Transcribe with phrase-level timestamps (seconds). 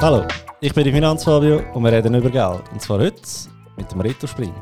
[0.00, 0.26] Hallo,
[0.60, 2.62] ich bin der Finanzfabio und wir reden über Geld.
[2.72, 3.22] Und zwar heute
[3.76, 4.52] mit dem Reto Spring.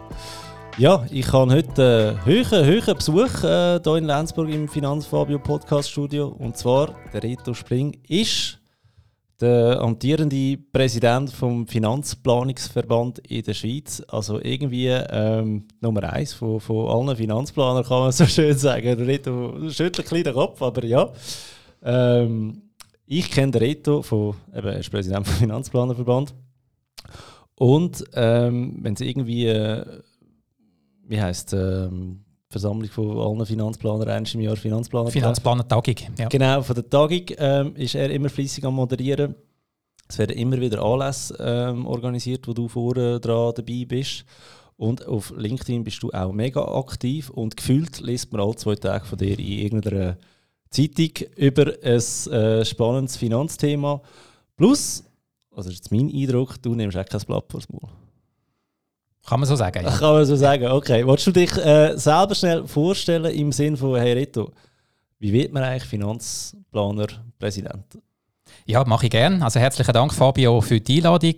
[0.78, 5.90] Ja, ich habe heute einen hohen, hohen Besuch äh, hier in Lenzburg im Finanzfabio Podcast
[5.90, 6.28] Studio.
[6.28, 8.58] Und zwar, der Reto Spring ist
[9.40, 14.02] der amtierende Präsident vom Finanzplanungsverband in der Schweiz.
[14.08, 19.02] Also irgendwie ähm, Nummer eins von, von allen Finanzplanern, kann man so schön sagen.
[19.02, 21.10] Reto schüttelt ein bisschen den Kopf, aber ja.
[21.82, 22.62] Ähm,
[23.18, 26.34] ich kenne den Reto von, eben, er ist Präsident vom Finanzplanerverband.
[27.56, 29.84] Und ähm, wenn es irgendwie, äh,
[31.06, 36.28] wie heisst ähm, Versammlung von allen Finanzplanern eins im Jahr Finanzplaner Finanzplaner-Tagung, ja.
[36.28, 39.34] Genau, von der Tagung ähm, ist er immer fließig am Moderieren.
[40.08, 44.24] Es werden immer wieder Anlässe ähm, organisiert, wo du vorne dran dabei bist.
[44.76, 49.04] Und auf LinkedIn bist du auch mega aktiv und gefühlt liest man alle zwei Tage
[49.04, 50.16] von dir in irgendeiner
[50.72, 54.00] Zeitung über ein äh, spannendes Finanzthema.
[54.56, 55.04] Plus,
[55.54, 57.90] also das ist mein Eindruck, du nimmst auch kein Blatt vors Maul.
[59.26, 59.84] Kann man so sagen?
[59.84, 59.90] Ja.
[59.98, 61.06] Kann man so sagen, okay.
[61.06, 64.50] Wolltest du dich äh, selber schnell vorstellen im Sinne von, hey Reto,
[65.18, 67.06] wie wird man eigentlich Finanzplaner
[67.38, 67.84] Präsident?
[68.66, 69.44] Ja, mache ich gerne.
[69.44, 71.36] Also herzlichen Dank, Fabio, für die Einladung.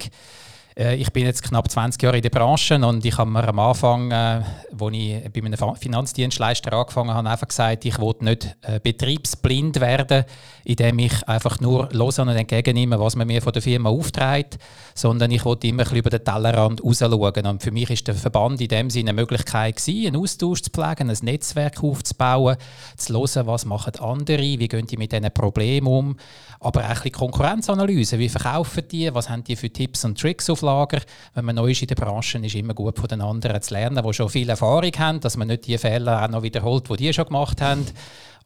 [0.76, 3.58] Äh, ich bin jetzt knapp 20 Jahre in der Branche und ich habe mir am
[3.58, 8.80] Anfang, äh, wo ich bei einem Finanzdienstleister angefangen habe, einfach gesagt, ich wollte nicht äh,
[8.80, 10.24] betriebsblind werden,
[10.64, 14.58] indem ich einfach nur los und entgegennehme, was man mir von der Firma aufträgt,
[14.94, 17.46] sondern ich wollte immer ein über den Tellerrand rausschauen.
[17.46, 20.70] Und für mich ist der Verband in dem Sinne eine Möglichkeit gewesen, einen Austausch zu
[20.70, 22.56] pflegen, ein Netzwerk aufzubauen,
[22.96, 26.16] zu hören, was machen andere, wie gehen die mit diesen Problemen um,
[26.60, 30.48] aber auch ein bisschen Konkurrenzanalyse, wie verkaufen die, was haben die für Tipps und Tricks
[30.50, 31.00] auf Lager.
[31.34, 33.74] Wenn man neu ist in der Branche, ist es immer gut von den anderen zu
[33.74, 36.96] lernen, die schon viel Erfahrung haben, dass man nicht die Fehler auch noch wiederholt, die
[36.96, 37.86] die schon gemacht haben.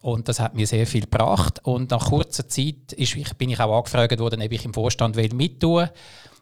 [0.01, 1.61] Und das hat mir sehr viel gebracht.
[1.65, 5.35] Und nach kurzer Zeit ist, bin ich auch angefragt worden, ob ich im Vorstand will
[5.35, 5.89] mittun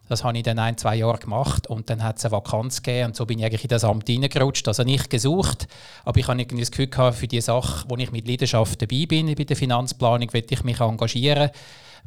[0.07, 3.07] das habe ich dann ein, zwei Jahre gemacht und dann hat es eine Vakanz gegeben
[3.07, 4.67] und so bin ich eigentlich in das Amt reingerutscht.
[4.67, 5.67] Also nicht gesucht,
[6.05, 9.33] aber ich habe das Gefühl gehabt, für die Sache, wo ich mit Leidenschaft dabei bin,
[9.35, 11.49] bei der Finanzplanung, will ich mich engagieren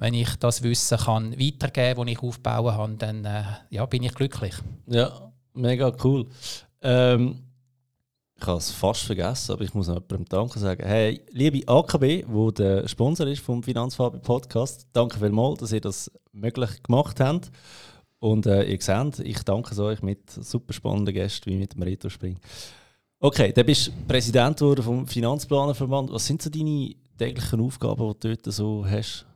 [0.01, 4.15] wenn ich das Wissen kann weitergeben das ich aufbauen kann, dann äh, ja, bin ich
[4.15, 4.55] glücklich.
[4.87, 6.27] Ja, mega cool.
[6.81, 7.43] Ähm,
[8.35, 10.83] ich habe es fast vergessen, aber ich muss noch jemandem Danke sagen.
[10.87, 16.11] Hey, liebe AKB, wo der Sponsor ist vom Finanzfabi Podcast, danke vielmals, dass ihr das
[16.33, 17.51] möglich gemacht habt.
[18.19, 22.09] Und äh, ihr seht, ich danke euch mit super spannenden Gästen wie mit dem Reto
[22.09, 22.39] Spring.
[23.19, 26.11] Okay, dann bist du Präsident vom Finanzplanerverband.
[26.11, 29.27] Was sind so deine täglichen Aufgaben, die du dort so hast?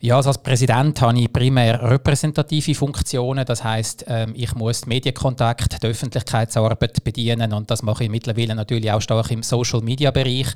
[0.00, 3.44] Ja, also als Präsident habe ich primär repräsentative Funktionen.
[3.44, 8.92] Das heißt, ähm, ich muss Medienkontakt, die Öffentlichkeitsarbeit bedienen und das mache ich mittlerweile natürlich
[8.92, 10.46] auch stark im Social-Media-Bereich.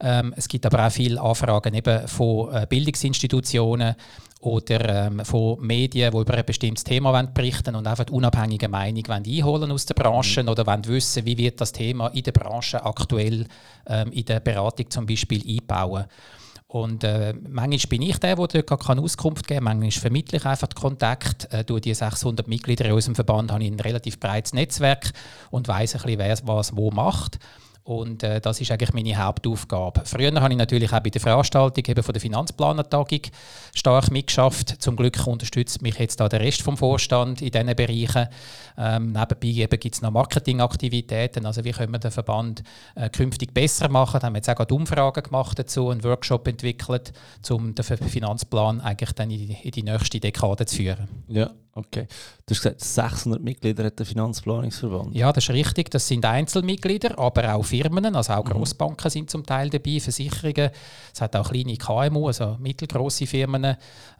[0.00, 3.94] Ähm, es gibt aber auch viele Anfragen eben von äh, Bildungsinstitutionen
[4.40, 9.06] oder ähm, von Medien, die über ein bestimmtes Thema berichten und einfach die unabhängige Meinung
[9.06, 10.50] einholen aus der Branche mhm.
[10.50, 13.46] oder wissen, wie wird das Thema in der Branche aktuell
[14.10, 16.04] in der Beratung zum Beispiel einbauen.
[16.74, 19.78] Und äh, manchmal bin ich der, der dort keine Auskunft geben kann.
[19.78, 21.46] Manchmal vermittle ich einfach Kontakt.
[21.52, 25.12] Äh, durch die 600 Mitglieder aus dem Verband habe ich ein relativ breites Netzwerk
[25.52, 27.38] und weiß ein bisschen, wer was wo macht.
[27.84, 30.02] Und äh, das ist eigentlich meine Hauptaufgabe.
[30.06, 33.20] Früher habe ich natürlich auch bei der Veranstaltung eben von der Finanzplanertagung
[33.74, 34.80] stark mitgeschafft.
[34.80, 38.28] Zum Glück unterstützt mich jetzt da der Rest vom Vorstand in diesen Bereichen.
[38.78, 41.44] Ähm, nebenbei gibt es noch Marketingaktivitäten.
[41.44, 42.62] Also wie können wir den Verband
[42.94, 44.18] äh, künftig besser machen?
[44.18, 47.12] Da haben wir jetzt auch gerade Umfragen gemacht dazu, einen Workshop entwickelt,
[47.50, 51.06] um den Finanzplan eigentlich dann in die, in die nächste Dekade zu führen.
[51.28, 52.06] Ja, Okay.
[52.46, 55.14] Du hast gesagt, 600 Mitglieder hat der Finanzplanungsverband.
[55.14, 55.90] Ja, das ist richtig.
[55.90, 58.50] Das sind Einzelmitglieder, aber auch Firmen, also auch mhm.
[58.50, 60.70] Grossbanken sind zum Teil dabei, Versicherungen.
[61.12, 63.64] Es hat auch kleine KMU, also mittelgroße Firmen.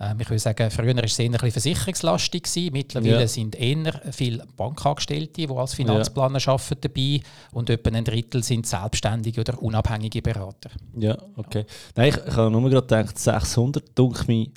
[0.01, 2.43] Ähm, ich würde sagen, früher war es eher ein bisschen versicherungslastig.
[2.43, 2.73] Gewesen.
[2.73, 3.29] Mittlerweile ja.
[3.29, 6.53] sind eher viele Bankangestellte, die als Finanzplaner ja.
[6.53, 7.21] arbeiten, dabei
[7.53, 10.71] und etwa ein Drittel sind selbstständige oder unabhängige Berater.
[10.97, 11.67] Ja, okay.
[11.95, 14.51] Nein, ich, ich habe nur gerade gedacht, 600 dunkel mich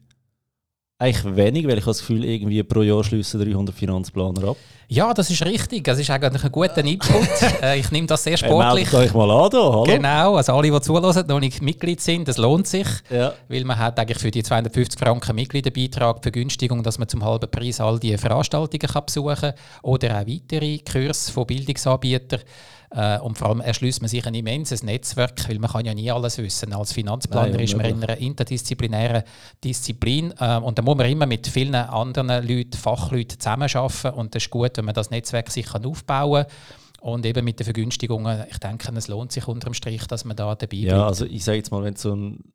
[0.99, 4.57] eigentlich wenig, weil ich habe das Gefühl, irgendwie pro Jahr schließen 300 Finanzplaner ab.
[4.89, 5.83] Ja, das ist richtig.
[5.83, 7.27] Das ist eigentlich ein guter Input.
[7.61, 8.91] Äh, ich nehme das sehr sportlich.
[8.91, 9.83] Hey, euch mal an, da, hallo?
[9.83, 12.87] Genau, also alle, die zuhören, noch nicht Mitglied sind, das lohnt sich.
[13.09, 13.33] Ja.
[13.47, 17.81] Weil man hat eigentlich für die 250 Franken Mitgliederbeitrag Vergünstigung, dass man zum halben Preis
[17.81, 22.41] all die Veranstaltungen kann besuchen kann oder auch weitere Kurse von Bildungsanbietern.
[22.89, 26.09] Äh, und vor allem erschließt man sich ein immenses Netzwerk, weil man kann ja nie
[26.09, 26.73] alles wissen.
[26.73, 29.23] Als Finanzplaner Nein, ist man in einer interdisziplinären
[29.61, 34.43] Disziplin äh, und da muss man immer mit vielen anderen Leuten, Fachleuten zusammenarbeiten und das
[34.43, 36.53] ist gut, wenn man das Netzwerk sich aufbauen kann.
[36.99, 40.55] Und eben mit den Vergünstigungen, ich denke, es lohnt sich unterm Strich, dass man da
[40.55, 40.97] dabei ja, bleibt.
[40.97, 42.53] Ja, also ich sage jetzt mal, wenn so ein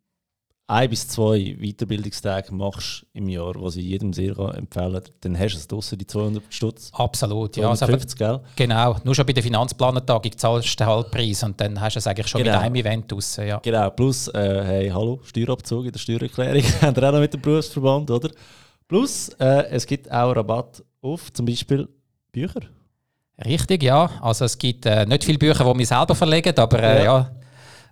[0.73, 5.53] ein bis zwei Weiterbildungstage machst im Jahr, was ich jedem sehr empfehlen kann, dann hast
[5.53, 6.91] du es draussen, die 200 Stutz.
[6.95, 7.75] Absolut, ja.
[7.75, 11.95] 250, also, Genau, nur schon bei der Finanzplanertagung zahlst du den Halbpreis und dann hast
[11.95, 12.57] du es eigentlich schon genau.
[12.57, 13.47] mit einem Event draussen.
[13.47, 13.59] Ja.
[13.59, 17.41] Genau, plus, äh, hey, hallo, Steuerabzug in der Steuererklärung, haben wir auch noch mit dem
[17.41, 18.31] Berufsverband, oder?
[18.89, 21.89] Plus, äh, es gibt auch Rabatt auf zum Beispiel
[22.33, 22.61] Bücher.
[23.45, 24.11] Richtig, ja.
[24.21, 27.31] Also es gibt äh, nicht viele Bücher, die wir selber verlegen, aber äh, ja.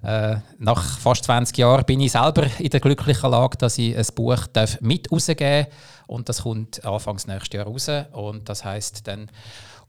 [0.02, 4.06] äh, nach fast 20 Jahren bin ich selber in der glücklichen Lage, dass ich ein
[4.14, 5.74] Buch darf mit rausgeben darf.
[6.06, 7.88] Und das kommt anfangs nächstes Jahr raus.
[8.12, 9.30] Und das heißt dann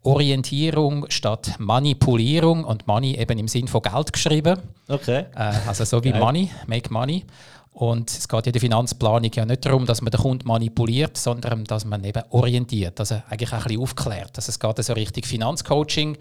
[0.04, 4.60] Orientierung statt Manipulierung und Money eben im Sinn von Geld geschrieben.
[4.88, 5.26] Okay.
[5.36, 7.26] Äh, also so wie Money, Make Money.
[7.74, 11.64] Und es geht in der Finanzplanung ja nicht darum, dass man den Kunden manipuliert, sondern
[11.64, 14.32] dass man eben orientiert, also eigentlich auch ein bisschen aufklärt.
[14.36, 16.18] Also es geht so richtig Finanzcoaching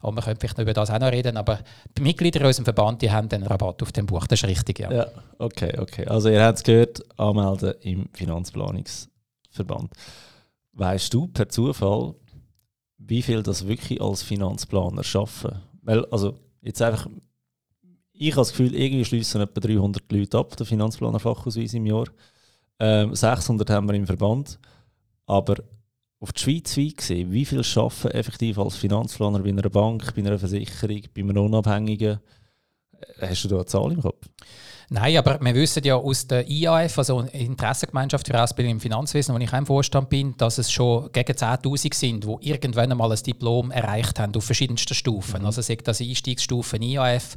[0.00, 1.60] und wir können vielleicht über das auch noch reden, aber
[1.96, 4.78] die Mitglieder in unserem Verband die haben den Rabatt auf dem Buch, das ist richtig,
[4.78, 4.90] ja.
[4.90, 5.06] Ja,
[5.38, 6.06] okay, okay.
[6.06, 9.92] Also ihr habt es gehört, anmelden im Finanzplanungsverband.
[10.72, 12.14] Weißt du per Zufall,
[12.96, 15.60] wie viel das wirklich als Finanzplaner schaffen?
[15.82, 17.06] Weil, also jetzt einfach
[18.16, 22.06] ich habe das Gefühl, irgendwie schließen etwa 300 Leute ab, der Finanzplaner-Fachausweis im Jahr.
[22.78, 24.58] Ähm, 600 haben wir im Verband.
[25.26, 25.56] Aber
[26.20, 30.22] auf die Schweiz weit gesehen, wie viel arbeiten effektiv als Finanzplaner bei einer Bank, bei
[30.22, 32.20] einer Versicherung, bei einem Unabhängigen?
[33.18, 34.26] Äh, hast du da eine Zahl im Kopf?
[34.90, 39.38] Nein, aber wir wissen ja aus der IAF, also Interessengemeinschaft für Ausbildung im Finanzwesen, wo
[39.38, 43.22] ich auch im Vorstand bin, dass es schon gegen 10.000 sind, die irgendwann einmal ein
[43.22, 45.40] Diplom erreicht haben auf verschiedensten Stufen.
[45.40, 45.46] Mhm.
[45.46, 47.36] Also sagt das Einstiegsstufen IAF,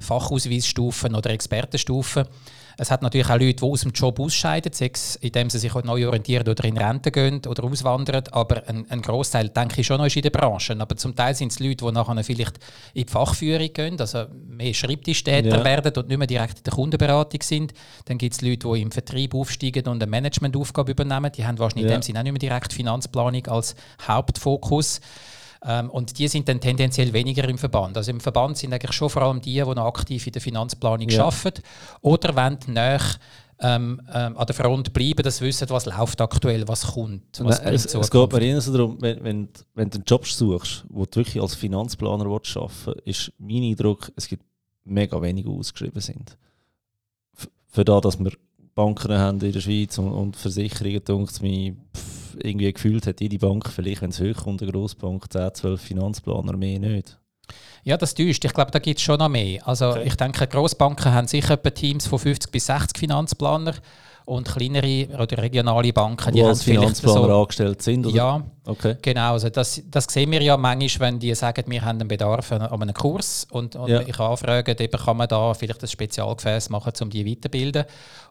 [0.00, 2.24] Fachausweisstufen oder Expertenstufen.
[2.80, 4.72] Es hat natürlich auch Leute, die aus dem Job ausscheiden,
[5.20, 8.22] indem sie sich neu orientieren oder in Rente gehen oder auswandern.
[8.30, 10.76] Aber ein, ein Großteil, denke ich, schon noch ist in der Branche.
[10.78, 12.58] Aber zum Teil sind es Leute, die nachher vielleicht
[12.94, 15.64] in die Fachführung gehen, also mehr Schreibtischtäter ja.
[15.64, 17.74] werden und nicht mehr direkt in der Kundenberatung sind.
[18.04, 21.32] Dann gibt es Leute, die im Vertrieb aufsteigen und eine Managementaufgabe übernehmen.
[21.32, 21.94] Die haben wahrscheinlich ja.
[21.94, 23.74] in dem Sinne auch nicht mehr direkt Finanzplanung als
[24.06, 25.00] Hauptfokus.
[25.64, 27.96] Ähm, und die sind dann tendenziell weniger im Verband.
[27.96, 31.08] Also im Verband sind eigentlich schon vor allem die, die noch aktiv in der Finanzplanung
[31.08, 31.24] ja.
[31.24, 31.62] arbeiten
[32.00, 33.00] oder wenn näher
[33.60, 37.40] ähm, ähm, an der Front bleiben, dass wissen, was läuft aktuell, was kommt.
[37.40, 40.26] Was Nein, es, es geht mir eher so darum, wenn, wenn, wenn du einen Job
[40.26, 44.44] suchst, wo du wirklich als Finanzplaner arbeiten willst, ist mein Eindruck, es gibt
[44.84, 46.38] mega wenige ausgeschrieben sind.
[47.36, 48.32] F für das, dass wir
[48.74, 52.07] Banken haben in der Schweiz und, und Versicherungen, mir, pff,
[52.42, 56.78] irgendwie gefühlt hat jede Bank, vielleicht wenn es hochkommt, eine Grossbank, 10, 12 Finanzplaner, mehr
[56.78, 57.18] nicht.
[57.84, 58.44] Ja, das täuscht.
[58.44, 59.66] Ich glaube, da gibt es schon noch mehr.
[59.66, 60.02] Also okay.
[60.04, 63.76] ich denke, Grossbanken haben sicher etwa Teams von 50 bis 60 Finanzplanern
[64.28, 68.06] und kleinere oder regionale Banken, die Wo als Finanzplaner so, angestellt sind?
[68.06, 68.14] Oder?
[68.14, 68.96] Ja, okay.
[69.00, 69.32] genau.
[69.32, 72.62] Also das, das sehen wir ja manchmal, wenn die sagen, wir haben einen Bedarf an
[72.62, 74.02] einem Kurs und, und ja.
[74.02, 77.84] ich anfrage, eben kann man da vielleicht ein Spezialgefäß machen, um die weiterzubilden.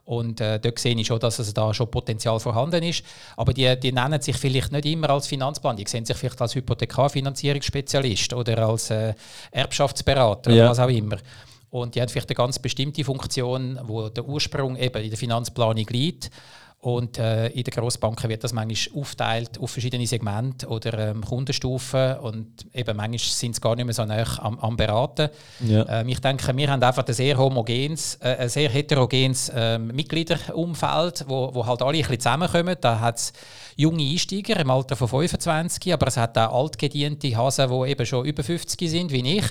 [0.04, 3.02] Und äh, dort sehe ich schon, dass also da schon Potenzial vorhanden ist.
[3.36, 6.54] Aber die, die nennen sich vielleicht nicht immer als Finanzplan, die sehen sich vielleicht als
[6.54, 9.14] Hypothekarfinanzierungsspezialist oder als äh,
[9.50, 10.62] Erbschaftsberater ja.
[10.62, 11.16] oder was auch immer.
[11.70, 15.86] Und die hat vielleicht eine ganz bestimmte Funktion, wo der Ursprung eben in der Finanzplanung
[15.88, 16.30] liegt.
[16.80, 22.18] Und äh, in den Grossbanken wird das manchmal aufteilt auf verschiedene Segmente oder ähm, Kundenstufen.
[22.18, 25.28] Und eben manchmal sind es gar nicht mehr so nah am, am Beraten.
[25.66, 25.84] Ja.
[25.88, 31.24] Ähm, ich denke, wir haben einfach ein sehr homogenes, äh, ein sehr heterogenes äh, Mitgliederumfeld,
[31.26, 32.76] wo, wo halt alle ein bisschen zusammenkommen.
[32.80, 33.32] Da hat
[33.78, 38.26] junge Einsteiger im Alter von 25, aber es hat auch altgediente Hasen, die eben schon
[38.26, 39.44] über 50 sind, wie ich,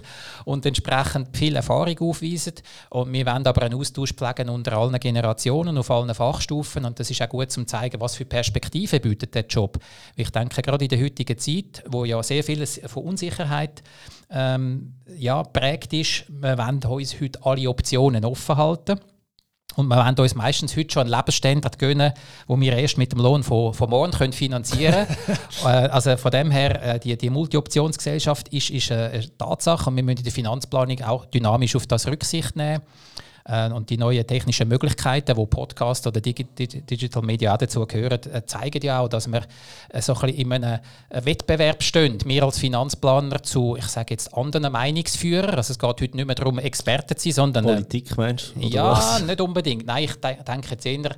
[0.44, 2.56] und entsprechend viel Erfahrung aufweisen.
[2.90, 6.84] Und wir wollen aber einen Austausch pflegen unter allen Generationen, auf allen Fachstufen.
[6.84, 9.80] Und das ist auch gut, um zu zeigen, was für Perspektiven bietet der Job.
[10.18, 13.82] Ich denke, gerade in der heutigen Zeit, wo ja sehr vieles von Unsicherheit
[14.30, 19.00] ähm, ja, prägt ist, wir wollen uns heute alle Optionen offen halten.
[19.78, 22.12] Und wir wollen uns meistens heute schon einen Lebensstandard gönnen,
[22.48, 25.06] wo wir erst mit dem Lohn von, von morgen können finanzieren
[25.62, 25.86] können.
[25.86, 30.02] Äh, also von dem her, äh, die, die Multi-Optionsgesellschaft ist, ist eine Tatsache und wir
[30.02, 32.82] müssen in der Finanzplanung auch dynamisch auf das Rücksicht nehmen.
[33.48, 38.46] Äh, und die neuen technischen Möglichkeiten, wo Podcast oder Digital Media auch dazu gehören, äh,
[38.46, 39.44] zeigen ja auch, dass wir
[39.90, 42.18] äh, so ein bisschen in einem Wettbewerb stehen.
[42.26, 45.56] Wir als Finanzplaner zu, ich sage jetzt, anderen Meinungsführern.
[45.56, 47.66] Also es geht heute nicht mehr darum, Experten zu sein, sondern...
[47.66, 48.60] Politik, meinst du?
[48.68, 49.22] Ja, was?
[49.22, 49.86] nicht unbedingt.
[49.86, 51.16] Nein, ich denke jetzt eher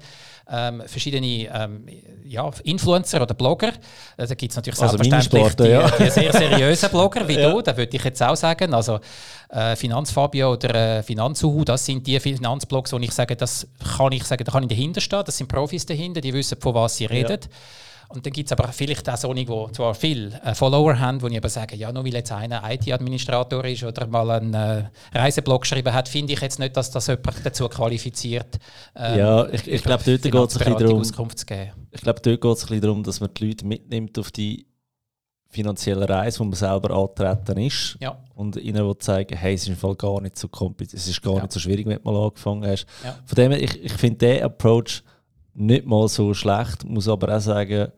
[0.51, 1.86] ähm, verschiedene ähm,
[2.25, 3.70] ja, Influencer oder Blogger.
[4.18, 5.89] Äh, da gibt es natürlich also selbstverständlich die, ja.
[5.89, 7.50] die, sehr seriösen Blogger wie ja.
[7.50, 8.74] du, da würde ich jetzt auch sagen.
[8.74, 9.00] Also
[9.50, 14.24] äh, Finanzfabio oder äh, Finanzuhu, das sind die Finanzblogs, wo ich sage, das kann ich
[14.24, 15.24] sagen, da kann ich dahinter stehen.
[15.25, 17.39] Das sind Profis dahinter, die wissen, von was sie reden.
[17.41, 17.50] Ja.
[18.12, 21.38] Und dann gibt es aber vielleicht auch solche, die zwar viele äh, Follower haben, die
[21.38, 25.94] aber sagen, ja, nur weil jetzt einer IT-Administrator ist oder mal einen äh, Reiseblog geschrieben
[25.94, 28.58] hat, finde ich jetzt nicht, dass das jemand dazu qualifiziert,
[28.96, 32.63] ähm, Ja, ich, ich glaube, dort geht es ein darum, ich glaube, dort geht es
[32.63, 34.66] ein bisschen darum, dass man die Leute mitnimmt auf die
[35.50, 38.18] finanzielle Reise, wo man selber antreten ist ja.
[38.34, 41.22] und ihnen will zeigen, hey, es ist im Fall gar nicht so kompliziert, es ist
[41.22, 41.42] gar ja.
[41.42, 42.86] nicht so schwierig, wenn du mal angefangen hast.
[43.04, 43.18] Ja.
[43.25, 45.04] Von dem her, ich, ich finde den Approach
[45.53, 47.91] nicht mal so schlecht, muss aber auch sagen,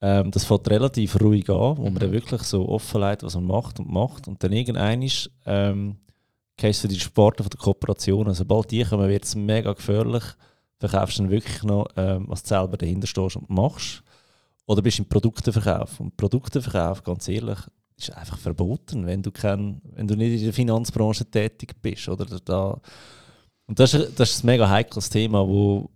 [0.00, 2.14] ähm, das fängt relativ ruhig an, wo man dann mhm.
[2.14, 5.96] wirklich so offenlegt, was man macht und macht und dann irgendein ist, ähm,
[6.56, 10.24] kennst du die Sporten von der Kooperation, also sobald die kommen, wird es mega gefährlich,
[10.78, 14.02] verkaufst du dann wirklich noch, ähm, was du selber dahinter stehst und machst
[14.66, 16.00] oder bist du im Produkteverkauf.
[16.00, 17.58] Und Produkteverkauf, ganz ehrlich,
[17.96, 22.08] ist einfach verboten, wenn du, kein, wenn du nicht in der Finanzbranche tätig bist.
[22.08, 22.80] Oder da.
[23.66, 25.90] Und das ist, das ist ein mega heikles Thema, wo,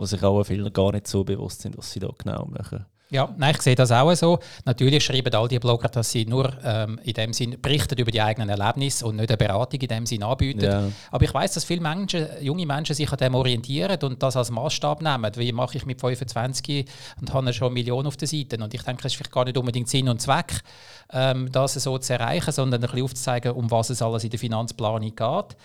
[0.00, 2.86] wo sich auch viele gar nicht so bewusst sind, was sie da genau machen.
[3.10, 4.38] Ja, nein, ich sehe das auch so.
[4.64, 8.22] Natürlich schreiben all die Blogger, dass sie nur ähm, in dem Sinn berichten über die
[8.22, 10.64] eigenen Erlebnisse und nicht eine Beratung in dem Sinn anbieten.
[10.64, 10.84] Ja.
[11.10, 14.50] Aber ich weiß, dass viele Menschen, junge Menschen sich an dem orientieren und das als
[14.50, 15.32] Maßstab nehmen.
[15.34, 16.86] Wie mache ich mit 25
[17.20, 18.56] und habe schon Millionen auf der Seite?
[18.56, 20.62] Und ich denke, es ist vielleicht gar nicht unbedingt Sinn und Zweck,
[21.12, 24.38] ähm, das so zu erreichen, sondern ein bisschen aufzuzeigen, um was es alles in der
[24.38, 25.56] Finanzplanung geht.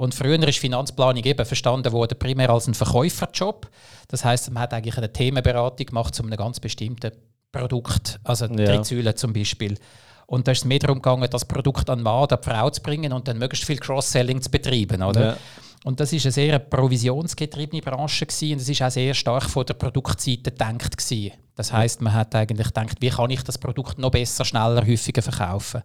[0.00, 3.68] Und früher ist Finanzplanung eben verstanden worden primär als ein Verkäuferjob.
[4.08, 7.12] Das heißt, man hat eigentlich eine Themenberatung gemacht zu einem ganz bestimmten
[7.52, 8.64] Produkt, also ja.
[8.64, 9.76] Drittsäule zum Beispiel.
[10.24, 13.12] Und da ist es mehr darum gegangen, das Produkt an Mann oder Frau zu bringen
[13.12, 15.02] und dann möglichst viel Cross-Selling zu betreiben.
[15.02, 15.20] Oder?
[15.20, 15.36] Ja.
[15.84, 19.66] Und das ist eine sehr provisionsgetriebene Branche gewesen, und es ist auch sehr stark von
[19.66, 21.32] der Produktseite gedacht gewesen.
[21.56, 25.20] Das heißt, man hat eigentlich gedacht, wie kann ich das Produkt noch besser, schneller, häufiger
[25.20, 25.82] verkaufen?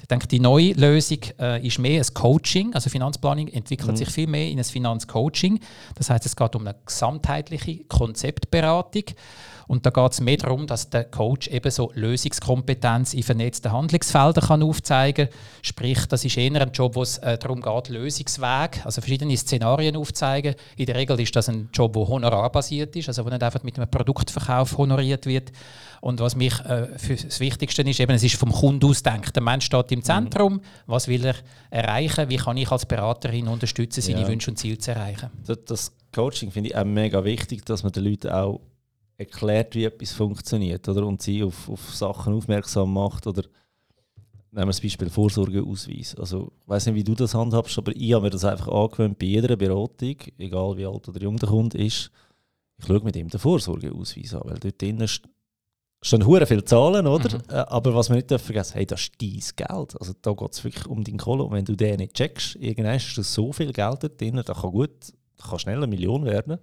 [0.00, 2.74] Ich denke, die neue Lösung äh, ist mehr ein Coaching.
[2.74, 3.96] Also Finanzplanung entwickelt mhm.
[3.96, 5.60] sich viel mehr in ein Finanzcoaching.
[5.96, 9.04] Das heißt, es geht um eine gesamtheitliche Konzeptberatung.
[9.68, 14.44] Und da geht es mehr darum, dass der Coach eben so Lösungskompetenz in vernetzten Handlungsfeldern
[14.44, 15.38] kann aufzeigen kann.
[15.60, 19.96] Sprich, das ist eher ein Job, wo es äh, darum geht, Lösungswege, also verschiedene Szenarien
[19.96, 20.54] aufzeigen.
[20.76, 23.78] In der Regel ist das ein Job, der honorarbasiert ist, also wo nicht einfach mit
[23.78, 25.52] einem Produktverkauf honoriert wird.
[26.00, 29.36] Und was mich äh, für das Wichtigste ist, eben, es ist vom Kunden aus denkt.
[29.36, 30.04] Der Mensch steht im mhm.
[30.04, 30.52] Zentrum.
[30.54, 30.60] Mhm.
[30.86, 31.36] Was will er
[31.70, 32.28] erreichen?
[32.28, 34.28] Wie kann ich als Beraterin unterstützen, seine ja.
[34.28, 35.30] Wünsche und Ziele zu erreichen?
[35.46, 38.60] Das, das Coaching finde ich auch mega wichtig, dass man den Leuten auch
[39.16, 41.04] erklärt, wie etwas funktioniert oder?
[41.06, 43.26] und sie auf, auf Sachen aufmerksam macht.
[43.26, 43.42] Oder
[44.52, 46.14] nehmen wir das Beispiel Vorsorgeausweis.
[46.14, 49.18] Also, ich weiß nicht, wie du das handhabst, aber ich habe mir das einfach angewöhnt
[49.18, 52.10] bei jeder Beratung, egal wie alt oder jung der Kunde ist,
[52.78, 55.08] ich schaue mit ihm den Vorsorgeausweis an, weil dort drinnen
[56.02, 57.36] stehen hure viele Zahlen, oder?
[57.36, 57.42] Mhm.
[57.50, 60.00] Äh, aber was wir nicht dürfen vergessen, hey, das ist dein Geld.
[60.00, 61.44] Also da geht es wirklich um deinen Kohle.
[61.44, 64.60] Und wenn du den nicht checkst, irgendwann ist das so viel Geld dort drin, das
[64.60, 64.90] kann gut,
[65.36, 66.58] das kann schnell eine Million werden.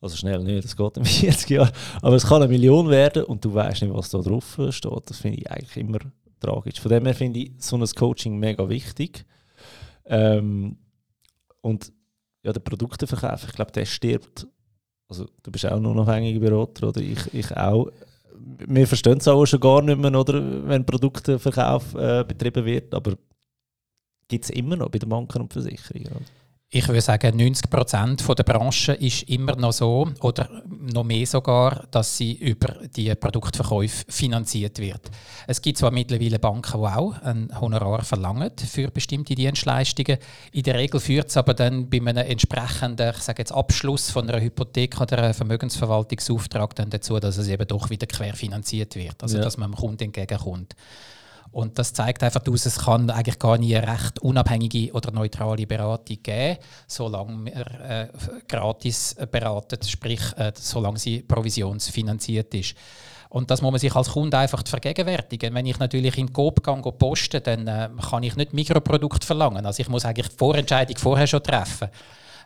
[0.00, 1.72] Also schnell nicht, das geht in 40 Jahren.
[2.02, 5.02] Aber es kann eine Million werden und du weißt nicht, was da drauf steht.
[5.10, 5.98] Das finde ich eigentlich immer
[6.40, 6.80] tragisch.
[6.80, 9.24] Von dem her finde ich so ein Coaching mega wichtig.
[10.04, 10.76] Ähm,
[11.60, 11.92] und
[12.42, 14.46] ja, der Produkteverkauf, ich glaube, der stirbt.
[15.08, 17.00] Also du bist auch nur noch unabhängiger Berater, oder?
[17.00, 17.90] Ich, ich auch.
[18.66, 23.16] Wir verstehen es auch schon gar nicht mehr, oder, wenn Produkteverkauf äh, betrieben wird, aber
[24.28, 26.08] gibt es immer noch bei den Banken und Versicherungen.
[26.12, 26.41] Oder?
[26.74, 31.86] Ich würde sagen, 90 Prozent der Branche ist immer noch so oder noch mehr sogar,
[31.90, 35.10] dass sie über die Produktverkäufe finanziert wird.
[35.46, 40.16] Es gibt zwar mittlerweile Banken, die auch ein Honorar verlangen für bestimmte Dienstleistungen.
[40.52, 44.30] In der Regel führt es aber dann bei einem entsprechenden, ich sage jetzt Abschluss von
[44.30, 49.36] einer Hypothek oder einem Vermögensverwaltungsauftrag dann dazu, dass es eben doch wieder querfinanziert wird, also
[49.36, 49.44] ja.
[49.44, 50.74] dass man dem Kunden entgegenkommt.
[51.52, 55.66] Und das zeigt einfach aus, es kann eigentlich gar nie eine recht unabhängige oder neutrale
[55.66, 58.08] Beratung geben, solange wir äh,
[58.48, 62.74] gratis beraten, sprich, äh, solange sie provisionsfinanziert ist.
[63.28, 65.54] Und das muss man sich als Kunde einfach vergegenwärtigen.
[65.54, 69.64] Wenn ich natürlich in Coop gehe, posten, dann äh, kann ich nicht Mikroprodukt verlangen.
[69.64, 71.88] Also ich muss eigentlich die Vorentscheidung vorher schon treffen.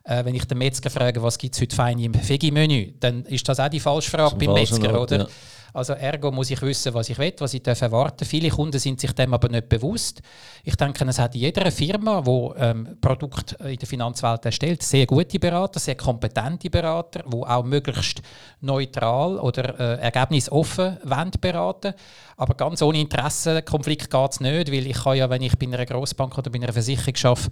[0.05, 3.49] Äh, wenn ich den Metzger frage, was gibt es heute fein im Veggie-Menü, dann ist
[3.49, 5.19] das auch die falsche Frage beim Metzger, oder?
[5.19, 5.27] Ja.
[5.76, 8.99] Also ergo muss ich wissen, was ich will, was ich darf erwarten Viele Kunden sind
[8.99, 10.23] sich dem aber nicht bewusst.
[10.64, 15.38] Ich denke, es hat jede Firma, die ähm, Produkte in der Finanzwelt erstellt, sehr gute
[15.38, 18.23] Berater, sehr kompetente Berater, die auch möglichst
[18.62, 20.97] neutral oder äh, ergebnisoffen
[21.40, 21.92] beraten
[22.38, 25.87] aber ganz ohne Interessenkonflikt geht es nicht, weil ich kann ja, wenn ich bei einer
[25.87, 27.50] Grossbank oder bei einer Versicherung arbeite,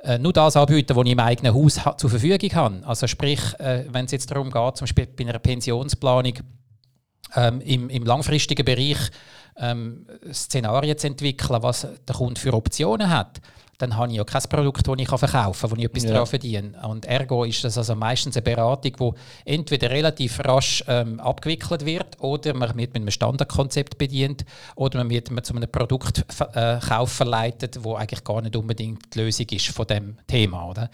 [0.00, 2.82] äh, nur das anbieten, was ich im eigenen Haus zur Verfügung habe.
[2.86, 6.34] Also sprich, äh, wenn es jetzt darum geht, zum Beispiel bei einer Pensionsplanung,
[7.36, 8.98] ähm, im, im, langfristigen Bereich
[9.56, 13.40] ähm, Szenarien zu entwickeln, was der Kunde für Optionen hat,
[13.82, 16.12] dann habe ich ja kein Produkt, das ich verkaufen kann, wo ich etwas ja.
[16.12, 16.72] daran verdiene.
[16.88, 18.92] Und ergo ist das also meistens eine Beratung,
[19.44, 24.44] die entweder relativ rasch ähm, abgewickelt wird oder man wird mit einem Standardkonzept bedient
[24.76, 29.46] oder man wird zu einem Produktkauf äh, verleitet, wo eigentlich gar nicht unbedingt die Lösung
[29.50, 30.68] ist von dem Thema.
[30.68, 30.88] Oder?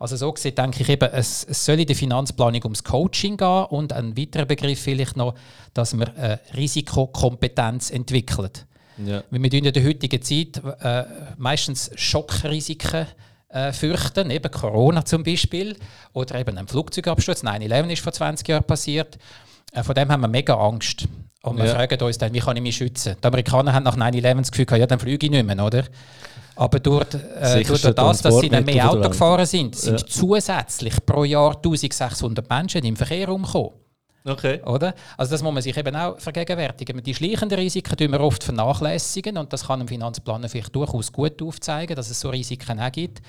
[0.00, 3.64] Also so gesehen denke ich eben, es, es soll in der Finanzplanung ums Coaching gehen
[3.66, 5.34] und ein weiterer Begriff vielleicht noch,
[5.74, 8.66] dass man eine Risikokompetenz entwickelt.
[8.96, 9.22] Ja.
[9.30, 11.04] Weil wir in der heutigen Zeit äh,
[11.36, 13.06] meistens Schockrisiken
[13.50, 15.76] äh, fürchten, eben Corona zum Beispiel
[16.14, 17.44] oder eben ein Flugzeugabsturz.
[17.44, 19.18] 9-11 ist vor 20 Jahren passiert.
[19.72, 21.08] Äh, von dem haben wir mega Angst.
[21.42, 21.74] Und wir ja.
[21.74, 23.16] fragen uns dann, wie kann ich mich schützen?
[23.22, 25.84] Die Amerikaner haben nach 9-11 das Gefühl, ja, dann fliege ich nicht mehr, oder?
[26.56, 27.06] Aber durch,
[27.40, 30.06] äh, durch das, dass sie dann mehr Auto gefahren sind, sind ja.
[30.06, 33.70] zusätzlich pro Jahr 1600 Menschen im Verkehr umgekommen.
[34.24, 34.60] Okay.
[34.66, 34.94] Oder?
[35.16, 37.02] Also das muss man sich eben auch vergegenwärtigen.
[37.02, 41.40] Die schleichenden Risiken tun wir oft vernachlässigen und das kann ein Finanzplaner vielleicht durchaus gut
[41.40, 43.22] aufzeigen, dass es so Risiken auch gibt.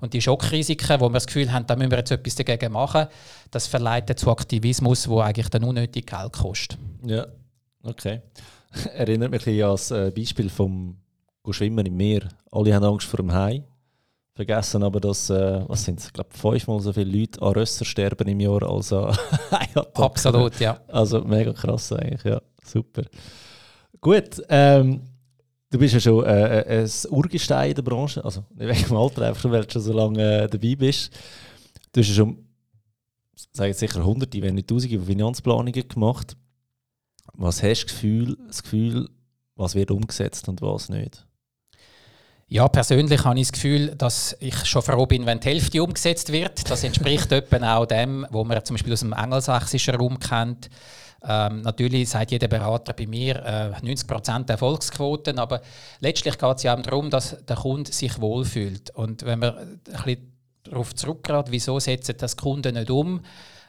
[0.00, 3.06] Und die Schockrisiken, wo wir das Gefühl haben, da müssen wir jetzt etwas dagegen machen,
[3.50, 6.78] das verleitet zu Aktivismus, wo eigentlich dann unnötig Geld kostet.
[7.06, 7.26] Ja,
[7.84, 8.22] okay.
[8.94, 10.96] Erinnert mich ein an das äh, Beispiel vom
[11.50, 12.28] Schwimmen im Meer.
[12.50, 13.64] Alle haben Angst vor dem Hai.
[14.34, 17.84] Vergessen aber, dass, äh, was sind es, ich glaube, fünfmal so viele Leute an Rösser
[17.84, 19.16] sterben im Jahr als an
[19.94, 20.80] Absolut, ja.
[20.88, 22.42] Also mega krass eigentlich, ja.
[22.64, 23.02] Super.
[24.00, 25.02] Gut, ähm,
[25.70, 28.96] du bist ja schon äh, äh ein Urgestein in der Branche, also nicht wegen dem
[28.96, 31.12] Alter, einfach schon, weil du schon so lange äh, dabei bist.
[31.92, 32.44] Du hast ja schon,
[33.52, 36.36] sage ich sicher hunderte, wenn nicht tausende von Finanzplanungen gemacht.
[37.36, 39.08] Was hast du Gefühl, das Gefühl,
[39.56, 41.26] was wird umgesetzt und was nicht?
[42.46, 46.30] Ja, persönlich habe ich das Gefühl, dass ich schon froh bin, wenn die Hälfte umgesetzt
[46.30, 46.70] wird.
[46.70, 50.68] Das entspricht etwa auch dem, was man zum Beispiel aus dem angelsächsischen Raum kennt.
[51.26, 55.62] Ähm, natürlich sagt jeder Berater bei mir äh, 90% Erfolgsquoten, aber
[56.00, 58.90] letztlich geht es ja darum, dass der Kunde sich wohlfühlt.
[58.90, 60.32] Und wenn man ein bisschen
[60.64, 63.22] darauf zurückgeht, wieso setzen das Kunden nicht um,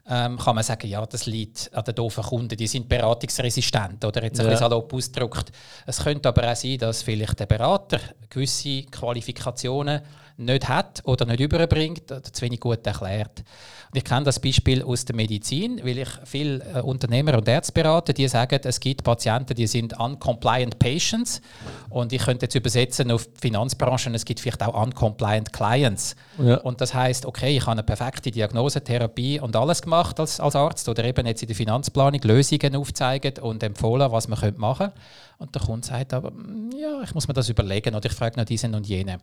[0.07, 4.23] ähm, kann man sagen, ja, das liegt an den doofen Kunden, die sind beratungsresistent oder
[4.23, 4.51] jetzt ein ja.
[4.51, 5.51] bisschen salopp ausgedrückt.
[5.85, 10.01] Es könnte aber auch sein, dass vielleicht der Berater gewisse Qualifikationen
[10.37, 13.43] nicht hat oder nicht überbringt oder zu wenig gut erklärt.
[13.91, 17.71] Und ich kenne das Beispiel aus der Medizin, weil ich viele äh, Unternehmer und Ärzte
[17.71, 21.41] berate, die sagen, es gibt Patienten, die sind uncompliant patients
[21.89, 26.15] und ich könnte jetzt übersetzen auf die Finanzbranche, es gibt vielleicht auch uncompliant clients.
[26.37, 26.57] Ja.
[26.57, 30.55] Und das heißt, okay, ich habe eine perfekte Diagnose, Therapie und alles gemacht als, als
[30.55, 34.93] Arzt oder eben jetzt in der Finanzplanung Lösungen aufzeigen und empfohlen, was man machen könnte.
[35.37, 38.39] Und der Kunde sagt aber, mm, ja, ich muss mir das überlegen oder ich frage
[38.39, 39.19] noch diesen und jene.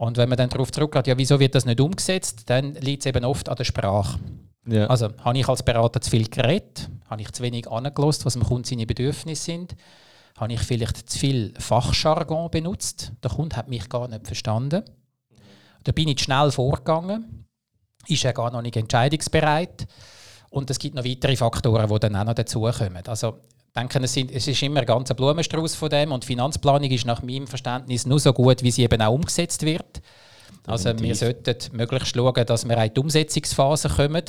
[0.00, 3.06] Und wenn man dann darauf zurückgeht, ja, wieso wird das nicht umgesetzt, dann liegt es
[3.06, 4.18] eben oft an der Sprache.
[4.66, 4.86] Ja.
[4.86, 8.42] Also habe ich als Berater zu viel geredet, habe ich zu wenig angelost, was dem
[8.42, 9.76] Kunden seine Bedürfnisse sind,
[10.38, 14.84] habe ich vielleicht zu viel Fachjargon benutzt, der Kunde hat mich gar nicht verstanden.
[15.84, 17.44] Da bin ich schnell vorgegangen,
[18.06, 19.86] ist er gar noch nicht entscheidungsbereit
[20.48, 23.06] und es gibt noch weitere Faktoren, die dann auch noch dazukommen.
[23.06, 23.40] Also
[23.76, 27.22] denke, es, sind, es ist immer ein ganzer Blumenstrauß von dem und Finanzplanung ist nach
[27.22, 30.02] meinem Verständnis nur so gut, wie sie eben auch umgesetzt wird.
[30.66, 34.22] Also wir sollten möglichst schauen, dass wir in die Umsetzungsphase kommen.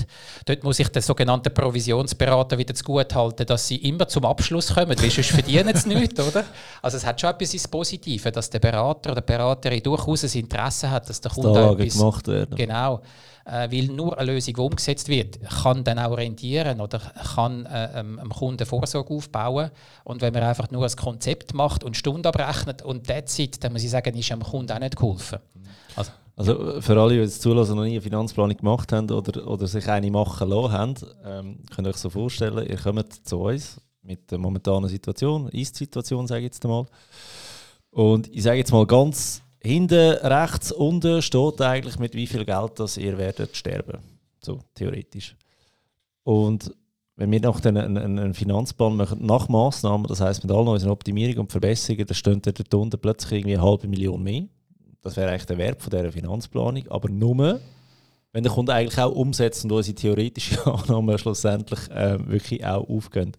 [0.45, 2.73] Dort muss ich den sogenannten Provisionsberater wieder
[3.13, 6.45] halten, dass sie immer zum Abschluss kommen, weil sonst verdienen sie nichts, oder?
[6.82, 10.39] Also es hat schon etwas ins Positive, dass der Berater oder die Beraterin durchaus ein
[10.39, 11.97] Interesse hat, dass der Kunde da etwas...
[11.97, 12.56] gemacht werden.
[12.56, 13.01] Genau.
[13.45, 17.99] Äh, weil nur eine Lösung, die umgesetzt wird, kann dann auch rentieren oder kann äh,
[17.99, 19.71] ähm, dem Kunden Vorsorge aufbauen.
[20.04, 23.84] Und wenn man einfach nur ein Konzept macht und Stunden abrechnet und sieht, dann muss
[23.84, 25.39] ich sagen, ist dem Kunden auch nicht geholfen.
[25.95, 29.67] Also, also für alle, die jetzt zulassen, noch nie eine Finanzplanung gemacht haben oder, oder
[29.67, 33.82] sich eine machen lassen haben, ähm, könnt ihr euch so vorstellen, ihr kommt zu uns
[34.04, 36.86] mit der momentanen Situation, Ist-Situation, sage ich jetzt einmal.
[37.91, 42.80] Und ich sage jetzt mal ganz Hinten rechts unten steht eigentlich, mit wie viel Geld
[42.80, 44.00] das ihr werdet sterben.
[44.43, 45.36] So theoretisch.
[46.24, 46.74] Und
[47.15, 51.41] wenn wir noch einen, einen, Finanzplan machen, nach Massnahmen, das heißt mit all unseren Optimierungen
[51.41, 54.43] und Verbesserungen, dann steht dort unten plötzlich irgendwie eine halbe Million mehr.
[55.04, 56.88] Das wäre eigentlich der Wert von dieser Finanzplanung.
[56.89, 57.60] Aber nur,
[58.34, 63.34] wenn der Kunde eigentlich auch umsetzt und unsere theoretischen Annahmen schlussendlich äh, wirklich auch aufgehen.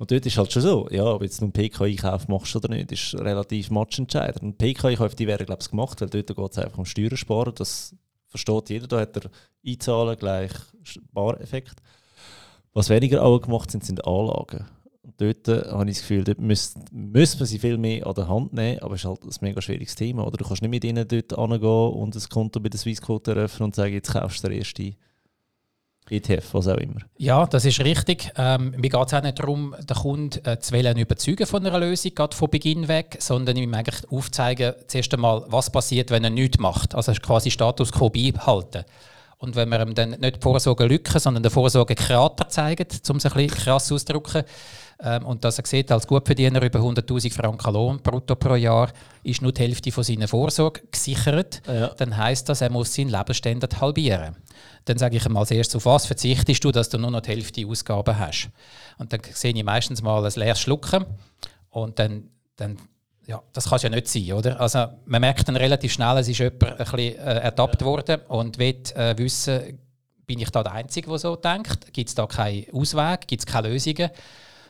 [0.00, 3.14] Und dort ist halt schon so, ja, ob jetzt einen PK-Einkauf machst oder nicht, ist
[3.16, 4.42] relativ matchentscheidend.
[4.42, 7.52] Ein PK-Einkauf, die werden, glaube ich, gemacht, weil dort geht es einfach um Steuern sparen.
[7.54, 7.94] Das
[8.26, 8.86] versteht jeder.
[8.86, 9.30] Da hat er
[9.62, 10.52] Einzahlen gleich
[10.84, 11.82] Spareffekt.
[12.72, 14.64] Was weniger auch gemacht sind, sind Anlagen.
[15.02, 18.14] Und dort äh, habe ich das Gefühl, dort müsste müsst man sie viel mehr an
[18.14, 20.26] der Hand nehmen, aber es ist halt ein mega schwieriges Thema.
[20.26, 23.66] Oder du kannst nicht mit ihnen dort angehen und ein Konto bei der Swissquote eröffnen
[23.66, 24.96] und sagen, jetzt kaufst du den ersten
[26.08, 27.00] ETF, was auch immer.
[27.18, 28.32] Ja, das ist richtig.
[28.36, 31.78] Ähm, mir geht es auch nicht darum, den Kunden äh, zu wollen, überzeugen von einer
[31.78, 36.30] Lösung, gerade von Beginn weg, sondern ihm eigentlich aufzeigen, zuerst einmal, was passiert, wenn er
[36.30, 36.94] nichts macht.
[36.94, 38.84] Also quasi Status quo beibehalten.
[39.38, 43.32] Und wenn wir ihm dann nicht die Vorsorgelücke, sondern den Vorsorgekrater zeigen, um es ein
[43.32, 44.44] bisschen krass auszudrücken,
[45.02, 48.90] ähm, und dass er sieht, als Gutverdiener über 100'000 Franken Lohn brutto pro Jahr
[49.22, 51.88] ist nur die Hälfte von seiner Vorsorge gesichert, ja.
[51.88, 54.36] dann heißt das, er muss seinen Lebensstandard halbieren.
[54.84, 57.30] Dann sage ich ihm als erstes, auf was verzichtest du, dass du nur noch die
[57.30, 58.50] Hälfte Ausgaben hast.
[58.98, 61.04] Und dann sehe ich meistens mal ein leeres Schlucken
[61.70, 62.76] und dann, dann
[63.26, 64.60] ja, das kann es ja nicht sein, oder?
[64.60, 68.58] Also man merkt dann relativ schnell, es ist jemand ein bisschen äh, ertappt worden und
[68.58, 69.78] will äh, wissen,
[70.26, 71.92] bin ich da der Einzige, der so denkt?
[71.92, 73.26] Gibt es da keinen Ausweg?
[73.26, 74.10] Gibt es keine Lösungen?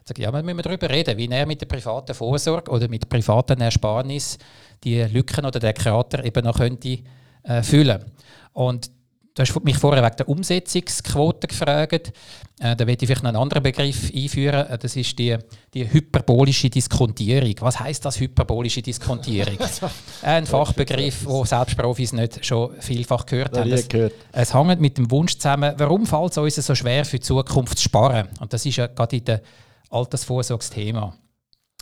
[0.05, 3.09] Sage, ja, wir müssen darüber reden, wie er mit der privaten Vorsorge oder mit der
[3.09, 4.39] privaten Ersparnis
[4.83, 6.99] die Lücken oder den Krater eben noch könnte
[7.43, 8.05] äh, füllen.
[8.53, 8.91] Und
[9.35, 12.13] Du hast mich vorher wegen der Umsetzungsquote gefragt.
[12.59, 14.67] Äh, da werde ich vielleicht noch einen anderen Begriff einführen.
[14.67, 15.37] Äh, das ist die,
[15.73, 17.55] die hyperbolische Diskontierung.
[17.61, 19.57] Was heißt das, hyperbolische Diskontierung?
[20.23, 23.71] Ein Fachbegriff, den selbst Profis nicht schon vielfach gehört haben.
[23.73, 24.15] Es, gehört.
[24.33, 27.79] es hängt mit dem Wunsch zusammen, warum fällt es uns so schwer, für die Zukunft
[27.79, 28.29] zu sparen?
[28.41, 29.43] Und das ist ja gerade in der
[29.91, 31.17] Altersvorsorgsthema.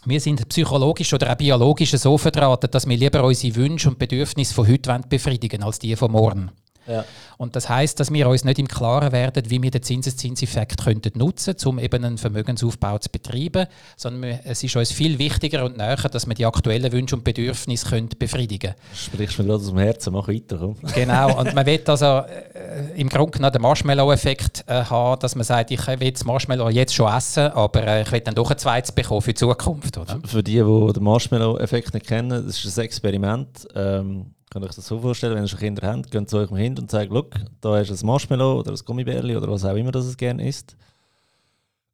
[0.05, 4.55] Wir sind psychologisch oder auch biologisch so verdrahtet, dass wir lieber unsere Wünsche und Bedürfnisse
[4.55, 6.51] von heute befriedigen als die von morgen.
[6.89, 7.05] Ja.
[7.37, 11.19] Und das heißt, dass wir uns nicht im Klaren werden, wie wir den Zinseszinseffekt könnten
[11.19, 15.97] nutzen, um eben einen Vermögensaufbau zu betreiben, sondern es ist uns viel wichtiger und näher,
[15.97, 18.75] dass wir die aktuellen Wünsche und Bedürfnisse können befriedigen können.
[18.95, 20.59] Sprichst mir gerade aus dem Herzen, mach weiter.
[20.59, 20.77] Komm.
[20.95, 25.45] Genau, und man will also äh, im Grunde genommen den Marshmallow-Effekt äh, haben, dass man
[25.45, 28.59] sagt, ich will das Marshmallow jetzt schon essen, aber äh, ich will dann doch ein
[28.59, 29.97] zweites bekommen für die Zukunft.
[29.97, 30.19] Oder?
[30.25, 33.69] Für die, die den Marshmallow-Effekt nicht kennen, das ist ein Experiment.
[33.75, 36.57] Ähm, Könnt ihr euch das so vorstellen, wenn ihr schon Kinder habt, gehen zu eurem
[36.57, 39.93] Kind und sagen, look, da du ein Marshmallow oder ein Gummibärli oder was auch immer
[39.93, 40.77] das es gerne isst.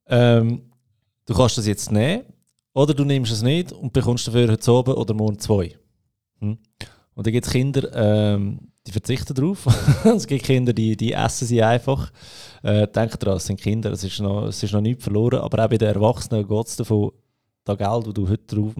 [0.06, 0.70] Ähm,
[1.26, 2.24] du kannst das jetzt nehmen
[2.72, 5.76] oder du nimmst es nicht und bekommst dafür heute oben oder morgen zwei.
[6.40, 6.58] Hm?
[7.14, 9.66] Und dann gibt es Kinder, ähm, die verzichten darauf.
[10.04, 12.12] es gibt Kinder, die, die essen sie einfach.
[12.62, 15.40] Äh, denkt daran, es sind Kinder, es ist, noch, es ist noch nichts verloren.
[15.40, 17.12] Aber auch bei den Erwachsenen geht es davon,
[17.64, 18.74] das Geld, das du heute darauf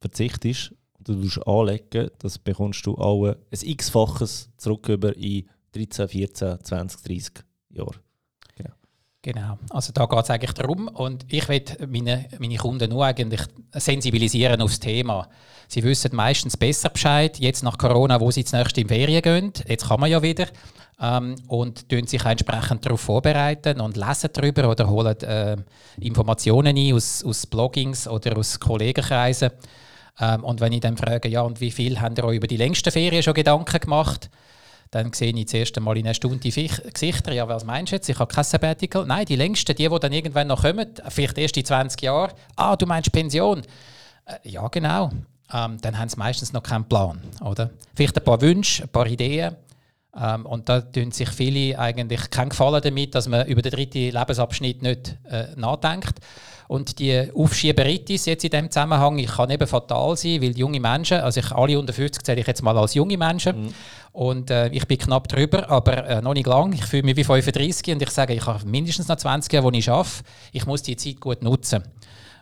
[0.00, 0.72] verzichtest,
[1.04, 7.44] du anlegen, das bekommst du alle ein x-faches zurück über in 13, 14, 20, 30
[7.70, 8.00] Jahren.
[9.22, 9.58] Genau.
[9.68, 13.42] Also da geht es eigentlich darum und ich will meine, meine Kunden nur eigentlich
[13.74, 15.28] sensibilisieren aufs Thema.
[15.68, 19.86] Sie wissen meistens besser Bescheid, jetzt nach Corona, wo sie zunächst in Ferien gehen, jetzt
[19.86, 20.46] kann man ja wieder,
[20.98, 25.56] ähm, und tun sich entsprechend darauf vorbereiten und lesen darüber oder holen äh,
[26.00, 29.50] Informationen ein aus, aus Bloggings oder aus Kollegenkreisen
[30.20, 32.56] ähm, und wenn ich dann frage, ja, und wie viel habt ihr euch über die
[32.56, 34.30] längsten Ferien schon Gedanken gemacht?
[34.90, 37.32] Dann sehe ich zuerst einmal in einer Stunde die Gesichter.
[37.32, 38.08] Ja, was meinst du jetzt?
[38.08, 39.06] Ich habe kein Sabbatical.
[39.06, 42.32] Nein, die längsten, die, die dann irgendwann noch kommen, vielleicht erst in 20 Jahren.
[42.56, 43.62] Ah, du meinst Pension?
[44.24, 45.10] Äh, ja, genau.
[45.52, 47.20] Ähm, dann haben sie meistens noch keinen Plan.
[47.40, 47.70] Oder?
[47.94, 49.56] Vielleicht ein paar Wünsche, ein paar Ideen.
[50.16, 54.10] Ähm, und da tun sich viele eigentlich keinen Gefallen damit, dass man über den dritten
[54.10, 56.18] Lebensabschnitt nicht äh, nachdenkt.
[56.70, 61.18] Und die Aufschieberitis jetzt in diesem Zusammenhang ich kann eben fatal sein, weil junge Menschen,
[61.18, 63.62] also ich, alle unter 50 zähle ich jetzt mal als junge Menschen.
[63.62, 63.74] Mhm.
[64.12, 66.72] Und äh, ich bin knapp drüber, aber äh, noch nicht lang.
[66.72, 69.70] Ich fühle mich wie 35 und ich sage, ich habe mindestens noch 20 Jahre, wo
[69.72, 70.22] ich arbeite.
[70.52, 71.82] Ich muss die Zeit gut nutzen.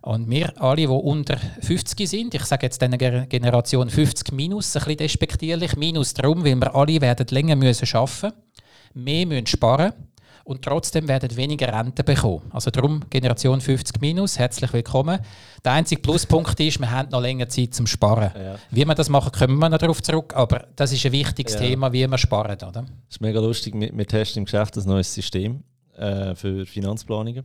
[0.03, 4.81] Und wir alle, die unter 50 sind, ich sage jetzt eine Generation 50 minus, ein
[4.81, 8.37] bisschen despektierlich, minus darum, weil wir alle werden länger müssen arbeiten
[8.93, 9.93] mehr müssen sparen
[10.49, 12.41] und trotzdem werden weniger Rente bekommen.
[12.51, 15.19] Also darum Generation 50 minus, herzlich willkommen.
[15.63, 18.31] Der einzige Pluspunkt ist, wir haben noch länger Zeit zum Sparen.
[18.35, 18.57] Ja.
[18.71, 21.61] Wie wir das machen, kommen wir noch darauf zurück, aber das ist ein wichtiges ja.
[21.61, 22.57] Thema, wie wir sparen.
[22.57, 22.71] Oder?
[22.71, 25.63] Das ist mega lustig, wir, wir testen im Geschäft ein neues System
[25.99, 27.45] äh, für Finanzplanungen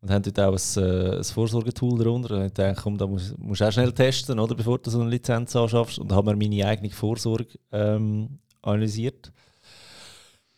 [0.00, 2.36] und haben dort auch ein, äh, ein Vorsorgetool darunter.
[2.36, 5.10] Und ich dachte, komm, da musst du auch schnell testen, oder, bevor du so eine
[5.10, 5.98] Lizenz anschaffst.
[5.98, 9.32] Und da haben wir meine eigene Vorsorge ähm, analysiert.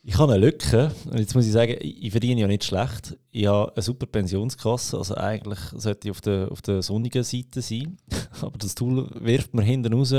[0.03, 3.17] Ich habe eine Lücke und jetzt muss ich sagen, ich verdiene ja nicht schlecht.
[3.29, 7.61] Ich habe eine super Pensionskasse, also eigentlich sollte ich auf der, auf der sonnigen Seite
[7.61, 7.97] sein.
[8.41, 10.11] Aber das Tool wirft mir hinten raus.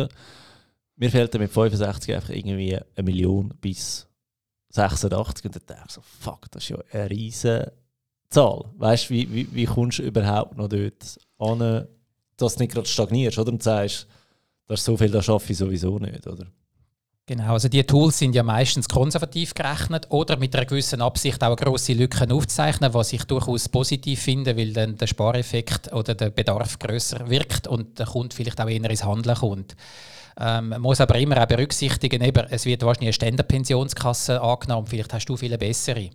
[0.95, 4.07] Mir fehlt mit 65 einfach irgendwie eine Million bis
[4.68, 7.73] 86 und dann denke ich so, fuck, das ist ja eine riesige
[8.31, 8.71] Zahl.
[8.77, 11.88] Weißt du, wie, wie, wie kommst du überhaupt noch dort an,
[12.37, 13.51] dass du nicht gerade stagnierst oder?
[13.51, 14.07] und sagst,
[14.68, 16.47] das ist so viel, das schaffe ich sowieso nicht, oder?
[17.27, 21.55] Genau, also die Tools sind ja meistens konservativ gerechnet oder mit einer gewissen Absicht auch
[21.55, 26.81] grosse Lücken aufzeichnen, was ich durchaus positiv finde, weil dann der Spareffekt oder der Bedarf
[26.81, 29.77] größer wirkt und der Kunde vielleicht auch eher ins Handeln kommt.
[30.41, 35.13] Ähm, man muss aber immer auch berücksichtigen, eben, es wird wahrscheinlich eine Ständerpensionskasse angenommen, vielleicht
[35.13, 36.11] hast du viele bessere.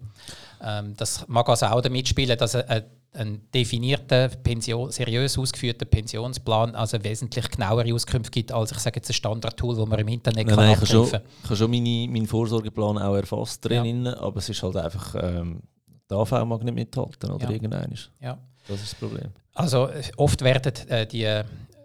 [0.62, 2.84] Ähm, das mag also auch damit spielen, dass ein,
[3.18, 9.10] ein definierter, Pension, seriös ausgeführter Pensionsplan also wesentlich genauere Auskünfte gibt, als ich sage jetzt
[9.10, 11.56] ein Standardtool, das man im Internet nein, kann nein, abrufen ich habe schon, ich habe
[11.56, 14.20] schon meine, meinen Vorsorgeplan auch erfasst drin, ja.
[14.20, 15.62] aber es ist halt einfach, ähm,
[16.10, 17.52] der AV mag nicht mithalten oder ja.
[17.52, 17.94] irgendein.
[18.22, 18.38] Ja.
[18.68, 19.32] Das ist das Problem.
[19.54, 21.24] Also oft werden äh, die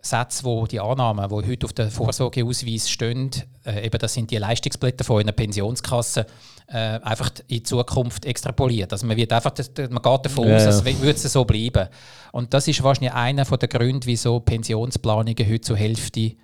[0.05, 3.31] Sätze, wo die Annahmen, die heute auf dem Vorsorgeausweis stehen,
[3.65, 6.27] äh, eben das sind die Leistungsblätter von einer Pensionskasse,
[6.67, 8.93] äh, einfach in Zukunft extrapoliert.
[8.93, 9.53] Also man, wird einfach,
[9.91, 11.01] man geht davon ja, aus, ja.
[11.01, 11.88] würde es so bleiben.
[12.33, 16.35] Und das ist wahrscheinlich einer der Gründe, wieso Pensionsplanungen heute zur Hälfte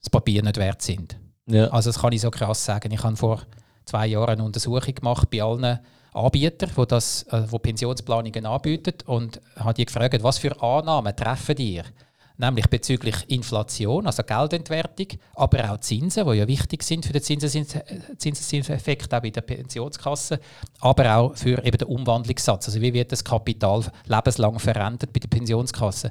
[0.00, 1.18] das Papier nicht wert sind.
[1.46, 1.68] Ja.
[1.68, 2.90] Also das kann ich so krass sagen.
[2.92, 3.42] Ich habe vor
[3.84, 5.80] zwei Jahren eine Untersuchung gemacht bei allen
[6.14, 11.58] Anbietern, die, das, äh, wo Pensionsplanungen anbieten und habe die gefragt, was für Annahmen treffen
[11.58, 11.84] ihr?
[12.40, 19.14] Nämlich bezüglich Inflation, also Geldentwertung, aber auch Zinsen, die ja wichtig sind für den Zinseszinseffekt
[19.14, 20.40] auch bei der Pensionskasse,
[20.80, 22.66] aber auch für eben den Umwandlungssatz.
[22.68, 26.10] Also wie wird das Kapital lebenslang verändert bei der Pensionskasse?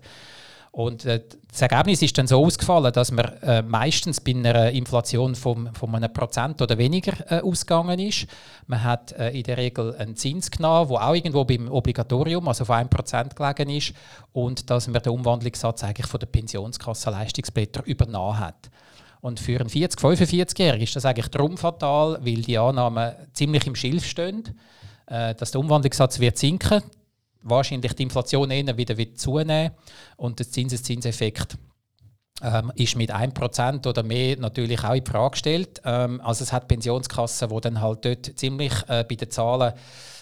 [0.71, 5.33] Und äh, das Ergebnis ist dann so ausgefallen, dass man äh, meistens bei einer Inflation
[5.33, 8.27] von, von einem Prozent oder weniger äh, ausgegangen ist.
[8.67, 12.65] Man hat äh, in der Regel einen Zins genommen, der auch irgendwo beim Obligatorium, also
[12.65, 13.93] von 1% gelegen ist,
[14.31, 18.69] und dass man den Umwandlungssatz eigentlich von der Pensionskasse Leistungsblätter übernommen hat.
[19.21, 23.75] Und für einen 40-, 45-Jährigen ist das eigentlich drum fatal, weil die Annahmen ziemlich im
[23.75, 24.43] Schilf stehen,
[25.07, 26.83] äh, dass der Umwandlungssatz wird sinken
[27.41, 29.71] wahrscheinlich die Inflation eher wieder zunehmen
[30.17, 31.57] und der Zinseszinseffekt
[32.41, 35.81] ähm, ist mit 1% oder mehr natürlich auch in Frage gestellt.
[35.83, 39.73] Ähm, also es hat Pensionskassen, die dann halt dort ziemlich äh, bei den Zahlen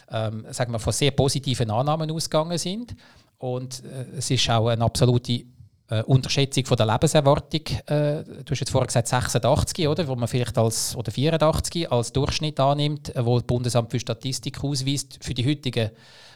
[0.10, 2.96] ähm, sagen wir, von sehr positiven Annahmen ausgegangen sind.
[3.38, 5.44] Und äh, es ist auch eine absolute
[5.90, 7.62] äh, Unterschätzung von der Lebenserwartung.
[7.86, 10.08] Äh, du hast jetzt vorher gesagt 86, oder?
[10.08, 14.64] Wo man vielleicht als, oder 84 als Durchschnitt annimmt, äh, wo das Bundesamt für Statistik
[14.64, 15.92] ausweist für die heutigen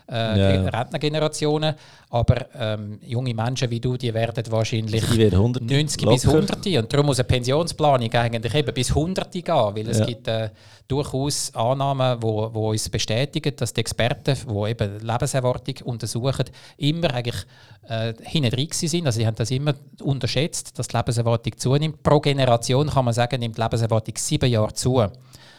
[0.10, 0.70] äh, ja.
[0.70, 1.76] Rentnergenerationen.
[2.10, 6.16] Aber ähm, junge Menschen wie du, die werden wahrscheinlich die werden 100 90 locker.
[6.16, 6.66] bis 100.
[6.68, 10.06] Und darum muss eine Pensionsplanung eigentlich eben bis 100 gehen, weil es ja.
[10.06, 10.50] gibt äh,
[10.88, 16.46] durchaus Annahmen, die wo, wo uns bestätigen, dass die Experten, die eben Lebenserwartung untersuchen,
[16.78, 17.46] immer eigentlich
[17.88, 19.06] äh, hinten sind.
[19.06, 22.04] Also sie haben das immer unterschätzt, dass die Lebenserwartung zunimmt.
[22.04, 25.02] Pro Generation kann man sagen, nimmt die Lebenserwartung sieben Jahre zu.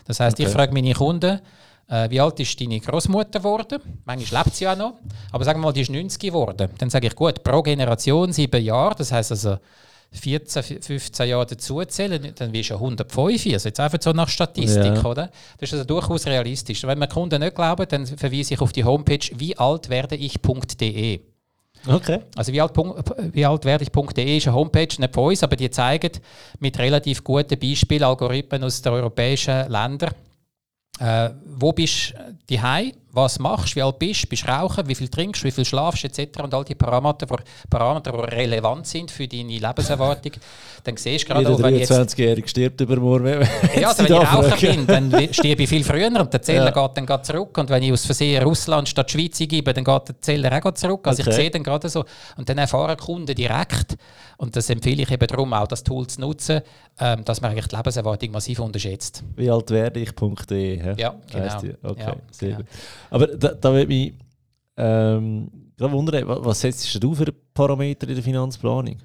[0.04, 0.48] Das heißt, okay.
[0.48, 1.40] ich frage meine Kunden,
[1.92, 3.78] äh, wie alt ist deine Großmutter geworden?
[4.04, 4.94] Manchmal lebt sie ja noch.
[5.30, 6.68] Aber sagen wir mal, die ist 90 geworden.
[6.78, 9.58] Dann sage ich, gut, pro Generation sieben Jahre, das heißt also
[10.12, 13.46] 14, 15 Jahre dazuzählen, dann wirst du 105.
[13.52, 15.04] Also jetzt einfach so nach Statistik, ja.
[15.04, 15.30] oder?
[15.58, 16.82] Das ist also durchaus realistisch.
[16.84, 21.20] Wenn mir Kunden nicht glauben, dann verweise ich auf die Homepage wiealtwerde-ich.de.
[21.86, 22.20] Okay.
[22.36, 22.72] Also wie alt,
[23.32, 26.12] wie alt werde ich.de ist eine Homepage, nicht von uns, aber die zeigen
[26.60, 30.14] mit relativ guten Beispielen Algorithmen aus den europäischen Ländern,
[31.02, 32.14] äh, wo bist
[32.46, 32.92] du daheim?
[33.14, 33.76] Was machst du?
[33.76, 34.28] Wie alt bist du?
[34.28, 34.88] Bist du rauchen?
[34.88, 35.46] Wie viel trinkst du?
[35.46, 36.04] Wie viel schlafst?
[36.04, 36.40] Etc.
[36.42, 37.34] Und all die Parameter, die,
[37.68, 40.32] Parameter, die relevant sind für deine Lebenserwartung.
[40.84, 43.46] Dann siehst du gerade wenn 23-Jährige stirbt übermorgen.
[43.78, 46.86] Ja, also wenn ich Raucher bin, dann stirbe ich viel früher und der Zähler ja.
[46.86, 47.56] geht dann geht zurück.
[47.56, 51.06] Und wenn ich aus Versehen Russland statt Schweiz gebe, dann geht der Zähler auch zurück.
[51.06, 51.30] Also okay.
[51.30, 52.04] ich sehe dann gerade so.
[52.36, 53.96] Und dann erfahren Kunden direkt,
[54.38, 56.62] und das empfehle ich eben darum auch, das Tool zu nutzen,
[56.98, 59.22] ähm, dass man eigentlich die Lebenserwartung massiv unterschätzt.
[59.36, 60.96] Wie alt werde ich.de?
[60.98, 61.56] Ja, genau.
[61.84, 62.56] Okay, ja, sehr genau.
[62.56, 62.66] gut.
[63.12, 64.14] Aber da, da würde mich
[64.78, 68.96] ähm, wundern, was setzt du für Parameter in der Finanzplanung?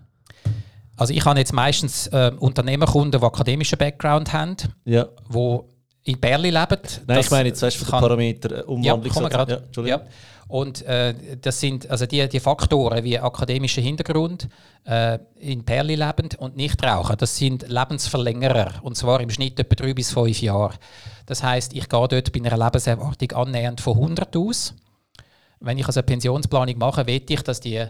[0.96, 5.08] Also ich habe jetzt meistens äh, Unternehmerkunden, die akademischen Background haben, ja.
[5.28, 5.68] wo
[6.08, 6.82] in Berlin leben.
[7.06, 9.50] Nein, ich meine jetzt für den Parameter Umwandlungssatz.
[9.50, 10.02] Ja, ja, ja.
[10.48, 14.48] Und äh, das sind also die, die Faktoren wie akademischer Hintergrund,
[14.86, 17.18] äh, in Perli lebend und nicht rauchen.
[17.18, 20.76] Das sind Lebensverlängerer und zwar im Schnitt etwa drei bis fünf Jahre.
[21.26, 24.74] Das heißt, ich gehe dort bei einer Lebenserwartung annähernd von 100 aus.
[25.60, 27.86] Wenn ich also eine Pensionsplanung mache, will ich, dass die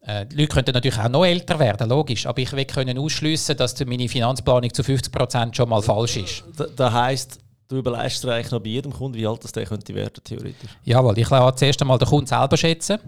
[0.00, 3.56] äh, die Leute könnten natürlich auch noch älter werden, logisch, aber ich will können ausschließen,
[3.56, 6.44] dass meine Finanzplanung zu 50 Prozent schon mal falsch ist.
[6.56, 9.66] Das, das heißt, Du überlegst dir eigentlich noch bei jedem Kunden, wie alt das der
[9.66, 10.70] könnte werden, theoretisch?
[10.84, 12.98] Jawohl, ich lasse zuerst einmal den Kunden selber schätzen.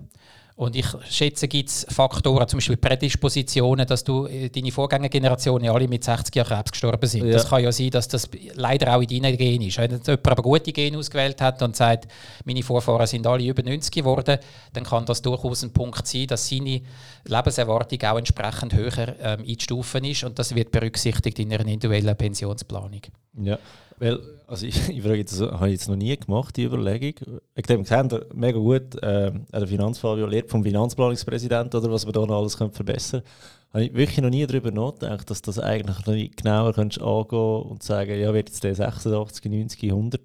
[0.60, 5.88] Und ich schätze, gibt es Faktoren, zum Beispiel Prädispositionen, dass du äh, deine Vorgängergenerationen alle
[5.88, 7.24] mit 60 Jahren Krebs gestorben sind.
[7.24, 7.32] Ja.
[7.32, 9.78] Das kann ja sein, dass das leider auch in deinen Genen ist.
[9.78, 12.08] Wenn jemand aber gute Gene ausgewählt hat und sagt,
[12.44, 14.36] meine Vorfahren sind alle über 90 geworden,
[14.74, 16.82] dann kann das durchaus ein Punkt sein, dass seine
[17.24, 23.00] Lebenserwartung auch entsprechend höher ähm, einzustufen ist und das wird berücksichtigt in einer individuellen Pensionsplanung.
[23.40, 23.58] Ja.
[24.00, 27.40] Weil, also ich, ich frage jetzt, habe ich jetzt noch nie gemacht, die Überlegung.
[27.54, 32.26] Ich habe gesehen, mega gut, äh, der Finanzfabio lehrt vom Finanzplanungspräsidenten, oder was wir da
[32.26, 33.74] noch alles können verbessern können.
[33.74, 37.82] habe ich wirklich noch nie darüber nachgedacht, dass das eigentlich noch genauer könntest angehen und
[37.82, 40.22] sagen, ja, wird jetzt der 86, 90, 100?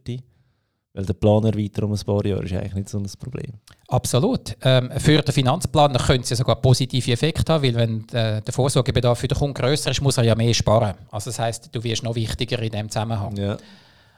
[0.96, 3.54] Weil der Planerweiterung um ein paar Jahre ist eigentlich nicht so ein Problem.
[3.90, 4.56] Absolut.
[4.64, 8.54] Ähm, für den Finanzplaner könnte es ja sogar positive Effekte haben, weil wenn äh, der
[8.54, 10.96] Vorsorgebedarf für den Kunden grösser ist, muss er ja mehr sparen.
[11.12, 13.36] Also das heißt, du wirst noch wichtiger in dem Zusammenhang.
[13.36, 13.58] Ja.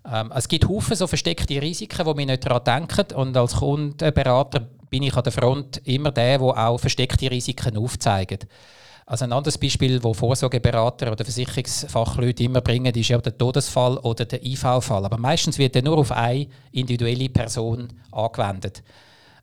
[0.10, 3.16] Ähm, es gibt Haufen so versteckte Risiken, wo wir nicht daran denken.
[3.16, 8.48] Und als Kundenberater bin ich an der Front immer der, der auch versteckte Risiken aufzeigt.
[9.10, 14.26] Also ein anderes Beispiel, wo Vorsorgeberater oder Versicherungsfachleute immer bringen, ist ja der Todesfall oder
[14.26, 15.06] der IV-Fall.
[15.06, 18.84] Aber meistens wird der nur auf eine individuelle Person angewendet.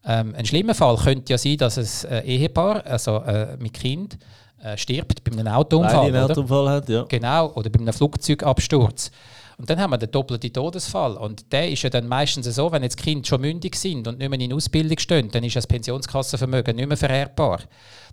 [0.04, 4.18] Ähm, ein schlimmer Fall könnte ja sein, dass ein Ehepaar, also äh, mit Kind,
[4.62, 6.08] äh, stirbt bei einem Autounfall.
[6.08, 7.04] einen Autounfall hat, ja.
[7.08, 9.10] Genau, oder bei einem Flugzeugabsturz.
[9.56, 11.16] Und dann haben wir den doppelten Todesfall.
[11.16, 14.28] Und der ist ja dann meistens so, wenn jetzt Kinder schon mündig sind und nicht
[14.28, 17.60] mehr in Ausbildung stehen, dann ist das Pensionskassenvermögen nicht mehr vererbbar.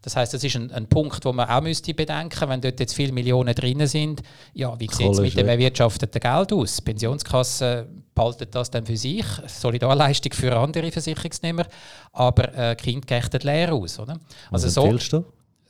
[0.01, 2.95] Das heißt, das ist ein, ein Punkt, wo man auch müsste bedenken, wenn dort jetzt
[2.95, 4.21] viele Millionen drin sind.
[4.53, 6.77] Ja, wie sieht es mit dem erwirtschafteten Geld aus?
[6.77, 11.65] Die Pensionskasse behaltet das dann für sich, Solidarleistung für andere Versicherungsnehmer,
[12.13, 13.99] aber äh, Kind gächtet leer aus.
[13.99, 14.19] Oder?
[14.49, 14.97] Also so,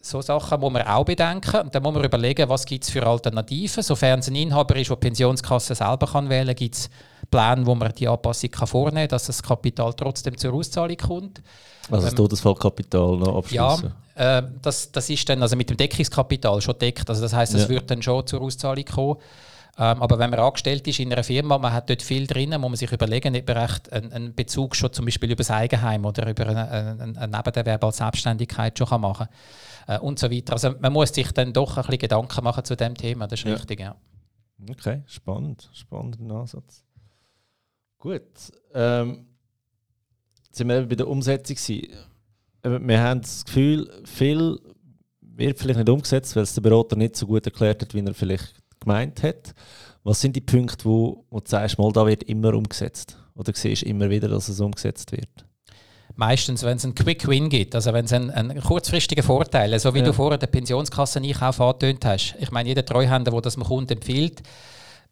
[0.02, 1.62] so Sachen muss man auch bedenken.
[1.62, 3.84] Und dann muss man überlegen, was gibt es für Alternativen.
[3.84, 6.90] Sofern es ein Inhaber ist, der die Pensionskasse selber kann wählen kann, gibt es
[7.30, 11.42] Pläne, wo man die Anpassung kann vornehmen kann, dass das Kapital trotzdem zur Auszahlung kommt.
[11.90, 13.94] Also das ähm, Todesfallkapital noch abschließen?
[14.16, 17.10] Ja, äh, das, das ist dann also mit dem Deckungskapital schon deckt.
[17.10, 17.70] Also das heißt, es ja.
[17.70, 19.18] wird dann schon zur Auszahlung kommen.
[19.82, 22.60] Ähm, aber wenn man angestellt ist in einer Firma, man hat dort viel drin, muss
[22.60, 26.06] man sich überlegen, ob man recht einen, einen Bezug schon zum Beispiel über das Eigenheim
[26.06, 29.28] oder über einen, einen, einen Nebenerwerb als Selbstständigkeit schon kann machen
[29.88, 29.96] kann.
[29.96, 30.54] Äh, und so weiter.
[30.54, 33.48] Also man muss sich dann doch ein bisschen Gedanken machen zu dem Thema, das ist
[33.48, 33.56] ja.
[33.56, 33.96] richtig, ja.
[34.70, 36.84] Okay, spannend, spannender Ansatz.
[37.98, 38.22] Gut,
[38.76, 39.26] ähm,
[40.46, 41.58] jetzt sind wir eben bei der Umsetzung
[42.62, 44.60] Wir haben das Gefühl, viel
[45.22, 48.14] wird vielleicht nicht umgesetzt, weil es der Berater nicht so gut erklärt hat, wie er
[48.14, 49.54] vielleicht gemeint hat.
[50.04, 53.18] Was sind die Punkte, wo, wo du sagst, mal, da wird immer umgesetzt?
[53.36, 55.30] Oder siehst du immer wieder, dass es umgesetzt wird?
[56.16, 59.94] Meistens, wenn es einen Quick Win gibt, also wenn es einen, einen kurzfristigen Vorteil, so
[59.94, 60.06] wie ja.
[60.06, 62.36] du vorher den Pensionskasseneinkauf angetönt hast.
[62.40, 64.42] Ich meine, jeder Treuhänder, der das dem Kunden empfiehlt,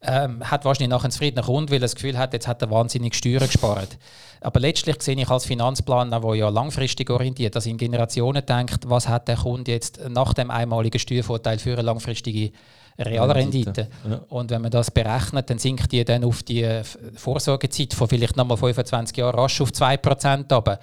[0.02, 2.70] ähm, hat wahrscheinlich nachher einen zufriedenen Kunden, weil er das Gefühl hat, jetzt hat er
[2.70, 3.98] wahnsinnig Steuern gespart.
[4.40, 9.08] Aber letztlich sehe ich als Finanzplaner, der ja langfristig orientiert, dass in Generationen denkt, was
[9.08, 12.52] hat der Kunde jetzt nach dem einmaligen Steuervorteil für eine langfristige
[13.00, 13.88] Realrendite.
[14.08, 14.20] Ja.
[14.28, 16.82] Und wenn man das berechnet, dann sinkt die dann auf die
[17.14, 20.52] Vorsorgezeit von vielleicht nochmal 25 Jahren rasch auf 2%.
[20.52, 20.78] Aber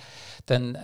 [0.47, 0.79] dann äh,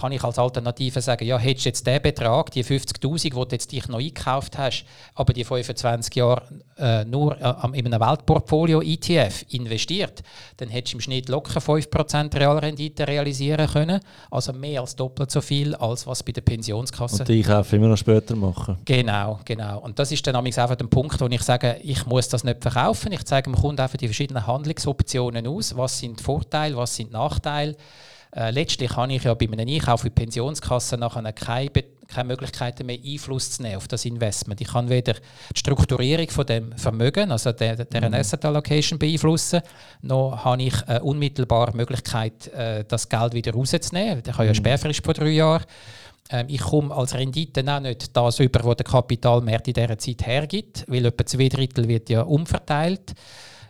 [0.00, 3.46] kann ich als Alternative sagen, ja, hättest du jetzt den Betrag, die 50'000, die du
[3.50, 6.42] jetzt dich noch eingekauft hast, aber die 25 Jahre
[6.78, 10.22] äh, nur äh, in einem Weltportfolio ETF investiert,
[10.58, 14.00] dann hättest du im Schnitt locker 5% Realrendite realisieren können,
[14.30, 17.22] also mehr als doppelt so viel, als was bei der Pensionskasse...
[17.22, 18.78] Und die Einkäufe immer noch später machen.
[18.84, 19.80] Genau, genau.
[19.80, 23.10] Und das ist dann einfach der Punkt, wo ich sage, ich muss das nicht verkaufen,
[23.10, 27.74] ich zeige dem Kunden einfach die verschiedenen Handlungsoptionen aus, was sind Vorteile, was sind Nachteile,
[28.34, 31.70] äh, letztlich habe ich ja bei einem Einkauf in Pensionskasse nachher keine,
[32.08, 34.60] keine Möglichkeiten mehr Einfluss zu nehmen auf das Investment.
[34.60, 38.14] Ich kann weder die Strukturierung von dem Vermögen, also der, der mhm.
[38.14, 39.62] Asset Allocation beeinflussen,
[40.02, 44.22] noch habe ich äh, unmittelbar Möglichkeit, äh, das Geld wieder rauszunehmen.
[44.26, 44.56] Ich habe ja mhm.
[44.56, 45.64] Sperrfrist vor drei Jahren.
[46.30, 50.26] Ähm, ich komme als Rendite auch nicht das über, was der Kapitalmarkt in dieser Zeit
[50.26, 53.14] hergibt, weil etwa zwei Drittel wird ja umverteilt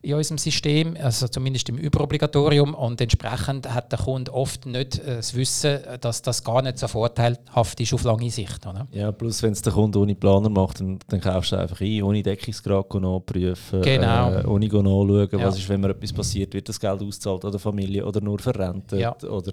[0.02, 2.74] in unserem System, also zumindest im Überobligatorium.
[2.74, 6.88] Und entsprechend hat der Kunde oft nicht äh, das Wissen, dass das gar nicht so
[6.88, 8.66] vorteilhaft ist auf lange Sicht.
[8.66, 8.87] Oder?
[8.92, 12.02] Ja, plus wenn es der Kunde ohne Planer macht, dann, dann kaufst du einfach ein,
[12.02, 14.32] ohne Deckungsgrad nachprüfen, genau.
[14.32, 15.46] äh, ohne nachschauen, ja.
[15.46, 18.38] was ist, wenn mir etwas passiert, wird das Geld ausgezahlt an der Familie oder nur
[18.38, 19.00] verrentet.
[19.00, 19.16] Ja.
[19.28, 19.52] Oder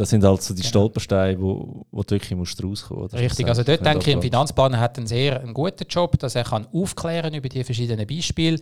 [0.00, 0.70] das sind also die genau.
[0.70, 3.14] Stolpersteine, wo, wo du wirklich musst rauskommen musst.
[3.16, 6.44] Richtig, also dort denke ich, ein Finanzplaner hat einen sehr einen guten Job, dass er
[6.44, 8.58] kann aufklären über die verschiedenen Beispiele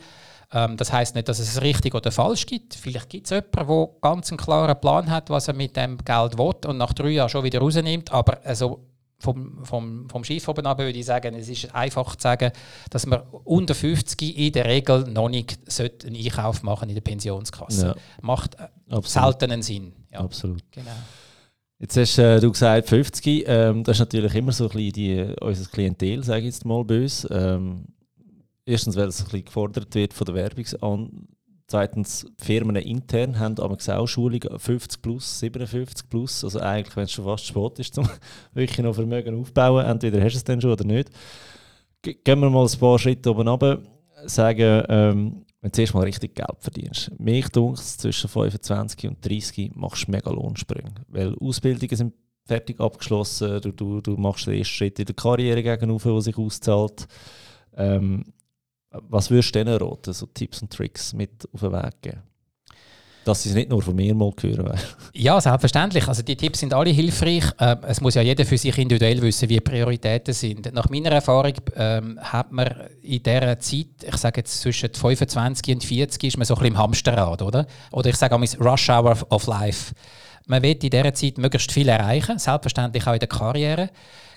[0.52, 2.74] ähm, das heißt nicht, dass es richtig oder falsch gibt.
[2.74, 6.38] Vielleicht gibt es jemanden, der ganz einen klaren Plan hat, was er mit dem Geld
[6.38, 8.12] will und nach drei Jahren schon wieder rausnimmt.
[8.12, 8.80] Aber also
[9.18, 12.52] vom, vom, vom Schiff oben ab würde ich sagen, es ist einfach zu sagen,
[12.90, 17.86] dass man unter 50 in der Regel noch nicht einen Einkauf machen in der Pensionskasse.
[17.88, 17.94] Ja.
[18.22, 19.92] Macht äh, selten einen Sinn.
[20.12, 20.20] Ja.
[20.20, 20.62] Absolut.
[20.70, 20.90] Genau.
[21.80, 25.34] Jetzt hast äh, du gesagt 50, ähm, das ist natürlich immer so ein bisschen die,
[25.40, 27.28] unser Klientel, sage ich jetzt mal böse.
[27.28, 27.84] Ähm,
[28.68, 30.66] Erstens, weil es ein bisschen gefordert wird von der Werbung
[31.70, 36.44] Zweitens, die Firmen intern haben aber auch Schulungen 50 plus, 57 plus.
[36.44, 38.08] Also eigentlich, wenn es schon fast spät ist, um
[38.52, 41.10] wirklich noch Vermögen aufzubauen, entweder hast du es dann schon oder nicht.
[42.02, 43.82] Gehen wir mal ein paar Schritte oben runter.
[44.26, 47.10] Sagen, ähm, wenn du zuerst mal richtig Geld verdienst.
[47.18, 50.94] Mich dunkt zwischen 25 und 30 machst du mega Lohnsprünge.
[51.08, 52.14] Weil Ausbildungen sind
[52.44, 56.38] fertig abgeschlossen, du, du, du machst den ersten Schritt in der Karriere gegenüber, der sich
[56.38, 57.06] auszahlt.
[57.76, 58.24] Ähm,
[58.90, 62.22] was würdest du denen raten, so Tipps und Tricks mit auf den Weg geben?
[63.24, 64.78] Dass sie es nicht nur von mir mal hören.
[65.12, 66.08] Ja, selbstverständlich.
[66.08, 67.44] Also die Tipps sind alle hilfreich.
[67.58, 70.72] Ähm, es muss ja jeder für sich individuell wissen, wie Prioritäten sind.
[70.72, 72.68] Nach meiner Erfahrung ähm, hat man
[73.02, 76.74] in dieser Zeit, ich sage jetzt zwischen 25 und 40, ist man so ein bisschen
[76.74, 77.66] im Hamsterrad, oder?
[77.90, 79.92] Oder ich sage auch Rush Hour of Life.
[80.46, 83.90] Man will in dieser Zeit möglichst viel erreichen, selbstverständlich auch in der Karriere.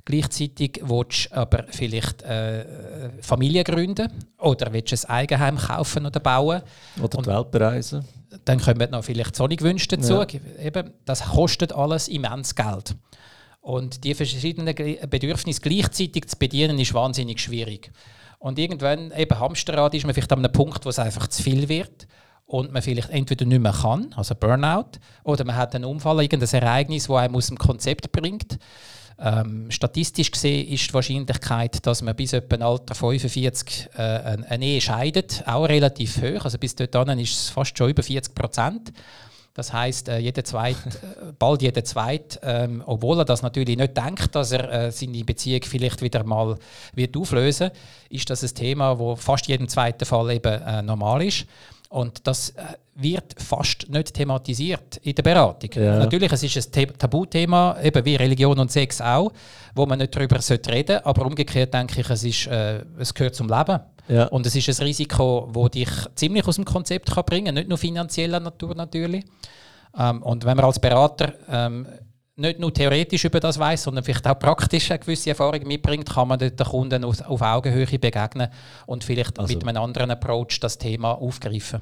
[0.06, 6.20] Gleichzeitig willst du aber vielleicht äh, Familie gründen oder willst du ein Eigenheim kaufen oder
[6.20, 6.62] bauen.
[7.02, 8.06] Oder die Welt bereisen.
[8.45, 10.14] Dann kommen noch vielleicht Sonnenwünsche dazu.
[10.14, 10.26] Ja.
[10.60, 12.95] Eben, das kostet alles immens Geld.
[13.62, 14.74] Und die verschiedenen
[15.10, 17.91] Bedürfnisse gleichzeitig zu bedienen, ist wahnsinnig schwierig.
[18.39, 21.70] Und irgendwann, eben Hamsterrad, ist man vielleicht an einem Punkt, wo es einfach zu viel
[21.70, 22.08] wird
[22.47, 26.62] und man vielleicht entweder nicht mehr kann, also Burnout, oder man hat einen Unfall, irgendein
[26.62, 28.58] Ereignis, das einem aus dem Konzept bringt.
[29.24, 34.82] Ähm, statistisch gesehen ist die Wahrscheinlichkeit, dass man bis etwa Alter 45 äh, eine Ehe
[34.82, 36.45] scheidet, auch relativ hoch.
[36.45, 38.91] Also bis dorthin ist es fast schon über 40 Prozent.
[39.53, 43.95] Das heißt, äh, jeder Zweit, äh, bald jeder Zweit, ähm, obwohl er das natürlich nicht
[43.95, 46.57] denkt, dass er äh, seine Beziehung vielleicht wieder mal
[46.93, 47.69] wird auflösen,
[48.09, 51.45] ist das ein Thema, wo fast jedem zweiten Fall eben äh, normal ist.
[51.91, 52.63] Und das äh,
[52.95, 55.69] wird fast nicht thematisiert in der Beratung.
[55.75, 55.99] Ja.
[55.99, 59.33] Natürlich, es ist ein Tabuthema, eben wie Religion und Sex auch,
[59.75, 61.05] wo man nicht darüber reden sollte.
[61.05, 63.81] Aber umgekehrt denke ich, es, ist, äh, es gehört zum Leben.
[64.07, 64.27] Ja.
[64.27, 67.67] Und es ist ein Risiko, das dich ziemlich aus dem Konzept kann bringen kann, nicht
[67.67, 69.25] nur finanzieller Natur natürlich.
[69.97, 71.87] Ähm, und wenn man als Berater ähm,
[72.41, 76.27] nicht nur theoretisch über das weiß, sondern vielleicht auch praktisch eine gewisse Erfahrung mitbringt, kann
[76.27, 78.49] man den Kunden auf, auf Augenhöhe begegnen
[78.85, 81.81] und vielleicht also, mit einem anderen Approach das Thema aufgreifen.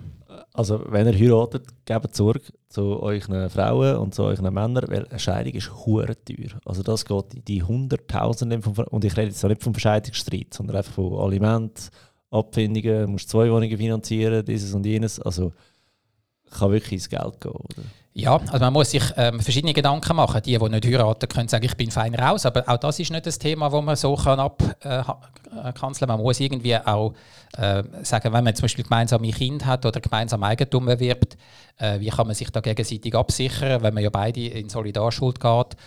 [0.54, 5.20] Also wenn ihr heiratet, gebt Sorge zu euren Frauen und zu euren Männern, weil eine
[5.20, 6.60] Scheidung ist hure teuer.
[6.66, 10.78] Also das geht in die Hunderttausende von, und ich rede jetzt nicht vom Verscheidungsstreit, sondern
[10.78, 11.90] einfach von Aliment,
[12.32, 15.20] Abfindungen, du musst zwei Wohnungen finanzieren, dieses und jenes.
[15.20, 15.54] Also
[16.52, 17.84] kann wirklich ins Geld gehen, oder?
[18.14, 20.42] Ja, also man muss sich ähm, verschiedene Gedanken machen.
[20.42, 22.46] Die, die nicht heiraten, können sagen, ich bin fein raus.
[22.46, 26.18] Aber auch das ist nicht das Thema, das man so kann abkanzeln kann.
[26.18, 27.14] Man muss irgendwie auch
[27.58, 31.38] äh, sagen, wenn man zum Beispiel gemeinsame Kind hat oder gemeinsam Eigentum erwirbt,
[31.78, 35.78] äh, wie kann man sich da gegenseitig absichern, wenn man ja beide in Solidarschuld geht?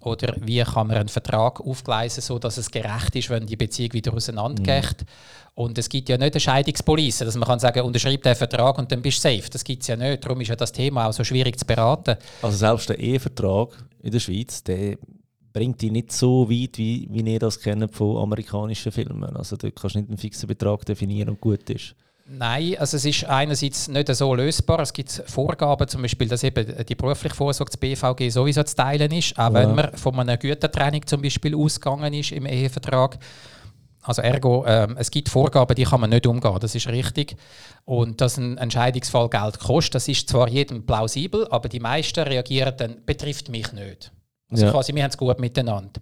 [0.00, 4.14] Oder wie kann man einen Vertrag aufgleisen, sodass es gerecht ist, wenn die Beziehung wieder
[4.14, 5.02] auseinandergeht?
[5.02, 5.06] Mhm.
[5.54, 8.90] Und es gibt ja nicht eine Scheidungspolice, dass man kann sagen, unterschreib den Vertrag und
[8.90, 9.50] dann bist du safe.
[9.50, 10.24] Das gibt es ja nicht.
[10.24, 12.16] Darum ist ja das Thema auch so schwierig zu beraten.
[12.40, 14.96] Also selbst der Ehevertrag in der Schweiz, der
[15.52, 19.36] bringt dich nicht so weit, wie, wie ihr das kennt von amerikanischen Filmen.
[19.36, 21.94] Also da kannst du nicht einen fixen Betrag definieren und gut ist.
[22.32, 24.78] Nein, also es ist einerseits nicht so lösbar.
[24.80, 29.10] Es gibt Vorgaben, zum Beispiel, dass eben die berufliche Vorsorge, das BVG, sowieso zu teilen
[29.10, 29.54] ist, auch ja.
[29.54, 33.18] wenn man von einer Gütertrennung zum Beispiel ausgegangen ist im Ehevertrag.
[34.02, 37.36] Also ergo, ähm, es gibt Vorgaben, die kann man nicht umgehen, das ist richtig.
[37.84, 42.74] Und dass ein Entscheidungsfall Geld kostet, das ist zwar jedem plausibel, aber die meisten reagieren
[42.76, 44.12] dann, betrifft mich nicht.
[44.50, 44.70] Also ja.
[44.70, 46.00] quasi, wir haben es gut miteinander.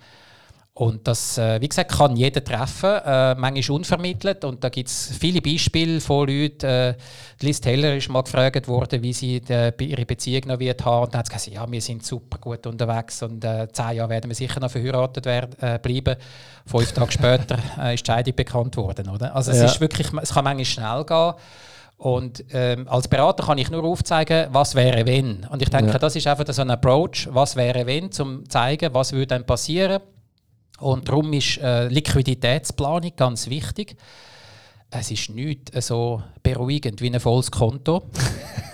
[0.78, 4.44] Und das, äh, wie gesagt, kann jeder treffen, äh, manchmal unvermittelt.
[4.44, 6.66] Und da gibt es viele Beispiele von Leuten.
[6.66, 6.94] Äh,
[7.40, 11.06] Liz Taylor ist mal gefragt worden, wie sie die, ihre Beziehung noch wird haben.
[11.06, 14.10] Und dann hat sie gesagt, ja, wir sind super gut unterwegs und äh, zehn Jahre
[14.10, 16.14] werden wir sicher noch verheiratet werden, äh, bleiben.
[16.64, 19.08] Fünf Tage später äh, ist die Scheidung bekannt worden.
[19.08, 19.34] Oder?
[19.34, 19.64] Also es, ja.
[19.64, 21.34] ist wirklich, es kann manchmal schnell gehen.
[21.96, 25.44] Und ähm, als Berater kann ich nur aufzeigen, was wäre wenn.
[25.50, 25.98] Und ich denke, ja.
[25.98, 29.44] das ist einfach so ein Approach, was wäre wenn, um zu zeigen, was würde dann
[29.44, 30.00] passieren
[30.78, 33.96] und darum ist äh, Liquiditätsplanung ganz wichtig.
[34.90, 38.04] Es ist nicht so beruhigend wie ein volles Konto.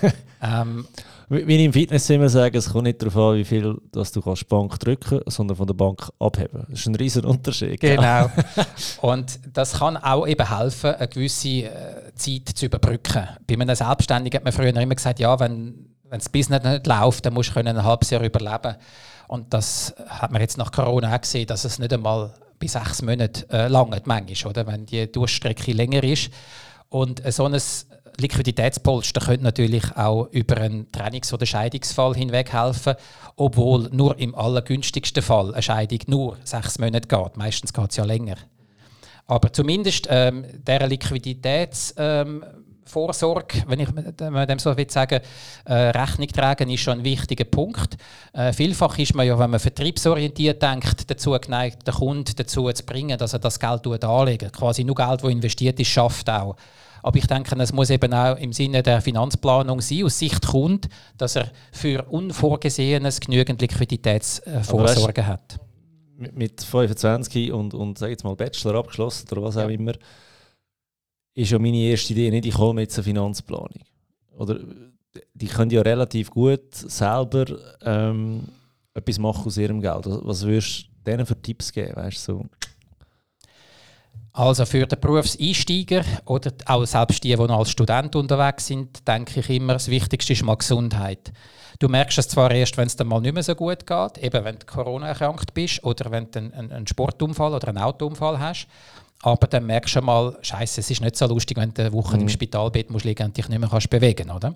[0.43, 0.87] ähm,
[1.29, 4.47] wie im Fitness immer sage, es kommt nicht darauf an, wie viel dass du kannst
[4.49, 6.67] Bank drücken sondern von der Bank abheben.
[6.69, 7.81] Das ist ein riesiger Unterschied.
[7.81, 8.31] Genau.
[9.01, 13.27] Und das kann auch eben helfen, eine gewisse äh, Zeit zu überbrücken.
[13.47, 17.25] Bei einem Selbstständigen hat man früher immer gesagt, ja, wenn, wenn das Business nicht läuft,
[17.25, 18.77] dann musst du ein halbes Jahr überleben.
[19.35, 23.03] Und das hat man jetzt nach Corona auch gesehen, dass es nicht einmal bis sechs
[23.03, 24.65] Monate äh, langt, manchmal, oder?
[24.69, 26.31] wenn die Durchstrecke länger ist.
[26.89, 27.61] Und äh, so ein
[28.17, 32.95] Liquiditätspolster könnte natürlich auch über einen Trennungs- oder Scheidungsfall hinweg helfen,
[33.35, 37.37] obwohl nur im allergünstigsten Fall eine Scheidung nur sechs Monate geht.
[37.37, 38.37] Meistens geht es ja länger.
[39.27, 41.93] Aber zumindest ähm, der Liquiditäts...
[41.99, 42.45] Ähm,
[42.87, 45.21] Vorsorge, wenn ich dem so will sagen,
[45.65, 47.97] äh, Rechnung tragen, ist schon ein wichtiger Punkt.
[48.33, 52.85] Äh, vielfach ist man ja, wenn man vertriebsorientiert denkt, dazu geneigt, den Kunden dazu zu
[52.85, 54.53] bringen, dass er das Geld anlegt.
[54.53, 56.57] Quasi nur Geld, das investiert ist, schafft auch.
[57.05, 60.89] Aber ich denke, es muss eben auch im Sinne der Finanzplanung sein, aus Sicht Kunde,
[61.19, 65.61] dass er für Unvorgesehenes genügend Liquiditätsvorsorge hat.
[66.17, 69.93] Mit 25 und, und sag jetzt mal Bachelor abgeschlossen oder was auch immer,
[71.35, 73.81] ist ja meine erste Idee nicht, ich mir jetzt eine Finanzplanung.
[74.37, 74.59] Oder
[75.35, 77.47] die können ja relativ gut selber
[77.83, 78.45] ähm,
[78.95, 80.05] etwas machen aus ihrem Geld.
[80.07, 81.97] Was würdest du denen für Tipps geben?
[81.97, 82.45] Weißt, so?
[84.33, 89.41] Also für den Berufseinsteiger oder auch selbst die, die noch als Student unterwegs sind, denke
[89.41, 91.33] ich immer, das Wichtigste ist mal Gesundheit.
[91.79, 94.45] Du merkst es zwar erst, wenn es dir mal nicht mehr so gut geht, eben
[94.45, 98.67] wenn du Corona erkrankt bist oder wenn du einen, einen Sportunfall oder einen Autounfall hast,
[99.25, 102.17] aber dann merkst du mal, Scheiße, es ist nicht so lustig, wenn du eine Woche
[102.17, 102.23] mhm.
[102.23, 104.55] im Spitalbett musst liegen und dich nicht mehr kannst bewegen, oder?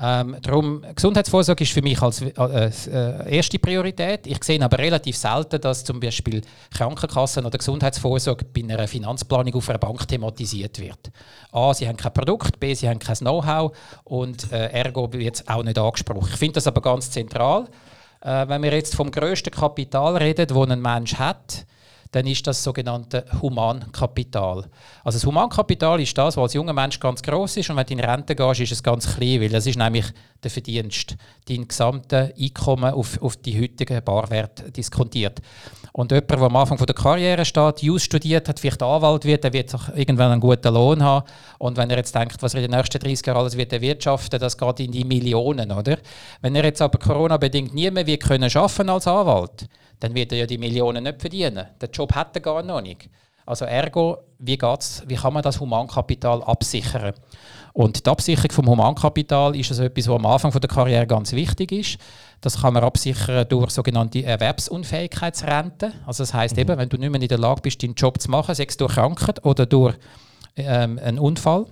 [0.00, 4.26] Ähm, darum, Gesundheitsvorsorge ist für mich als äh, äh, erste Priorität.
[4.26, 6.40] Ich sehe aber relativ selten, dass zum Beispiel
[6.74, 11.12] Krankenkassen oder Gesundheitsvorsorge bei einer Finanzplanung auf einer Bank thematisiert wird.
[11.52, 15.48] A, sie haben kein Produkt, B, sie haben kein Know-how und äh, ergo wird es
[15.48, 16.30] auch nicht angesprochen.
[16.32, 17.68] Ich finde das aber ganz zentral.
[18.22, 21.66] Äh, wenn wir jetzt vom grössten Kapital reden, das ein Mensch hat,
[22.12, 24.66] dann ist das sogenannte Humankapital.
[25.02, 27.94] Also das Humankapital ist das, was als junger Mensch ganz groß ist und wenn du
[27.94, 30.06] in Rente gehst, ist es ganz klein, weil das ist nämlich
[30.42, 31.16] der Verdienst,
[31.48, 35.40] dein gesamte Einkommen auf, auf die heutigen Barwert diskontiert.
[35.92, 39.52] Und jemand, der am Anfang der Karriere steht, Jus studiert hat, vielleicht Anwalt wird, der
[39.52, 41.26] wird irgendwann einen guten Lohn haben.
[41.58, 44.40] Und wenn er jetzt denkt, was er in den nächsten 30 Jahren alles wird erwirtschaften,
[44.40, 45.98] das geht in die Millionen, oder?
[46.40, 49.66] Wenn er jetzt aber Corona-bedingt nie mehr wird können arbeiten als Anwalt,
[50.02, 51.66] dann wird er ja die Millionen nicht verdienen.
[51.80, 53.08] Den Job hat er gar noch nicht.
[53.44, 57.12] Also ergo, wie, geht's, wie kann man das Humankapital absichern?
[57.72, 61.72] Und die Absicherung vom Humankapital ist also etwas, was am Anfang der Karriere ganz wichtig
[61.72, 61.98] ist.
[62.40, 65.92] Das kann man absichern durch sogenannte Erwerbsunfähigkeitsrente.
[66.06, 66.60] Also das heißt mhm.
[66.60, 68.76] eben, wenn du nicht mehr in der Lage bist, deinen Job zu machen, sei es
[68.76, 69.96] durch Krankheit oder durch
[70.56, 71.66] ähm, einen Unfall,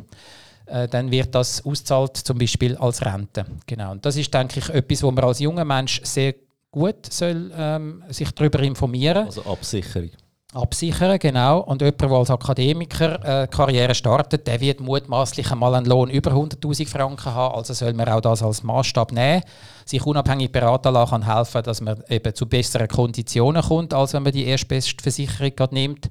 [0.66, 3.44] äh, dann wird das auszahlt zum Beispiel als Rente.
[3.66, 3.92] Genau.
[3.92, 6.34] Und das ist, denke ich, etwas, wo man als junger Mensch sehr
[6.70, 9.26] gut soll, ähm, sich darüber informieren.
[9.26, 10.10] Also Absicherung.
[10.52, 11.60] Absichern, genau.
[11.60, 16.32] Und jemand, der als Akademiker äh, Karriere startet, der wird mutmaßlich einmal einen Lohn über
[16.32, 17.54] 100.000 Franken haben.
[17.54, 19.44] Also soll man auch das als Maßstab nehmen,
[19.84, 24.24] sich unabhängig beraten lassen, kann helfen, dass man eben zu besseren Konditionen kommt, als wenn
[24.24, 26.10] man die erstbeste Versicherung nimmt.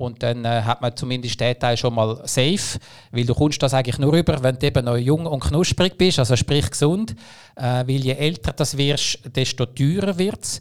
[0.00, 2.78] Und dann äh, hat man zumindest den Teil schon mal safe,
[3.12, 6.18] weil du kommst das eigentlich nur rüber, wenn du eben noch jung und knusprig bist,
[6.18, 7.14] also sprich gesund.
[7.54, 10.60] Äh, weil je älter das wirst, desto teurer wird es.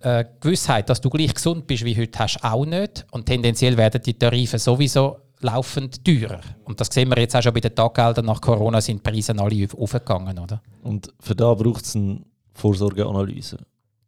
[0.00, 3.06] Äh, Gewissheit, dass du gleich gesund bist wie heute, hast auch nicht.
[3.12, 6.40] Und tendenziell werden die Tarife sowieso laufend teurer.
[6.64, 8.26] Und das sehen wir jetzt auch schon bei den Taggeldern.
[8.26, 10.36] Nach Corona sind die Preise alle aufgegangen.
[10.40, 10.60] Oder?
[10.82, 12.22] Und für da braucht es eine
[12.54, 13.58] Vorsorgeanalyse.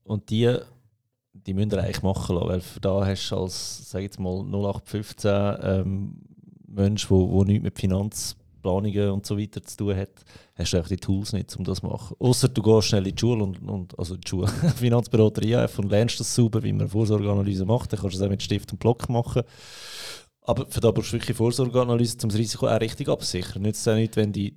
[0.03, 0.59] Und die
[1.47, 5.57] die müsst ihr eigentlich machen lassen, weil da hast du als, sag jetzt mal, 0815
[5.63, 6.17] ähm,
[6.69, 10.11] Mensch, der wo, wo nichts mit Finanzplanungen und so weiter zu tun hat,
[10.57, 12.17] hast du die Tools nicht, um das zu machen.
[12.19, 15.91] Außer du gehst schnell in die Schule und, und also in die Schule, Finanzberater und
[15.91, 17.93] lernst das sauber, wie man Vorsorgeanalyse macht.
[17.93, 19.43] Dann kannst du das auch mit Stift und Block machen.
[20.43, 23.63] Aber für da brauchst du wirklich Vorsorgeanalyse, um das Risiko auch richtig abzusichern.
[23.63, 24.55] Nützt es nicht, wenn die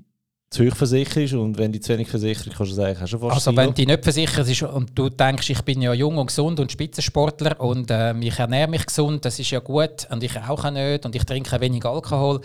[0.50, 3.20] zu hoch versichert ist und wenn die zu wenig versichert kannst du sagen, hast du
[3.20, 6.28] fast Also wenn die nicht versichert ist und du denkst, ich bin ja jung und
[6.28, 10.36] gesund und Spitzensportler und äh, ich ernähre mich gesund, das ist ja gut und ich
[10.38, 12.40] rauche nicht und ich trinke wenig Alkohol,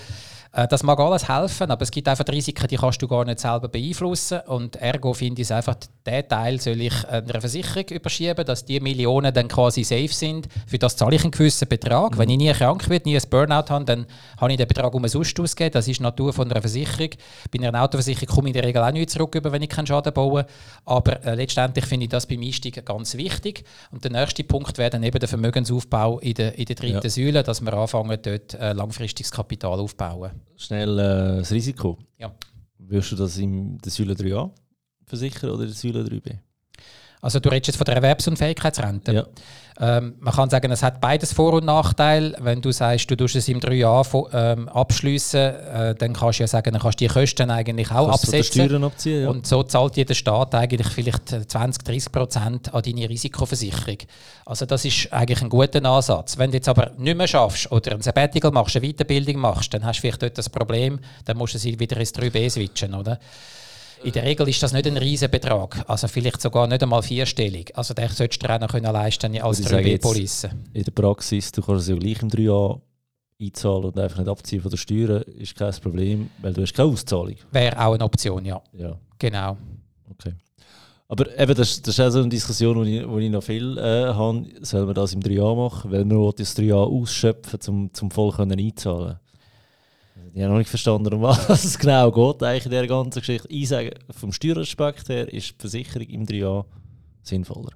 [0.52, 3.68] das mag alles helfen, aber es gibt einfach Risiken, die kannst du gar nicht selber
[3.68, 4.40] beeinflussen.
[4.46, 8.78] Und ergo finde ich es einfach, den Teil soll ich einer Versicherung überschieben, dass die
[8.78, 10.48] Millionen dann quasi safe sind.
[10.66, 12.12] Für das zahle ich einen gewissen Betrag.
[12.12, 12.18] Mhm.
[12.18, 15.40] Wenn ich nie krank werde, nie ein Burnout habe, dann habe ich den Betrag umsonst
[15.40, 15.72] ausgegeben.
[15.72, 17.10] Das ist die Natur von einer Versicherung.
[17.50, 20.12] Bei einer Autoversicherung komme ich in der Regel auch nicht zurück, wenn ich keinen Schaden
[20.12, 20.44] baue.
[20.84, 23.64] Aber äh, letztendlich finde ich das beim Einstieg ganz wichtig.
[23.90, 27.08] Und der nächste Punkt wäre dann eben der Vermögensaufbau in der, in der dritten ja.
[27.08, 31.98] Säule, dass wir anfangen, dort äh, langfristiges Kapital aufzubauen schnell äh, das Risiko.
[32.18, 32.34] Ja.
[32.78, 34.50] Willst du das in der Säule 3a
[35.06, 36.38] versichern oder in der Säule 3b?
[37.22, 39.12] Also du redest jetzt von der Erwerbsunfähigkeitsrente.
[39.12, 39.26] Ja.
[39.80, 42.34] Ähm, man kann sagen, es hat beides Vor- und Nachteile.
[42.40, 43.74] Wenn du sagst, du tust es im 3
[44.32, 48.10] ähm, abschließen, äh, dann kannst du ja sagen, dann kannst du die Kosten eigentlich auch
[48.10, 48.66] kannst absetzen.
[48.66, 49.30] Steuern abziehen, ja.
[49.30, 53.98] Und so zahlt jeder Staat eigentlich vielleicht 20, 30 Prozent an deine Risikoversicherung.
[54.44, 56.36] Also das ist eigentlich ein guter Ansatz.
[56.36, 59.84] Wenn du jetzt aber nicht mehr schaffst oder ein Sabbatical machst, eine Weiterbildung machst, dann
[59.84, 63.20] hast du vielleicht dort das Problem, dann musst du sie wieder ins 3B switchen, oder?
[64.04, 67.76] In der Regel ist das nicht ein riesen Betrag, also vielleicht sogar nicht einmal vierstellig.
[67.76, 70.48] Also den solltest du dir auch noch können leisten als 3B-Police.
[70.72, 72.80] In der Praxis, du kannst es ja gleich im 3A
[73.40, 76.88] einzahlen und einfach nicht abziehen von der Steuern, ist kein Problem, weil du hast keine
[76.88, 77.36] Auszahlung.
[77.52, 78.60] Wäre auch eine Option, ja.
[78.72, 78.98] Ja.
[79.18, 79.56] Genau.
[80.10, 80.34] Okay.
[81.06, 84.12] Aber eben, das, das ist auch so eine Diskussion, die ich, ich noch viel äh,
[84.14, 84.46] habe.
[84.62, 85.92] Soll man das im 3A machen?
[85.92, 89.18] Weil man das 3A ausschöpfen, um zum voll einzahlen
[90.34, 93.48] Ich habe noch nicht verstanden, um was es genau geht eigentlich in dieser ganzen Geschichte.
[93.50, 96.64] Ich sage, vom Steueraspekt her ist die Versicherung im 3 Jahren
[97.22, 97.70] sinnvoller.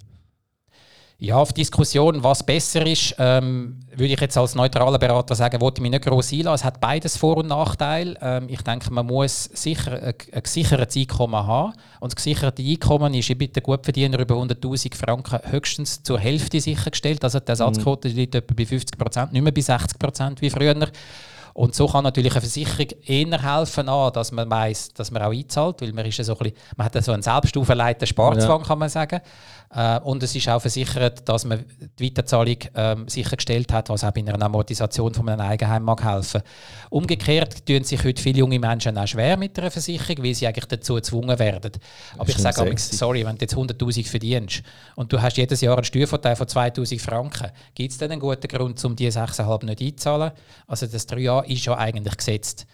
[1.19, 5.79] Ja, auf Diskussion, was besser ist, ähm, würde ich jetzt als neutraler Berater sagen, wollte
[5.79, 6.55] ich mich nicht groß einlassen.
[6.55, 8.15] Es hat beides Vor- und Nachteile.
[8.21, 11.73] Ähm, ich denke, man muss sicher ein, ein gesichertes Einkommen haben.
[11.99, 17.23] Und das gesicherte Einkommen ist bei den Gutverdiener über 100'000 Franken höchstens zur Hälfte sichergestellt.
[17.23, 20.75] Also die Ersatzquote liegt etwa bei 50 Prozent, nicht mehr bei 60 Prozent wie früher.
[21.57, 25.31] Und so kann natürlich eine Versicherung eher helfen, an, dass man weiß, dass man auch
[25.31, 28.05] einzahlt, weil man, ist ja so ein bisschen, man hat ja so einen selbst auferlegten
[28.05, 28.67] Sparzwang, ja.
[28.67, 29.19] kann man sagen.
[29.69, 31.65] Äh, und es ist auch versichert, dass man
[31.99, 36.41] die Weiterzahlung ähm, sichergestellt hat, was auch bei einer Amortisation von einem Eigenheim mag helfen.
[36.89, 40.65] Umgekehrt tun sich heute viele junge Menschen auch schwer mit einer Versicherung, weil sie eigentlich
[40.65, 41.71] dazu gezwungen werden.
[42.17, 44.63] Aber ich sage aber, sorry, wenn du jetzt 100'000 verdienst
[44.95, 48.47] und du hast jedes Jahr einen Steuervorteil von 2'000 Franken, gibt es dann einen guten
[48.47, 50.31] Grund, um diese 6,5 nicht einzahlen?
[50.65, 52.65] Also das 3 Jahre ist ja eigentlich gesetzt.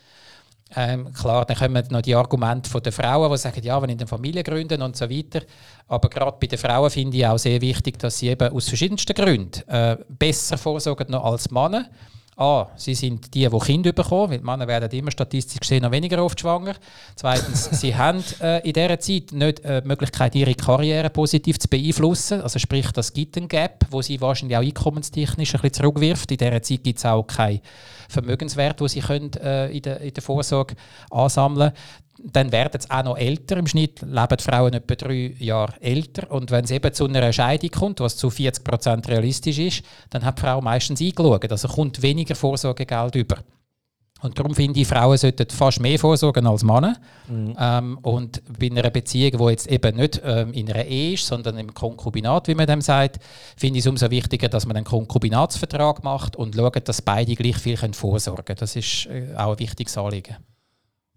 [0.75, 4.07] Ähm, klar, dann kommen noch die Argumente der Frauen, die sagen, ja, wenn ich eine
[4.07, 5.41] Familie gründen und so weiter.
[5.87, 9.13] Aber gerade bei den Frauen finde ich auch sehr wichtig, dass sie eben aus verschiedensten
[9.13, 11.89] Gründen äh, besser vorsorgen noch als Männer.
[12.35, 16.23] A, sie sind die, die Kinder bekommen, weil Männer werden immer statistisch gesehen noch weniger
[16.23, 16.75] oft schwanger.
[17.15, 21.67] Zweitens, sie haben äh, in dieser Zeit nicht äh, die Möglichkeit, ihre Karriere positiv zu
[21.67, 22.41] beeinflussen.
[22.41, 26.31] Also sprich, das gibt einen Gap, wo sie wahrscheinlich auch einkommenstechnisch ein bisschen zurückwirft.
[26.31, 27.61] In dieser Zeit gibt es auch keinen
[28.13, 30.75] Vermögenswert, den sie können, äh, in, der, in der Vorsorge
[31.09, 33.57] ansammeln können dann werden sie auch noch älter.
[33.57, 36.31] Im Schnitt leben die Frauen etwa drei Jahre älter.
[36.31, 40.23] Und wenn es eben zu einer Scheidung kommt, was zu 40 Prozent realistisch ist, dann
[40.23, 41.51] hat die Frau meistens eingeschaut.
[41.51, 43.37] Also kommt weniger Vorsorgegeld über.
[44.23, 46.95] Und darum finde ich, Frauen sollten fast mehr vorsorgen als Männer.
[47.27, 47.55] Mhm.
[47.59, 51.57] Ähm, und bei einer Beziehung, die jetzt eben nicht ähm, in einer Ehe ist, sondern
[51.57, 53.19] im Konkubinat, wie man dem sagt,
[53.57, 57.57] finde ich es umso wichtiger, dass man einen Konkubinatsvertrag macht und schaut, dass beide gleich
[57.57, 58.59] viel vorsorgen können.
[58.59, 60.37] Das ist äh, auch ein wichtiges Anliegen.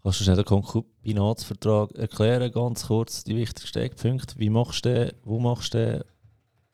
[0.03, 4.35] Kannst du schnell den Konkubinatsvertrag erklären, ganz kurz, die wichtigsten Eckpunkte?
[4.37, 5.13] Wie machst du den?
[5.23, 6.05] Wo machst du den?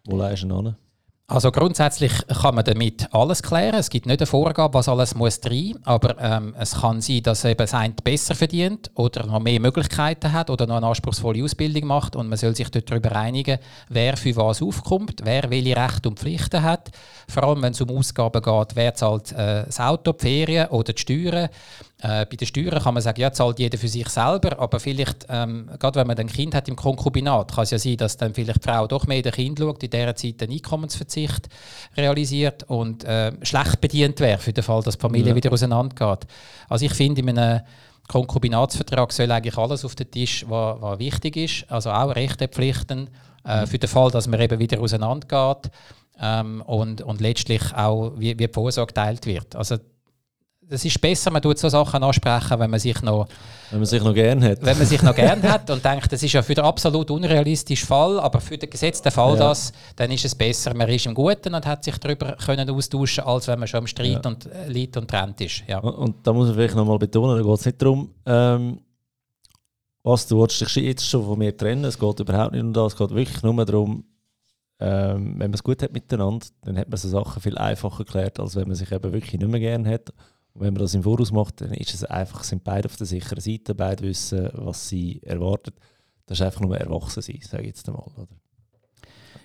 [0.06, 0.76] Wo leist du ihn an?
[1.28, 3.76] Also grundsätzlich kann man damit alles klären.
[3.76, 7.44] Es gibt nicht eine Vorgabe, was alles muss rein, aber ähm, es kann sein, dass
[7.44, 12.16] eben sein besser verdient oder noch mehr Möglichkeiten hat oder noch eine anspruchsvolle Ausbildung macht
[12.16, 13.58] und man soll sich dort darüber einigen,
[13.88, 16.90] wer für was aufkommt, wer welche Rechte und Pflichten hat.
[17.28, 20.92] Vor allem, wenn es um Ausgaben geht, wer zahlt äh, das Auto, die Ferien oder
[20.92, 21.48] die Steuern.
[22.02, 25.26] Äh, bei den Steuern kann man sagen, ja, zahlt jeder für sich selber, aber vielleicht,
[25.28, 28.34] ähm, gerade wenn man ein Kind hat im Konkubinat, kann es ja sein, dass dann
[28.34, 31.48] vielleicht die Frau doch mehr den Kind schaut, in dieser Zeit einen Einkommensverzicht
[31.96, 35.36] realisiert und äh, schlecht bedient wäre für den Fall, dass die Familie ja.
[35.36, 36.26] wieder auseinandergeht.
[36.68, 37.60] Also ich finde, in einem
[38.08, 43.10] Konkubinatsvertrag soll eigentlich alles auf den Tisch, was, was wichtig ist, also auch Rechte, Pflichten,
[43.44, 43.66] äh, mhm.
[43.68, 45.70] für den Fall, dass man eben wieder auseinandergeht
[46.20, 49.54] ähm, und, und letztlich auch, wie, wie die Vorsorge geteilt wird.
[49.54, 49.76] Also
[50.72, 53.28] es ist besser, man tut so Sachen ansprechen, wenn man sich noch
[53.70, 56.22] wenn man sich noch gern hat, wenn man sich noch gern hat und denkt, das
[56.22, 59.48] ist ja für den absolut unrealistischen Fall, aber für den gesetzten Fall ja.
[59.48, 63.24] das, dann ist es besser, man ist im Guten und hat sich darüber können austauschen,
[63.24, 64.30] als wenn man schon im Streit ja.
[64.30, 65.64] und äh, Leid und trennt ist.
[65.66, 65.78] Ja.
[65.78, 68.80] Und, und, da muss man vielleicht noch mal betonen, da geht es nicht darum, ähm,
[70.02, 71.84] was du willst dich jetzt schon von mir trennen.
[71.84, 72.92] Es geht überhaupt nicht um das.
[72.92, 74.04] Es geht wirklich nur darum,
[74.80, 78.40] ähm, wenn man es gut hat miteinander, dann hat man so Sachen viel einfacher geklärt,
[78.40, 80.12] als wenn man sich eben wirklich nicht mehr gern hat.
[80.54, 83.06] Und wenn man das im Voraus macht, dann ist es einfach, sind beide auf der
[83.06, 85.74] sicheren Seite, beide wissen, was sie erwartet.
[86.26, 88.04] Das ist einfach nur erwachsen sein, sage ich jetzt einmal.
[88.16, 88.28] Oder?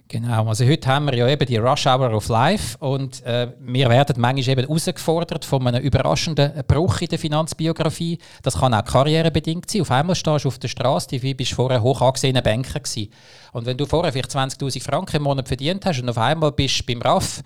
[0.09, 3.89] Genau, also heute haben wir ja eben die Rush Hour of Life und äh, wir
[3.89, 8.17] werden manchmal eben herausgefordert von einem überraschenden Bruch in der Finanzbiografie.
[8.41, 9.81] Das kann auch karrierebedingt sein.
[9.81, 13.11] Auf einmal stehst du auf der Straße, du bist vorher hoch angesehener Banker gewesen.
[13.51, 16.79] Und wenn du vorher vielleicht 20'000 Franken im Monat verdient hast und auf einmal bist
[16.79, 17.41] du beim RAF,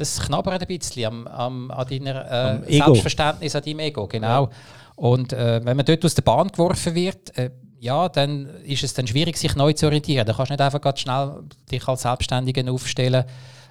[0.00, 4.44] das knabbert ein bisschen am, am, an deiner äh, Selbstverständnis, an deinem Ego, genau.
[4.44, 4.50] Ja.
[4.96, 8.92] Und äh, wenn man dort aus der Bahn geworfen wird, äh, ja, dann ist es
[8.92, 10.26] dann schwierig, sich neu zu orientieren.
[10.26, 13.24] Da kannst du nicht einfach ganz schnell dich als Selbstständigen aufstellen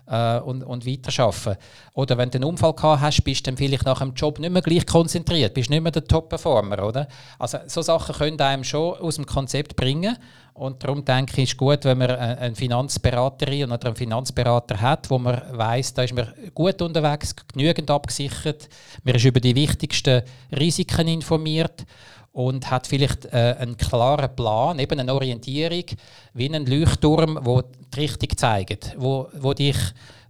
[0.07, 1.57] äh, und, und weiterarbeiten.
[1.93, 4.51] Oder wenn du einen Unfall gehabt hast, bist du dann vielleicht nach dem Job nicht
[4.51, 7.07] mehr gleich konzentriert, bist nicht mehr der Top-Performer, oder?
[7.37, 10.17] Also so Sachen können einem schon aus dem Konzept bringen
[10.59, 15.17] und darum denke ich, ist gut, wenn man eine Finanzberaterin oder einen Finanzberater hat, wo
[15.17, 18.67] man weiß, da ist man gut unterwegs, genügend abgesichert,
[19.03, 21.85] man ist über die wichtigsten Risiken informiert
[22.33, 25.85] und hat vielleicht äh, einen klaren Plan, eben eine Orientierung,
[26.33, 29.77] wie ein Leuchtturm, wo die Richtung zeigt, wo, wo dich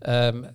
[0.06, 0.46] ähm,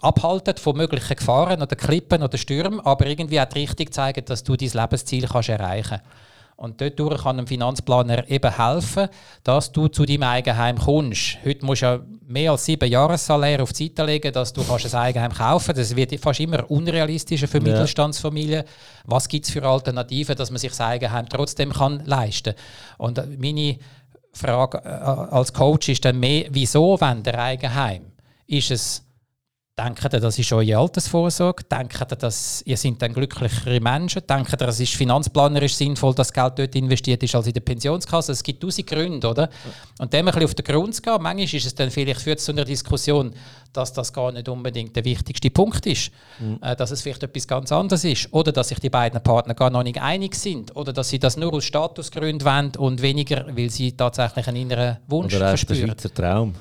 [0.00, 4.42] abhalten von möglichen Gefahren oder Klippen oder Stürmen, aber irgendwie auch die Richtung zeigen, dass
[4.42, 6.19] du dein Lebensziel kannst erreichen kannst.
[6.60, 9.08] Und dort kann ein Finanzplaner eben helfen,
[9.44, 11.38] dass du zu deinem Eigenheim kommst.
[11.42, 14.94] Heute musst du ja mehr als sieben Jahressalär auf die Seite legen, dass du kannst
[14.94, 15.90] ein Eigenheim kaufen kannst.
[15.90, 17.64] Das wird fast immer unrealistischer für ja.
[17.64, 18.64] Mittelstandsfamilien.
[19.06, 23.16] Was gibt es für Alternativen, dass man sich das Eigenheim trotzdem kann leisten kann?
[23.16, 23.78] Und meine
[24.34, 28.12] Frage äh, als Coach ist dann mehr, wieso wenn der Eigenheim?
[28.46, 29.09] Ist es
[29.82, 31.64] Denkt ihr, das ist eure Altersvorsorge?
[31.64, 34.20] Denkt ihr, dass ihr seid dann glücklichere Menschen?
[34.28, 38.32] Denkt ihr, es ist finanzplanerisch sinnvoll, dass Geld dort investiert ist als in der Pensionskasse?
[38.32, 39.48] Es gibt tausend Gründe, oder?
[39.98, 42.40] Und dem ein bisschen auf den Grund zu gehen, manchmal ist es dann vielleicht führt
[42.40, 43.32] zu einer Diskussion,
[43.72, 46.10] dass das gar nicht unbedingt der wichtigste Punkt ist.
[46.40, 46.58] Mhm.
[46.60, 48.28] Äh, dass es vielleicht etwas ganz anderes ist.
[48.32, 50.76] Oder dass sich die beiden Partner gar noch nicht einig sind.
[50.76, 54.98] Oder dass sie das nur aus Statusgründen wollen und weniger, weil sie tatsächlich einen inneren
[55.06, 55.86] Wunsch oder verspüren.
[55.86, 56.54] Der Schweizer Traum.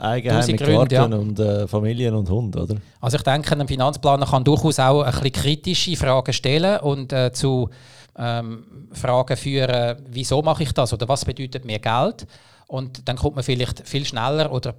[0.00, 1.04] Eigenheim mit Gründe, ja.
[1.04, 2.76] und äh, Familien und Hund, oder?
[3.00, 7.32] Also ich denke, ein Finanzplaner kann durchaus auch ein bisschen kritische Fragen stellen und äh,
[7.32, 7.68] zu
[8.16, 12.26] ähm, Fragen führen, wieso mache ich das oder was bedeutet mir Geld?
[12.66, 14.74] Und dann kommt man vielleicht viel schneller oder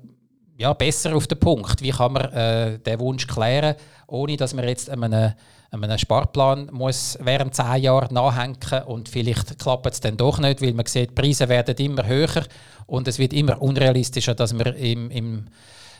[0.58, 1.82] ja, besser auf den Punkt.
[1.82, 3.76] Wie kann man äh, den Wunsch klären,
[4.08, 5.34] ohne dass man jetzt einem,
[5.72, 10.74] einem Sparplan muss während zehn Jahren nachhängen und vielleicht klappt es dann doch nicht, weil
[10.74, 12.45] man sieht, die Preise werden immer höher
[12.88, 15.45] und es wird immer unrealistischer, dass man im, im,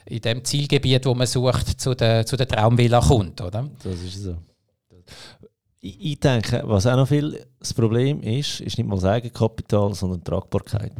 [0.05, 3.41] in dem Zielgebiet, wo man sucht, zu der, zu der Traumvilla kommt.
[3.41, 3.70] Oder?
[3.84, 4.38] Das ist so.
[5.82, 10.20] Ich, denke, was auch noch viel das Problem ist, ist nicht mal das Eigenkapital, sondern
[10.20, 10.93] die Tragbarkeit.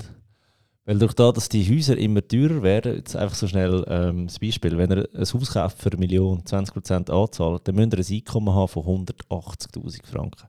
[0.86, 4.38] Weil durch das, dass die Häuser immer teurer werden, jetzt einfach so schnell ähm, das
[4.38, 8.20] Beispiel, wenn ihr ein Haus kauft für eine Million, 20% anzahlt, dann müsst ihr ein
[8.20, 10.48] Einkommen haben von 180'000 Franken.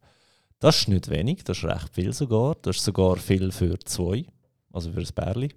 [0.59, 2.57] Das ist nicht wenig, das ist recht viel sogar.
[2.61, 4.27] Das ist sogar viel für zwei,
[4.73, 5.55] also für ein Bärli.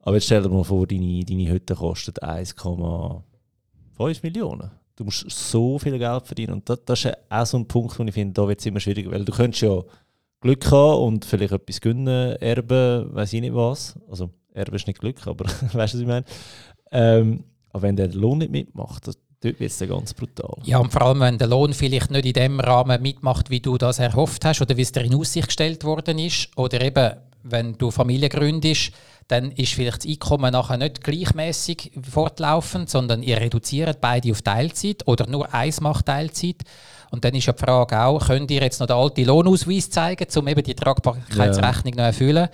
[0.00, 4.70] Aber jetzt stell dir mal vor, deine, deine Hütte kostet 1,5 Millionen.
[4.96, 6.54] Du musst so viel Geld verdienen.
[6.54, 8.80] Und das, das ist auch so ein Punkt, wo ich finde, da wird es immer
[8.80, 9.82] schwieriger, weil du könntest ja
[10.44, 13.98] Glück haben und vielleicht etwas gönnen, erben, weiß ich nicht was.
[14.10, 16.24] Also erben ist nicht Glück, aber weißt du, was ich meine?
[16.92, 20.58] Ähm, aber wenn der Lohn nicht mitmacht, das, dort wird es ganz brutal.
[20.64, 23.78] Ja, und vor allem, wenn der Lohn vielleicht nicht in dem Rahmen mitmacht, wie du
[23.78, 27.78] das erhofft hast oder wie es dir in Aussicht gestellt worden ist, oder eben, wenn
[27.78, 28.92] du Familie gründest,
[29.28, 35.08] dann ist vielleicht das Einkommen nachher nicht gleichmäßig fortlaufend, sondern ihr reduziert beide auf Teilzeit
[35.08, 36.64] oder nur eins macht Teilzeit.
[37.14, 40.26] Und dann ist ja die Frage auch, könnt ihr jetzt noch den alten Lohnausweis zeigen,
[40.36, 42.00] um eben die Tragbarkeitsrechnung ja.
[42.00, 42.48] noch erfüllen?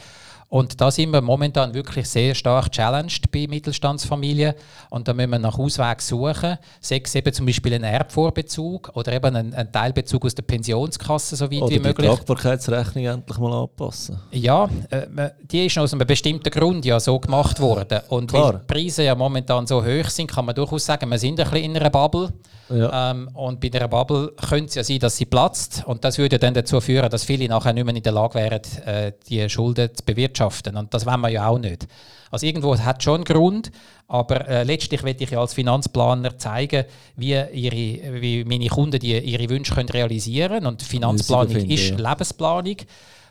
[0.51, 4.55] Und da sind wir momentan wirklich sehr stark challenged bei Mittelstandsfamilien.
[4.91, 6.59] Und da müssen wir nach Auswegen suchen.
[6.81, 11.45] Sechs eben zum Beispiel einen Erbvorbezug oder eben einen, einen Teilbezug aus der Pensionskasse, so
[11.45, 12.11] weit oder wie möglich.
[12.11, 14.19] die Tragbarkeitsrechnung endlich mal anpassen.
[14.33, 18.01] Ja, äh, die ist aus einem bestimmten Grund ja so gemacht worden.
[18.09, 18.55] Und Klar.
[18.55, 21.49] weil die Preise ja momentan so hoch sind, kann man durchaus sagen, wir sind ein
[21.49, 22.33] bisschen in einer Bubble.
[22.71, 23.11] Ja.
[23.11, 25.85] Ähm, und bei dieser Bubble könnte es ja sein, dass sie platzt.
[25.87, 28.63] Und das würde dann dazu führen, dass viele nachher nicht mehr in der Lage wären,
[28.85, 30.77] äh, die Schulden zu bewirtschaften wirtschaften.
[30.77, 31.87] Und das wollen wir ja auch nicht.
[32.31, 33.71] Also irgendwo hat schon einen Grund,
[34.09, 36.85] aber äh, letztlich will ich ja als Finanzplaner zeigen,
[37.17, 40.67] wie, ihre, wie meine Kunden die, ihre Wünsche können realisieren können.
[40.67, 41.97] Und Finanzplanung finden, ist ja.
[41.97, 42.77] Lebensplanung.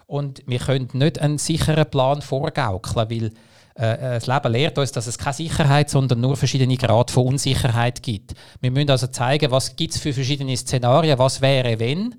[0.08, 3.32] Und wir können nicht einen sicheren Plan vorgaukeln, weil
[3.78, 7.28] äh, äh, das Leben lehrt uns, dass es keine Sicherheit, sondern nur verschiedene Grade von
[7.28, 8.34] Unsicherheit gibt.
[8.60, 12.16] Wir müssen also zeigen, was gibt es für verschiedene Szenarien, was wäre, wenn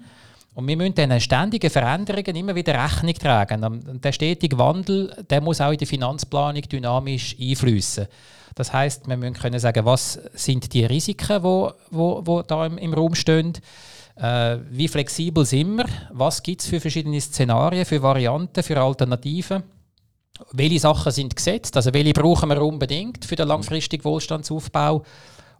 [0.54, 3.64] und wir müssen diesen ständigen Veränderungen immer wieder Rechnung tragen.
[3.64, 8.08] Und der stetige Wandel der muss auch in die Finanzplanung dynamisch einfließen.
[8.56, 12.78] Das heißt, wir müssen können sagen, was sind die Risiken, wo, wo, wo da im,
[12.78, 13.52] im Raum stehen.
[14.16, 15.86] Äh, wie flexibel sind wir?
[16.12, 19.62] Was gibt es für verschiedene Szenarien, für Varianten, für Alternativen?
[20.52, 21.76] Welche Sachen sind gesetzt?
[21.76, 25.04] Also welche brauchen wir unbedingt für den langfristigen Wohlstandsaufbau?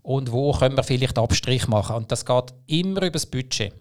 [0.03, 1.97] Und wo können wir vielleicht Abstrich machen?
[1.97, 3.73] Und das geht immer über das Budget.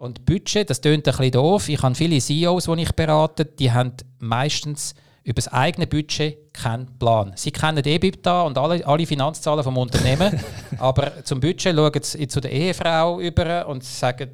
[0.00, 1.68] Und Budget, das tönt ein bisschen doof.
[1.68, 4.94] Ich habe viele CEOs, die ich berate, die haben meistens
[5.24, 7.32] über das eigene Budget keinen Plan.
[7.36, 10.40] Sie kennen EBITDA und alle, alle Finanzzahlen vom Unternehmen,
[10.78, 14.30] aber zum Budget schauen sie zu der Ehefrau über und sagen,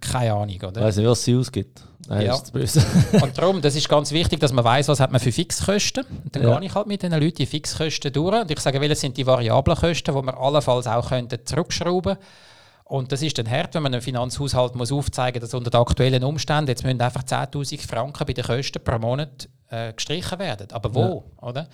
[0.00, 0.58] keine Ahnung.
[0.66, 0.80] Oder?
[0.80, 1.80] Weiß nicht, was sie ausgibt.
[2.08, 2.34] Nein, ja.
[3.22, 6.06] und darum, das ist ganz wichtig, dass man weiß, was hat man für Fixkosten.
[6.24, 6.58] Und dann ja.
[6.58, 9.24] gehe ich halt mit den Leuten die Fixkosten durch und ich sage, welche sind die
[9.24, 11.08] variablen Kosten, die man allenfalls auch
[11.44, 12.26] zurückschrauben könnte
[12.88, 15.78] und das ist dann hart, wenn man einem Finanzhaushalt muss aufzeigen muss, dass unter den
[15.78, 20.68] aktuellen Umständen jetzt müssen einfach 10'000 Franken bei den Kosten pro Monat äh, gestrichen werden.
[20.72, 21.24] Aber wo?
[21.36, 21.48] Ja.
[21.48, 21.68] Oder?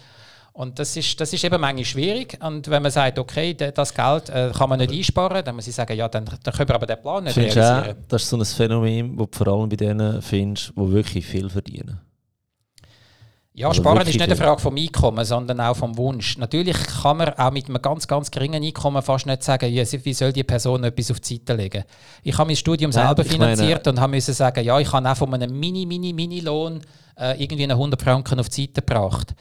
[0.54, 2.36] Und das ist, das ist eben manchmal schwierig.
[2.42, 5.74] Und wenn man sagt, okay, das Geld äh, kann man nicht einsparen, dann muss ich
[5.74, 7.96] sagen, ja, dann, dann können wir aber den Plan nicht Findest realisieren.
[7.96, 11.26] Auch, das ist so ein Phänomen, das du vor allem bei denen findest, die wirklich
[11.26, 12.00] viel verdienen.
[13.56, 16.38] Ja, also Sparen ist nicht eine Frage vom Einkommen, sondern auch vom Wunsch.
[16.38, 20.32] Natürlich kann man auch mit einem ganz, ganz geringen Einkommen fast nicht sagen, wie soll
[20.32, 21.84] die Person etwas auf die Seite legen.
[22.24, 25.08] Ich habe mein Studium Nein, selber finanziert meine, und habe müssen sagen, ja, ich habe
[25.08, 26.80] auch von einem mini, mini, mini Lohn
[27.16, 29.36] äh, irgendwie eine 100 Franken auf die Seite gebracht.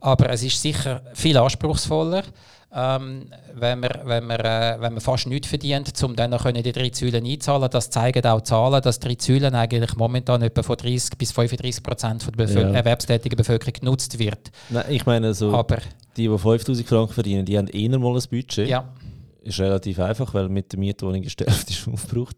[0.00, 2.22] Aber es ist sicher viel anspruchsvoller
[2.70, 6.72] ähm, wenn, man, wenn, man, äh, wenn man fast nichts verdient, um dann noch die
[6.72, 11.16] drei Säulen einzahlen Das zeigen auch Zahlen, dass drei Säulen eigentlich momentan etwa von 30
[11.16, 12.74] bis 35 Prozent der Bevölker ja.
[12.74, 14.50] erwerbstätigen Bevölkerung genutzt wird.
[14.68, 15.78] Nein, ich meine, so, Aber,
[16.16, 18.68] die, die 5000 Franken verdienen, die haben eher mal ein Budget.
[18.68, 18.92] Ja.
[19.40, 22.36] Ist relativ einfach, weil mit der Mietwohnung der ist aufgebraucht.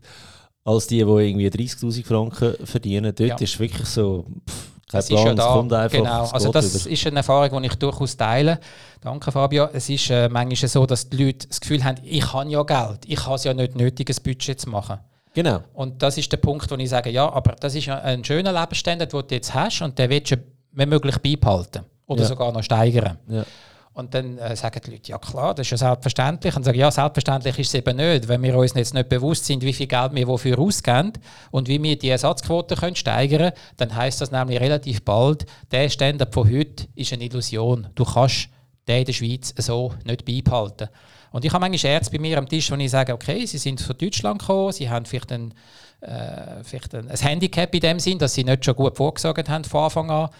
[0.62, 3.36] Als die, die irgendwie 30.000 Franken verdienen, dort ja.
[3.36, 4.26] ist wirklich so...
[4.48, 6.28] Pff, kein Plan, ja da, kommt einfach, genau.
[6.30, 6.92] Also das über.
[6.92, 8.58] ist eine Erfahrung, die ich durchaus teile.
[9.00, 9.68] Danke Fabio.
[9.72, 13.00] Es ist äh, manchmal so, dass die Leute das Gefühl haben, ich habe ja Geld,
[13.06, 14.98] ich habe es ja nicht nötig, ein Budget zu machen.
[15.34, 15.60] Genau.
[15.74, 18.52] Und das ist der Punkt, wo ich sage, ja, aber das ist ja ein schöner
[18.52, 20.36] Lebensstandard, den du jetzt hast und den willst du
[20.72, 22.28] wenn möglich beibehalten oder ja.
[22.28, 23.18] sogar noch steigern.
[23.28, 23.44] Ja.
[23.92, 26.56] Und dann äh, sagen die Leute, ja klar, das ist ja selbstverständlich.
[26.56, 29.62] Und sagen, ja, selbstverständlich ist es eben nicht, wenn wir uns jetzt nicht bewusst sind,
[29.62, 31.12] wie viel Geld wir wofür ausgeben
[31.50, 35.88] und wie wir die Ersatzquote können steigern können, dann heißt das nämlich relativ bald, der
[35.88, 37.88] Standard von heute ist eine Illusion.
[37.94, 38.48] Du kannst
[38.86, 40.88] den in der Schweiz so nicht beibehalten.
[41.32, 43.80] Und ich habe manchmal Ärzte bei mir am Tisch, wo ich sage, okay, sie sind
[43.80, 45.54] von Deutschland gekommen, sie haben vielleicht einen
[46.00, 49.64] äh, vielleicht ein, ein, Handicap in dem Sinn, dass sie nicht schon gut vorgesorgt haben
[49.64, 50.30] von Anfang an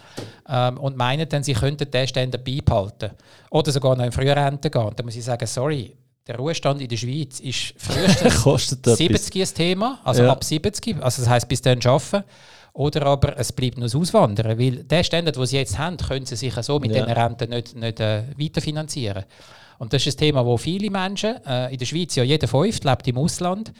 [0.49, 3.11] ähm, und meinen dann, sie könnten den Ständer beibehalten
[3.51, 4.81] oder sogar noch in Frührente gehen.
[4.81, 5.95] Und dann muss ich sagen, sorry,
[6.27, 8.43] der Ruhestand in der Schweiz ist frühestens
[8.97, 10.31] 70 ein Thema, also ja.
[10.31, 12.23] ab 70, also das heisst bis dann arbeiten.
[12.73, 16.25] Oder aber es bleibt nur das Auswandern, weil der Standard, den sie jetzt haben, können
[16.25, 17.03] sie sich so mit ja.
[17.03, 19.25] diesen Renten nicht, nicht äh, weiterfinanzieren.
[19.77, 22.87] Und das ist ein Thema, wo viele Menschen, äh, in der Schweiz ja jeder Fünfte
[22.87, 23.73] lebt im Ausland,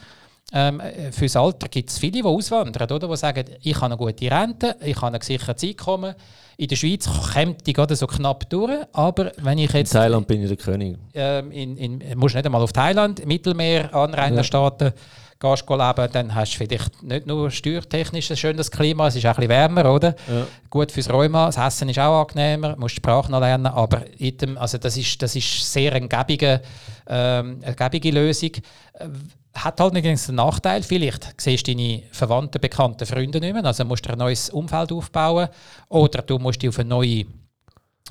[0.53, 0.81] ähm,
[1.11, 3.07] fürs Alter gibt es viele, die auswandern, oder?
[3.07, 6.13] die sagen, ich habe eine gute Rente, ich habe ein gesichertes Einkommen.
[6.57, 9.93] In der Schweiz kommt die gerade so knapp durch, aber wenn ich jetzt...
[9.93, 10.97] In Thailand bin ich der König.
[11.13, 14.93] Ähm, in, in, musst nicht einmal auf Thailand, Mittelmeer, Anrainerstaaten ja.
[15.41, 19.31] Gehst leben, dann hast du vielleicht nicht nur steuertechnisch ein schönes Klima, es ist auch
[19.31, 20.15] ein bisschen wärmer, oder?
[20.29, 20.47] Ja.
[20.69, 24.57] Gut fürs Rheuma, das Essen ist auch angenehmer, musst die Sprache noch lernen, aber item,
[24.57, 26.61] also das, ist, das ist sehr eine gäbige,
[27.07, 28.51] ähm, eine gäbige Lösung
[29.53, 33.83] hat halt allerdings den Nachteil, vielleicht siehst du deine Verwandten, Bekannten, Freunde nicht mehr, also
[33.83, 35.49] musst du ein neues Umfeld aufbauen
[35.89, 37.25] oder du musst dich auf, eine neue,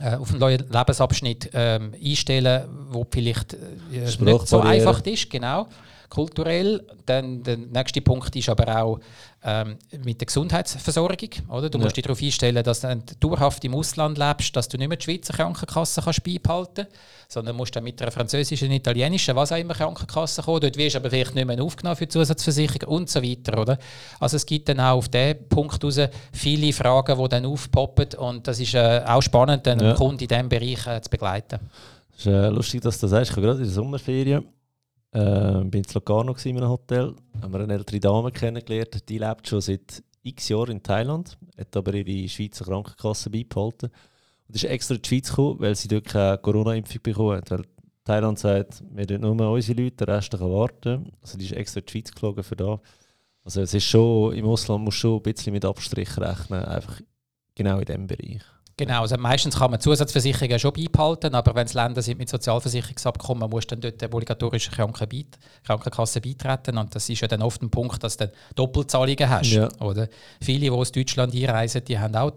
[0.00, 5.66] äh, auf einen neuen Lebensabschnitt ähm, einstellen, wo vielleicht äh, nicht so einfach ist, genau
[6.10, 6.84] kulturell.
[7.06, 9.00] Dann der nächste Punkt ist aber auch
[9.42, 11.30] ähm, mit der Gesundheitsversorgung.
[11.48, 11.70] Oder?
[11.70, 11.84] Du ja.
[11.84, 15.04] musst dich darauf einstellen, dass du dauerhaft im Ausland lebst, dass du nicht mehr die
[15.04, 19.74] Schweizer Krankenkasse kannst beibehalten kannst, sondern musst dann mit einer französischen, italienischen, was auch immer
[19.74, 20.60] Krankenkasse kommen.
[20.60, 23.58] Dort wirst du aber vielleicht nicht mehr aufgenommen für Zusatzversicherung und so weiter.
[23.58, 23.78] Oder?
[24.18, 26.00] Also es gibt dann auch auf diesen Punkt raus
[26.32, 29.94] viele Fragen, die dann aufpoppen und das ist äh, auch spannend, einen ja.
[29.94, 31.60] Kunden in diesem Bereich äh, zu begleiten.
[32.12, 33.30] Es ist äh, lustig, dass du das sagst.
[33.30, 34.44] Ich habe gerade in der Sommerferien
[35.12, 39.48] äh, bin in Locarno in einem Hotel, haben wir eine ältere Dame kennengelernt, die lebt
[39.48, 43.90] schon seit x Jahren in Thailand, hat aber ihre Schweizer Krankenkasse beibehalten
[44.46, 47.50] und ist extra in die Schweiz gekommen, weil sie dort keine Corona-Impfung bekommen hat.
[47.50, 47.64] Weil
[48.04, 51.12] Thailand sagt, wir dort nur unsere Leute, der Rest kann warten.
[51.22, 52.80] Also die ist extra in die Schweiz geflogen für da.
[53.44, 57.00] Also es ist schon, im Ausland muss schon ein bisschen mit Abstrich rechnen, einfach
[57.54, 58.42] genau in diesem Bereich.
[58.80, 63.50] Genau, also meistens kann man Zusatzversicherungen schon beibehalten, aber wenn es Länder sind mit Sozialversicherungsabkommen,
[63.50, 68.02] muss dann dort der obligatorische Krankenkasse beitreten und das ist ja dann oft ein Punkt,
[68.02, 69.50] dass du Doppelzahlungen hast.
[69.50, 69.68] Ja.
[69.80, 70.08] Oder?
[70.40, 72.32] Viele, die aus Deutschland einreisen, die haben auch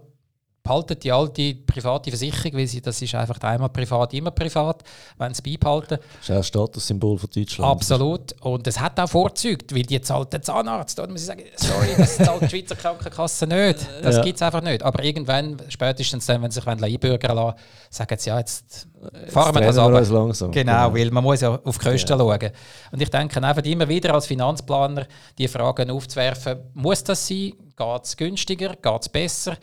[0.64, 4.82] behalten die alte private Versicherung, weil sie, das ist einfach einmal privat, immer privat,
[5.18, 5.98] wenn sie beibehalten.
[5.98, 7.70] Das ist auch ein Statussymbol von Deutschland.
[7.70, 8.32] Absolut.
[8.40, 10.98] Und es hat auch Vorzüge, weil die zahlt der Zahnarzt.
[10.98, 13.86] Da muss ich sagen, sorry, das zahlt die Schweizer Krankenkasse nicht.
[14.02, 14.22] Das ja.
[14.22, 14.82] gibt es einfach nicht.
[14.82, 17.58] Aber irgendwann, spätestens dann, wenn sie sich einbürgern lassen,
[17.90, 18.88] sagen sie, ja, jetzt
[19.28, 20.50] fahren wir das langsam.
[20.50, 22.18] Genau, genau, weil man muss ja auf die Kosten ja.
[22.18, 22.50] schauen.
[22.90, 25.06] Und ich denke einfach immer wieder als Finanzplaner
[25.36, 27.52] die Fragen aufzuwerfen, muss das sein?
[27.76, 28.76] Geht es günstiger?
[28.76, 29.56] Geht es besser?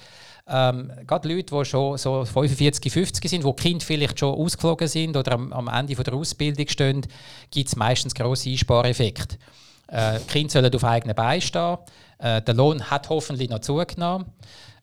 [0.52, 4.88] Ähm, gerade Leute, die schon so 45, 50 sind, wo die Kinder vielleicht schon ausgeflogen
[4.88, 7.02] sind oder am, am Ende von der Ausbildung stehen,
[7.50, 9.38] gibt es meistens grosse Einspareffekte.
[9.88, 11.78] Äh, die Kinder sollen auf eigenen Beinen stehen.
[12.20, 14.26] Äh, der Lohn hat hoffentlich noch zugenommen.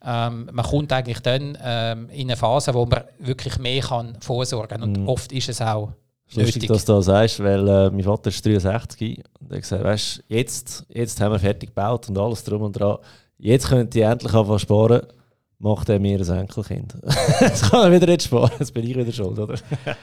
[0.04, 4.80] Ähm, man kommt eigentlich dann ähm, in eine Phase, wo man wirklich mehr kann vorsorgen
[4.80, 4.82] kann.
[4.82, 5.08] Und mm.
[5.08, 5.92] oft ist es auch
[6.34, 9.84] Lustig, dass du das sagst, weil äh, mein Vater ist 63 und er hat gesagt,
[9.84, 12.98] weißt, jetzt, jetzt haben wir fertig gebaut und alles drum und dran.
[13.38, 15.02] Jetzt könnt ihr endlich anfangen sparen
[15.58, 16.94] macht er mir ein Enkelkind.
[17.40, 19.54] das kann er wieder nicht sparen, das bin ich wieder schuld, oder?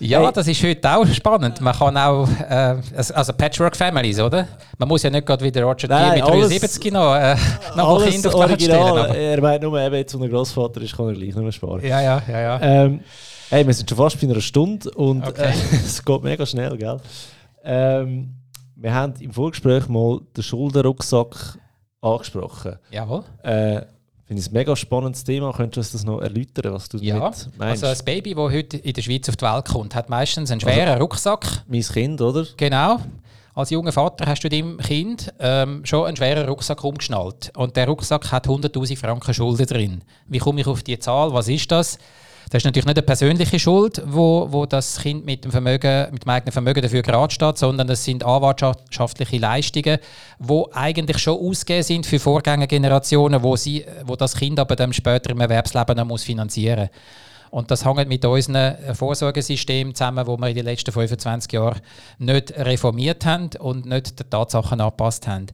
[0.00, 0.32] Ja, Hey.
[0.34, 1.60] das ist heute auch spannend.
[1.60, 2.76] Man kann auch, äh,
[3.14, 4.48] also Patchwork Families, oder?
[4.76, 7.36] Man muss ja nicht gerade wie der Roger Nein, mit alles- 73 noch, äh,
[7.76, 8.50] noch Alles Kinder auf stellen.
[8.50, 8.98] original.
[8.98, 11.80] Aber, Er meint nur, eben jetzt, wo er Grossvater ist, kann er gleich nur sparen.
[11.86, 12.60] ja, ja, ja, ja.
[12.60, 13.00] Ähm,
[13.50, 15.52] hey, wir sind schon fast bei einer Stunde und Okay.
[15.52, 16.96] äh, es geht mega schnell, gell?
[17.62, 18.34] Ähm,
[18.74, 21.56] wir haben im Vorgespräch mal den Schuldenrucksack
[22.02, 22.78] angesprochen.
[22.90, 23.22] Jawohl.
[23.44, 23.82] Äh,
[24.34, 25.52] Finde ich ein mega spannendes Thema.
[25.52, 27.84] Könntest du das noch erläutern, was du Ja, damit meinst?
[27.84, 30.60] also ein Baby, das heute in der Schweiz auf die Welt kommt, hat meistens einen
[30.60, 31.62] schweren Rucksack.
[31.68, 32.44] mein Kind, oder?
[32.56, 32.98] Genau.
[33.54, 37.52] Als junger Vater hast du deinem Kind ähm, schon einen schweren Rucksack umgeschnallt.
[37.56, 40.00] Und der Rucksack hat 100'000 Franken Schulden drin.
[40.26, 41.32] Wie komme ich auf die Zahl?
[41.32, 41.98] Was ist das?
[42.50, 46.24] Das ist natürlich nicht eine persönliche Schuld, wo, wo das Kind mit dem, Vermögen, mit
[46.24, 49.98] dem eigenen Vermögen dafür gerade steht, sondern das sind anwartschaftliche Leistungen,
[50.38, 55.30] die eigentlich schon ausgegeben sind für Vorgängergenerationen, wo, sie, wo das Kind aber dann später
[55.30, 56.90] im Erwerbsleben noch muss finanzieren muss.
[57.54, 61.80] Und das hängt mit unserem Vorsorgesystem zusammen, wo wir in den letzten 25 Jahren
[62.18, 65.46] nicht reformiert haben und nicht den Tatsachen angepasst haben.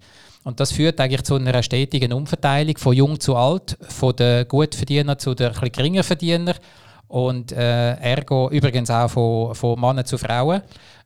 [0.43, 5.18] Und das führt eigentlich zu einer stetigen Umverteilung von jung zu alt, von den Gutverdiener
[5.18, 6.55] zu den etwas geringer Verdiener
[7.11, 10.62] und äh, ergo übrigens auch von, von Männern zu Frauen.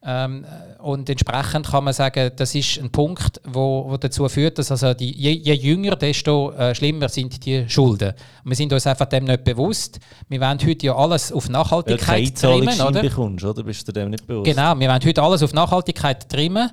[0.07, 0.45] Ähm,
[0.81, 4.93] und entsprechend kann man sagen, das ist ein Punkt, wo, wo dazu führt, dass also
[4.93, 8.11] die, je, je jünger, desto äh, schlimmer sind die Schulden.
[8.45, 9.99] Und wir sind uns einfach dem nicht bewusst.
[10.29, 13.01] Wir wollen heute ja alles auf Nachhaltigkeit keine trimmen, oder?
[13.01, 13.63] bekommst, oder?
[13.63, 14.45] Bist du dem nicht bewusst?
[14.45, 16.71] Genau, wir wollen heute alles auf Nachhaltigkeit trimmen.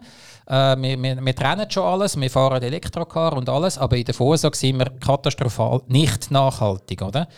[0.52, 4.14] Äh, wir, wir, wir trennen schon alles, wir fahren Elektrocar und alles, aber in der
[4.14, 7.30] Vorsorge sind wir katastrophal nicht nachhaltig, oder?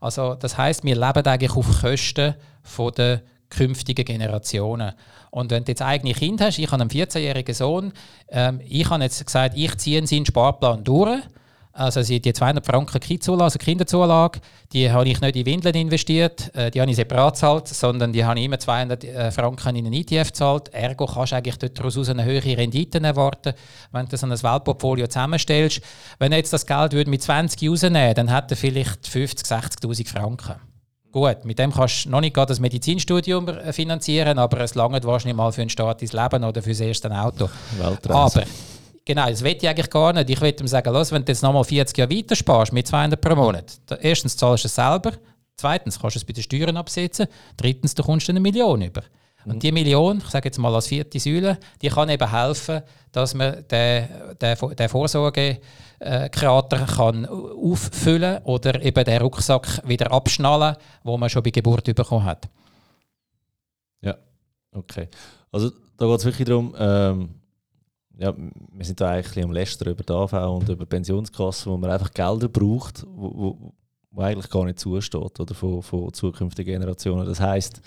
[0.00, 4.92] Also das heißt, wir leben eigentlich auf Kosten von der künftigen Generationen.
[5.30, 7.92] Und wenn du jetzt eigene Kinder hast, ich habe einen 14-jährigen Sohn,
[8.28, 11.20] ähm, ich habe jetzt gesagt, ich ziehe seinen Sparplan durch.
[11.72, 14.40] Also die 200 Franken Kinderzulage, also Kinderzulage,
[14.72, 18.24] die habe ich nicht in Windeln investiert, äh, die habe ich separat gezahlt, sondern die
[18.24, 20.68] habe ich immer 200 äh, Franken in einen ETF gezahlt.
[20.74, 23.54] Ergo kannst du eigentlich daraus eine höhere Renditen erwarten,
[23.92, 25.80] wenn du so ein Weltportfolio zusammenstellst.
[26.18, 30.08] Wenn er jetzt das Geld würde mit 20 rausnehmen dann hat er vielleicht 50, 60'000
[30.08, 30.56] Franken.
[31.12, 35.36] Gut, mit dem kannst du noch nicht gerade das Medizinstudium finanzieren, aber es langt wahrscheinlich
[35.36, 37.48] mal für ein Start ins Leben oder für das erste Auto.
[37.78, 38.40] Weltreise.
[38.40, 38.46] Aber
[39.14, 40.30] genau, das will ich eigentlich gar nicht.
[40.30, 43.20] Ich will ihm sagen, los, wenn du jetzt nochmal 40 Jahre weiter sparst mit 200
[43.20, 45.12] pro Monat, erstens zahlst du es selber,
[45.56, 49.02] zweitens kannst du es bei den Steuern absetzen, drittens du kommst du eine Million über.
[49.46, 53.32] Und die Million, ich sage jetzt mal als vierte Säule, die kann eben helfen, dass
[53.34, 54.06] man den,
[54.40, 61.50] den, den Vorsorgekrater kann auffüllen oder eben den Rucksack wieder abschnallen, wo man schon bei
[61.50, 62.50] Geburt bekommen hat.
[64.72, 65.08] Okay.
[65.50, 67.39] Also da geht es wirklich darum, ähm,
[68.18, 71.90] ja, wir sind da eigentlich am Lästern über die AV und über Pensionskassen, wo man
[71.90, 73.72] einfach Gelder braucht, wo, wo,
[74.10, 77.26] wo eigentlich gar nicht zusteht oder von, von zukünftigen Generationen.
[77.26, 77.80] Das heisst,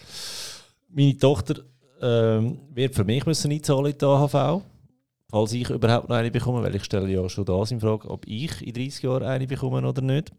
[0.90, 1.64] meine Tochter
[2.02, 4.62] ähm, wird für mich müssen einzahlen in die AHV,
[5.30, 8.28] falls ich überhaupt noch eine bekomme, weil ich stelle ja schon das in Frage, ob
[8.28, 10.32] ich in 30 Jahren eine bekomme oder nicht.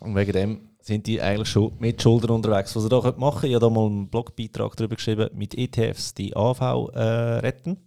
[0.00, 2.76] Und wegen dem sind die eigentlich schon mit Schulden unterwegs.
[2.76, 6.12] Was ihr da machen könnt, ich habe da mal einen Blogbeitrag darüber geschrieben, mit ETFs
[6.14, 7.78] die AV äh, retten.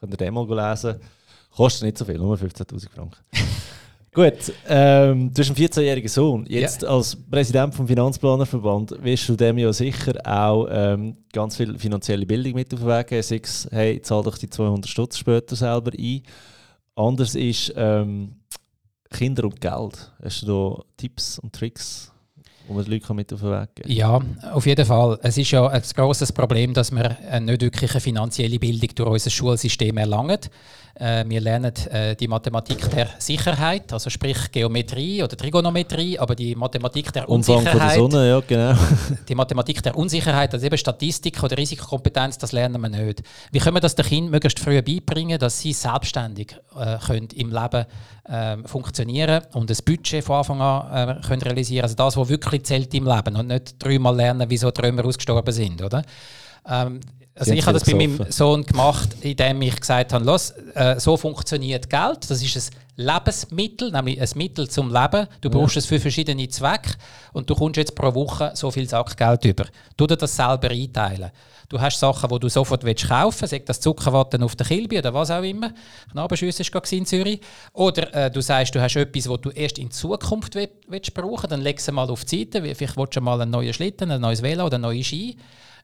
[0.00, 0.96] Könnt ihr den mal lesen.
[1.54, 3.16] Kostet nicht so viel, nur 15'000 Franken.
[4.12, 6.44] Gut, ähm, du hast einen 14-jährigen Sohn.
[6.48, 12.26] Jetzt als Präsident vom Finanzplanerverband wirst du dem ja sicher auch ähm, ganz viel finanzielle
[12.26, 13.22] Bildung mit auf den Weg geben.
[13.22, 16.22] Sei es, hey, zahl doch die 200 Stutz später selber ein.
[16.96, 18.34] Anders ist ähm,
[19.10, 20.10] Kinder und Geld.
[20.22, 22.10] Hast du da Tipps und Tricks,
[22.68, 24.20] die man den Leuten mit auf den Weg geben Ja,
[24.52, 25.18] auf jeden Fall.
[25.22, 29.10] Es ist ja ein grosses Problem, dass wir äh, nicht wirklich eine finanzielle Bildung durch
[29.10, 30.38] unser Schulsystem erlangen.
[31.00, 36.54] Äh, wir lernen äh, die Mathematik der Sicherheit, also sprich Geometrie oder Trigonometrie, aber die
[36.54, 38.78] Mathematik der Umfang von der Unsicherheit, Sonne, ja, genau.
[39.28, 43.22] die Mathematik der Unsicherheit, also eben Statistik oder Risikokompetenz, das lernen wir nicht.
[43.50, 47.50] Wie können wir das den Kindern möglichst früh beibringen, dass sie selbstständig äh, können im
[47.50, 47.86] Leben
[48.28, 52.64] ähm, funktionieren und ein Budget von Anfang an äh, können realisieren Also das, was wirklich
[52.64, 56.02] zählt im Leben und nicht dreimal lernen, wieso Römer ausgestorben sind, oder?
[56.68, 57.00] Ähm,
[57.40, 58.26] also ich habe das bei meinem.
[58.30, 62.30] Sohn gemacht, indem ich gesagt habe, los, äh, so funktioniert Geld.
[62.30, 65.26] Das ist ein Lebensmittel, nämlich ein Mittel zum Leben.
[65.40, 66.92] Du brauchst es für verschiedene Zwecke
[67.32, 69.64] und du kommst jetzt pro Woche so viel Sackgeld über.
[69.96, 71.30] Du dir das selber einteilen.
[71.70, 74.98] Du hast Sachen, die du sofort willst kaufen willst, sei das Zuckerwatte auf der Kilby
[74.98, 75.72] oder was auch immer.
[76.10, 77.40] Knabenschüsse war in Zürich.
[77.72, 81.48] Oder äh, du sagst, du hast etwas, das du erst in Zukunft will, willst brauchen
[81.48, 82.74] dann leg es mal auf die Seite.
[82.74, 85.36] Vielleicht willst du mal einen neuen Schlitten, ein neues Velo oder eine neue Ski.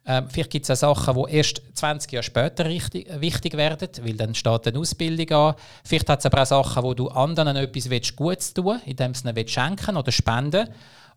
[0.09, 4.15] Ähm, vielleicht gibt es auch Sachen, die erst 20 Jahre später richtig, wichtig werden, weil
[4.15, 5.55] dann steht eine Ausbildung an.
[5.85, 9.21] Vielleicht hat es aber auch Sachen, wo du anderen etwas willst Gutes tun indem du
[9.21, 10.69] ihnen willst schenken oder spenden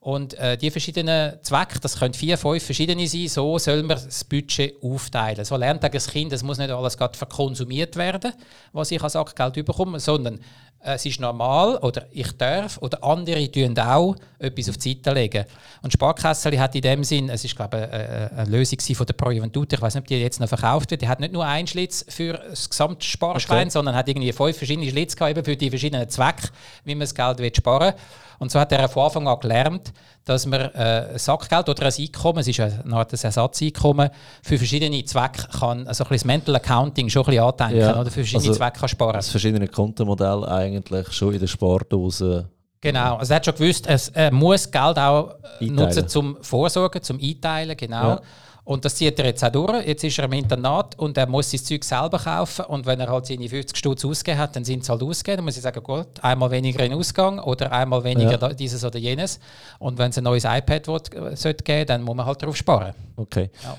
[0.02, 4.24] Und äh, die verschiedenen Zwecke, das können vier, fünf verschiedene sein, so soll man das
[4.24, 5.44] Budget aufteilen.
[5.44, 8.32] So lernt das Kind, es muss nicht alles verkonsumiert werden,
[8.72, 10.40] was ich als Sackgeld bekomme, sondern
[10.82, 15.46] es ist normal oder ich darf oder andere tun auch etwas auf die Seite legen.
[15.82, 19.14] Und Sparkasse hat in dem Sinn, es ist glaube ich eine, eine Lösung von der
[19.14, 21.68] Pro ich weiß nicht, ob die jetzt noch verkauft wird, die hat nicht nur einen
[21.68, 23.70] Schlitz für das Gesamtsparschwein, okay.
[23.70, 26.50] sondern hat irgendwie fünf verschiedene Schlitze gehabt, für die verschiedenen Zwecke,
[26.86, 28.02] wie man das Geld sparen will.
[28.40, 29.92] Und so hat er von Anfang an gelernt,
[30.30, 34.10] dass man äh, Sackgeld oder ein Einkommen, es ist eine Art Ersatzeinkommen,
[34.44, 38.00] für verschiedene Zwecke kann, also ein bisschen das Mental Accounting schon ein bisschen andenken ja,
[38.00, 39.14] oder für verschiedene also Zwecke kann sparen.
[39.14, 42.50] Das verschiedene Kontenmodell eigentlich schon in der Spardose
[42.82, 45.76] Genau, also er hat schon gewusst, er muss Geld auch einteilen.
[45.76, 48.10] nutzen zum Vorsorgen, zum Einteilen, genau.
[48.10, 48.22] Ja.
[48.70, 49.88] Und das zieht er jetzt auch durch.
[49.88, 52.66] Jetzt ist er im Internat und er muss sein Zeug selber kaufen.
[52.66, 55.38] Und wenn er halt seine 50 Stutz ausgegeben hat, dann sind es halt ausgegeben.
[55.38, 58.54] Dann muss ich sagen, gut, einmal weniger in Ausgang oder einmal weniger ja.
[58.54, 59.40] dieses oder jenes.
[59.80, 62.56] Und wenn es ein neues iPad wird, äh, sollte geben, dann muss man halt darauf
[62.56, 62.94] sparen.
[63.16, 63.50] Okay.
[63.64, 63.76] Ja.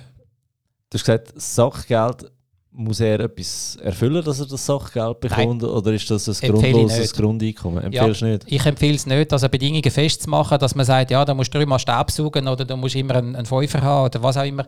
[0.91, 2.29] Du hast gesagt, Sachgeld
[2.73, 5.63] muss er etwas erfüllen, dass er das Sachgeld bekommt?
[5.63, 5.71] Nein.
[5.71, 7.83] Oder ist das ein grundloses Grundeinkommen?
[7.83, 8.45] Empfehlst du ja, nicht?
[8.47, 11.81] Ich empfehle es nicht, also Bedingungen festzumachen, dass man sagt, ja, da musst du dreimal
[11.81, 14.65] Staubsaugen oder du musst immer einen, einen Fünfer haben oder was auch immer.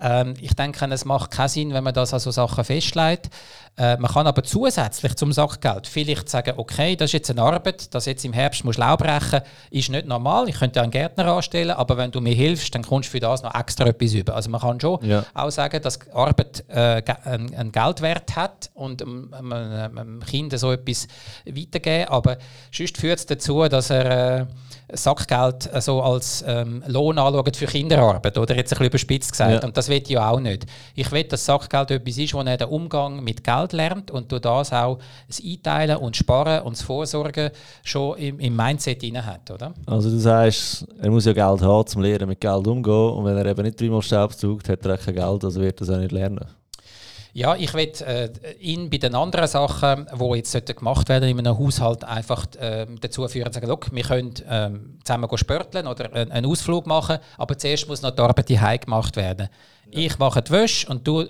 [0.00, 3.30] Ähm, ich denke, es macht keinen Sinn, wenn man das an so Sachen festlegt.
[3.76, 7.94] Äh, man kann aber zusätzlich zum Sachgeld vielleicht sagen, okay, das ist jetzt eine Arbeit,
[7.94, 9.40] dass jetzt im Herbst muss Laub brechen,
[9.70, 10.48] ist nicht normal.
[10.48, 13.42] Ich könnte einen Gärtner anstellen, aber wenn du mir hilfst, dann kommst du für das
[13.42, 14.34] noch extra etwas über.
[14.34, 15.24] Also man kann schon ja.
[15.32, 21.06] auch sagen, dass Arbeit äh, einen Geldwert hat und einem, einem Kind so etwas
[21.46, 22.38] weitergeben, aber
[22.72, 24.46] sonst führt es dazu, dass er äh,
[24.92, 29.62] Sackgeld äh, so als ähm, Lohn anschaut für Kinderarbeit, oder jetzt ein bisschen überspitzt gesagt.
[29.62, 29.66] Ja.
[29.66, 30.66] Und das will ich ja auch nicht.
[30.94, 34.42] Ich will, dass Sackgeld etwas ist, wo er den Umgang mit Geld lernt und durch
[34.42, 37.50] das auch das Einteilen und Sparen und das Vorsorgen
[37.82, 39.74] schon im, im Mindset drin hat, oder?
[39.86, 43.36] Also du sagst, er muss ja Geld haben, um lernen mit Geld umzugehen und wenn
[43.36, 45.98] er eben nicht dreimal Staub sucht, hat er kein Geld, also wird er es auch
[45.98, 46.44] nicht lernen.
[47.34, 51.56] Ja, ich will äh, ihn bei den anderen Sachen, die jetzt gemacht werden in einem
[51.56, 54.70] Haushalt, einfach äh, dazu führen, sagen, look, wir können äh,
[55.04, 59.48] zusammen spörteln oder einen Ausflug machen, aber zuerst muss noch die Arbeit hier gemacht werden.
[59.90, 61.24] Ich mache die Wäsche und du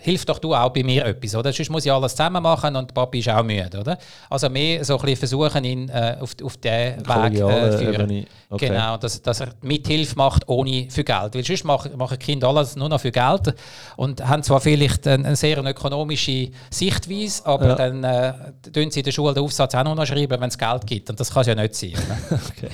[0.00, 1.52] hilf doch du auch bei mir etwas, oder?
[1.52, 3.98] Sonst muss ich alles zusammen machen und Papi ist auch müde, oder?
[4.30, 8.26] Also mehr so ein bisschen versuchen, ihn äh, auf, auf diesen Weg äh, führen.
[8.50, 8.68] Okay.
[8.68, 11.34] Genau, dass, dass er Mithilfe macht ohne für Geld.
[11.34, 13.54] Weil sonst machen, machen Kinder alles nur noch für Geld
[13.96, 17.74] und haben zwar vielleicht eine, eine sehr ökonomische Sichtweise, aber ja.
[17.74, 18.32] dann äh,
[18.72, 21.10] tun sie in der Schule den Aufsatz auch noch schreiben, wenn es Geld gibt.
[21.10, 21.92] Und das kann es ja nicht sein.
[22.30, 22.70] okay.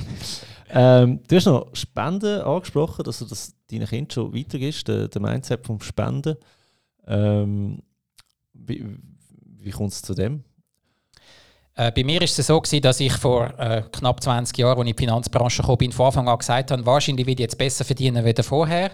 [0.75, 5.23] Ähm, du hast noch Spenden angesprochen, dass du das deinen Kindern schon weitergibst, der, der
[5.23, 6.37] Mindset vom Spenden.
[7.07, 7.81] Ähm,
[8.53, 8.99] wie
[9.65, 10.45] wie kommt es zu dem?
[11.75, 14.85] Äh, bei mir war es so, gewesen, dass ich vor äh, knapp 20 Jahren, als
[14.87, 17.59] ich in die Finanzbranche kam, bin, von Anfang an gesagt habe, wahrscheinlich werde ich jetzt
[17.59, 18.93] besser verdienen als vorher.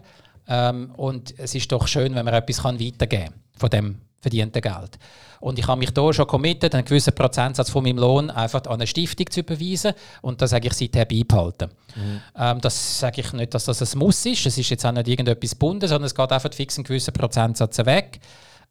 [0.49, 4.61] Ähm, und es ist doch schön, wenn man etwas kann weitergeben kann von dem verdienten
[4.61, 4.99] Geld.
[5.41, 8.75] Und ich habe mich hier schon committed, einen gewissen Prozentsatz von meinem Lohn einfach an
[8.75, 11.71] eine Stiftung zu überweisen und das sage ich seither beibehalten.
[11.97, 12.21] Mhm.
[12.37, 15.09] Ähm, das sage ich nicht, dass das ein Muss ist, es ist jetzt auch nicht
[15.09, 18.21] irgendetwas gebunden, sondern es geht einfach fix einen gewissen Prozentsatz weg.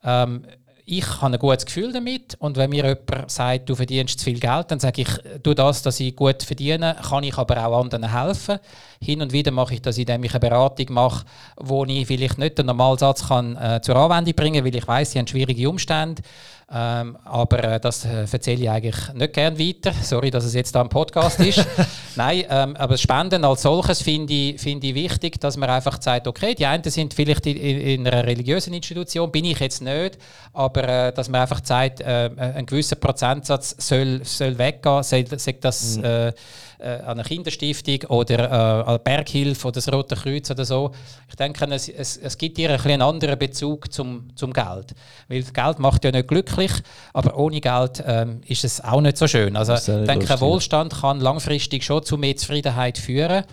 [0.04, 0.44] Ähm,
[0.92, 4.40] ich habe ein gutes Gefühl damit und wenn mir jemand sagt, du verdienst zu viel
[4.40, 5.10] Geld, dann sage ich,
[5.44, 8.58] du das, dass ich gut verdiene, kann ich aber auch anderen helfen.
[9.00, 11.26] Hin und wieder mache ich das, indem ich eine Beratung mache,
[11.58, 15.12] wo ich vielleicht nicht den Normalsatz kann, äh, zur Anwendung bringen kann, weil ich weiß,
[15.12, 16.24] sie haben schwierige Umstände.
[16.72, 19.92] Ähm, aber äh, das äh, erzähle ich eigentlich nicht gern weiter.
[20.04, 21.66] Sorry, dass es jetzt da ein Podcast ist.
[22.16, 26.00] Nein, ähm, aber das Spenden als solches finde ich, find ich wichtig, dass man einfach
[26.00, 30.20] sagt, okay, die einen sind vielleicht in, in einer religiösen Institution, bin ich jetzt nicht,
[30.54, 35.98] aber äh, dass man einfach sagt, äh, ein gewisser Prozentsatz soll, soll weggehen, soll das
[35.98, 36.34] mhm.
[36.82, 40.92] Äh, an eine Kinderstiftung oder äh, an Berghilfe oder das Rote Kreuz oder so.
[41.28, 44.96] Ich denke, es, es, es gibt hier ein einen anderen Bezug zum, zum Geld.
[45.28, 46.72] Weil Geld macht ja nicht glücklich,
[47.12, 49.58] aber ohne Geld ähm, ist es auch nicht so schön.
[49.58, 53.44] Also ich denke, Wohlstand kann langfristig schon zu mehr Zufriedenheit führen.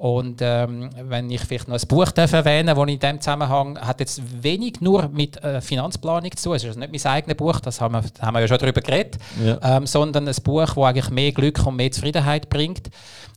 [0.00, 4.00] Und ähm, wenn ich vielleicht noch ein Buch darf erwähnen das in diesem Zusammenhang hat
[4.00, 6.56] jetzt wenig nur mit äh, Finanzplanung zu tun.
[6.56, 8.80] Es ist nicht mein eigenes Buch, das haben wir, da haben wir ja schon darüber
[8.80, 9.58] geredet, ja.
[9.62, 12.88] ähm, sondern ein Buch, das eigentlich mehr Glück und mehr Zufriedenheit bringt.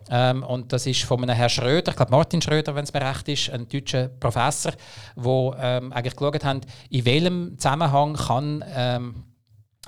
[0.09, 3.01] Ähm, und das ist von einem Herrn Schröder, ich glaube Martin Schröder, wenn es mir
[3.01, 4.71] recht ist, ein deutscher Professor,
[5.17, 9.15] der ähm, eigentlich geschaut hat, in welchem Zusammenhang kann ähm,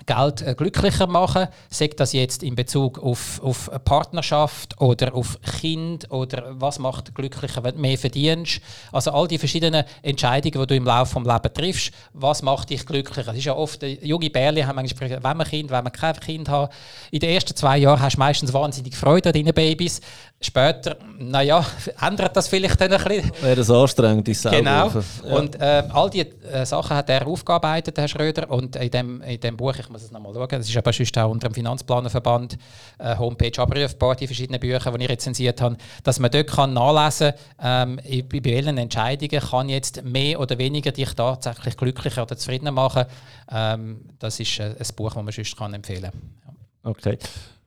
[0.06, 6.11] Geld äh, glücklicher machen, sei das jetzt in Bezug auf, auf Partnerschaft oder auf Kind
[6.11, 8.61] oder was macht glücklicher, wenn du mehr verdienst.
[8.91, 12.86] Also all die verschiedenen Entscheidungen, die du im Laufe des Lebens triffst, was macht dich
[12.86, 13.32] glücklicher?
[13.32, 16.19] Es ist ja oft, äh, junge Bärli haben manchmal wenn man Kind, wenn man kein
[16.19, 16.72] Kind hat.
[17.11, 20.02] In den ersten zwei Jahren hast du meistens wahnsinnig Freude an deinen Babys.
[20.45, 21.65] Später, naja,
[22.01, 23.31] ändert das vielleicht dann ein bisschen.
[23.41, 24.89] Wäre das anstrengend, ist Genau.
[24.89, 25.35] Ja.
[25.35, 28.49] Und äh, all diese äh, Sachen hat er aufgearbeitet, Herr Schröder.
[28.49, 31.17] Und in dem, in dem Buch, ich muss es nochmal schauen, das ist aber sonst
[31.17, 32.57] auch unter dem Finanzplanerverband
[32.99, 37.34] äh, Homepage abrufbar, die verschiedenen Bücher, die ich rezensiert habe, dass man dort kann nachlesen
[37.57, 42.72] kann, ähm, bei welchen Entscheidungen kann jetzt mehr oder weniger dich tatsächlich glücklicher oder zufriedener
[42.72, 43.05] machen.
[43.51, 46.22] Ähm, das ist äh, ein Buch, das man sonst kann empfehlen kann.
[46.45, 46.89] Ja.
[46.89, 47.17] Okay.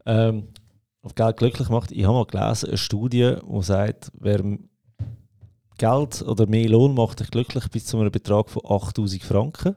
[0.06, 0.48] Ähm,
[1.02, 1.92] auf Geld glücklich macht.
[1.92, 4.42] Ich habe mal gelesen, eine Studie, die sagt, wer
[5.78, 9.76] Geld oder mehr Lohn macht dich glücklich bis zu einem Betrag von 8000 Franken.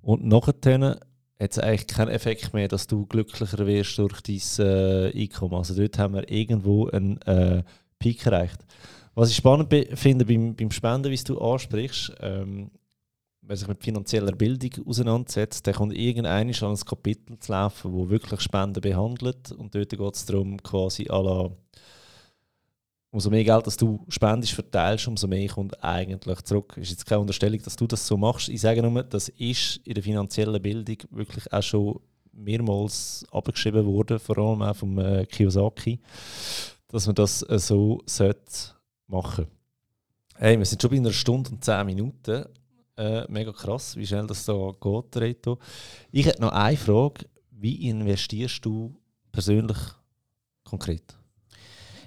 [0.00, 0.54] Und nachher
[1.40, 5.54] hat es eigentlich keinen Effekt mehr, dass du glücklicher wirst durch dein äh, Einkommen.
[5.54, 7.64] Also dort haben wir irgendwo einen äh,
[7.98, 8.64] Peak erreicht.
[9.14, 12.70] Was ich spannend finde beim, beim Spenden, wie du ansprichst, ähm,
[13.42, 18.08] wer sich mit finanzieller Bildung auseinandersetzt, der kommt irgendein an ein Kapitel zu laufen, wo
[18.08, 19.52] wirklich Spenden behandelt.
[19.52, 21.50] Und dort geht es darum, quasi la,
[23.10, 26.76] umso mehr Geld, das du spendest, verteilst, umso mehr kommt eigentlich zurück.
[26.76, 28.48] Ist jetzt keine Unterstellung, dass du das so machst.
[28.48, 32.00] Ich sage nur, das ist in der finanziellen Bildung wirklich auch schon
[32.32, 36.00] mehrmals abgeschrieben worden, vor allem auch vom äh, Kiyosaki,
[36.88, 38.72] dass man das äh, so sollte
[39.06, 39.46] machen.
[40.36, 42.46] Hey, wir sind schon bei einer Stunde und zehn Minuten
[43.02, 45.58] äh, mega krass, wie schnell das da geht, Reto.
[46.10, 47.26] Ich hätte noch eine Frage.
[47.50, 48.94] Wie investierst du
[49.30, 49.78] persönlich
[50.64, 51.02] konkret?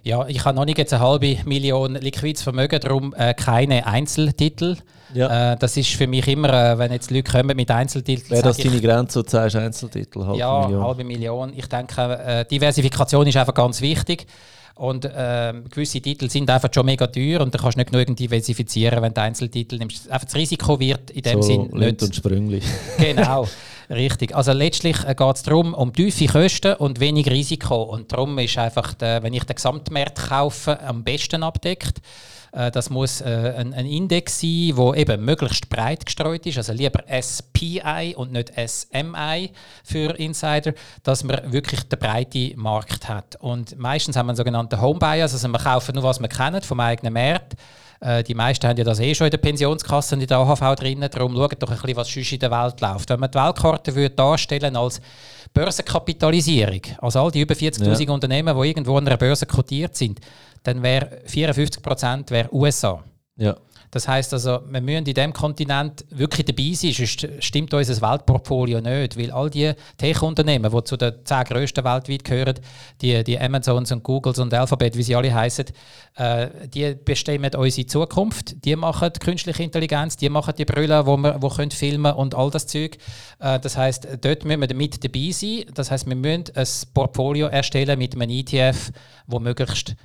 [0.03, 4.77] Ja, ich habe noch nicht jetzt eine halbe Million liquides Vermögen, darum äh, keine Einzeltitel.
[5.15, 5.53] Ja.
[5.53, 8.29] Äh, das ist für mich immer, äh, wenn jetzt Leute kommen mit Einzeltiteln.
[8.29, 10.23] Wäre das deine Grenze, du sagst Einzeltitel?
[10.23, 10.83] Halbe ja, Million.
[10.83, 11.53] halbe Million.
[11.55, 14.27] Ich denke, äh, Diversifikation ist einfach ganz wichtig.
[14.75, 18.17] Und ähm, gewisse Titel sind einfach schon mega teuer und da kannst du nicht genug
[18.17, 20.11] diversifizieren, wenn du Einzeltitel nimmst.
[20.11, 22.03] Einfach das Risiko wird in dem so Sinn nicht...
[22.03, 22.61] und Sprüngli.
[22.97, 23.47] genau,
[23.89, 24.35] richtig.
[24.35, 27.83] Also letztlich äh, geht es darum, um tiefe Kosten und wenig Risiko.
[27.83, 32.01] Und darum ist einfach, der, wenn ich den Gesamtmarkt kaufe, am besten abdeckt.
[32.55, 36.73] Äh, das muss äh, ein, ein, Index sein, der eben möglichst breit gestreut ist, also
[36.73, 39.51] lieber SPI und nicht SMI
[39.83, 40.73] für Insider,
[41.03, 43.35] dass man wirklich den breiten Markt hat.
[43.39, 46.61] Und meistens haben wir einen sogenannten Home Bias, also wir kaufen nur, was wir kennen
[46.61, 47.55] vom eigenen Markt.
[47.99, 50.75] Äh, die meisten haben ja das eh schon in der Pensionskasse und in der AHV
[50.75, 51.05] drin.
[51.11, 53.09] Darum schaut doch ein bisschen, was sonst in der Welt läuft.
[53.09, 55.01] Wenn man die Weltkarte würde darstellen als
[55.53, 58.13] Börsenkapitalisierung, also all die über 40.000 ja.
[58.13, 60.19] Unternehmen, die irgendwo an einer Börse kotiert sind,
[60.65, 63.03] dann wäre 54 Prozent USA.
[63.37, 63.55] Ja.
[63.95, 68.81] Das heißt also, wir müssen in diesem Kontinent wirklich dabei sein, sonst stimmt unser Weltportfolio
[68.81, 72.55] nicht, weil all die Tech-Unternehmen, die zu den zehn grössten weltweit gehören,
[73.01, 75.67] die, die Amazons und Googles und Alphabet, wie sie alle heißen,
[76.15, 81.15] äh, die bestimmen unsere Zukunft, die machen die künstliche Intelligenz, die machen die Brille, wo
[81.15, 82.97] wir wo können filmen und all das Zeug.
[83.39, 85.67] Äh, das heißt, dort müssen wir mit dabei sein.
[85.73, 88.91] Das heißt, wir müssen ein Portfolio erstellen mit einem ETF,
[89.25, 89.95] wo möglichst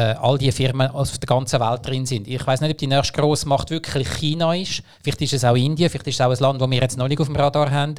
[0.00, 2.26] all die Firmen auf der ganzen Welt drin sind.
[2.26, 4.82] Ich weiß nicht, ob die nächste Grossmacht wirklich China ist.
[5.02, 7.08] Vielleicht ist es auch Indien, vielleicht ist es auch ein Land, das wir jetzt noch
[7.08, 7.94] nicht auf dem Radar haben.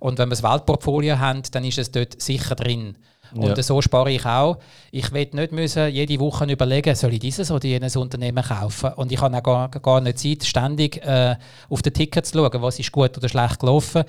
[0.00, 2.96] Und wenn wir das Weltportfolio haben, dann ist es dort sicher drin.
[3.34, 3.62] Und ja.
[3.62, 4.58] so spare ich auch.
[4.92, 8.92] Ich will nicht müssen jede Woche überlegen, soll ich dieses oder jenes Unternehmen kaufen.
[8.94, 11.36] Und ich habe auch gar, gar nicht Zeit, ständig äh,
[11.68, 14.04] auf den Ticket zu schauen, was ist gut oder schlecht gelaufen.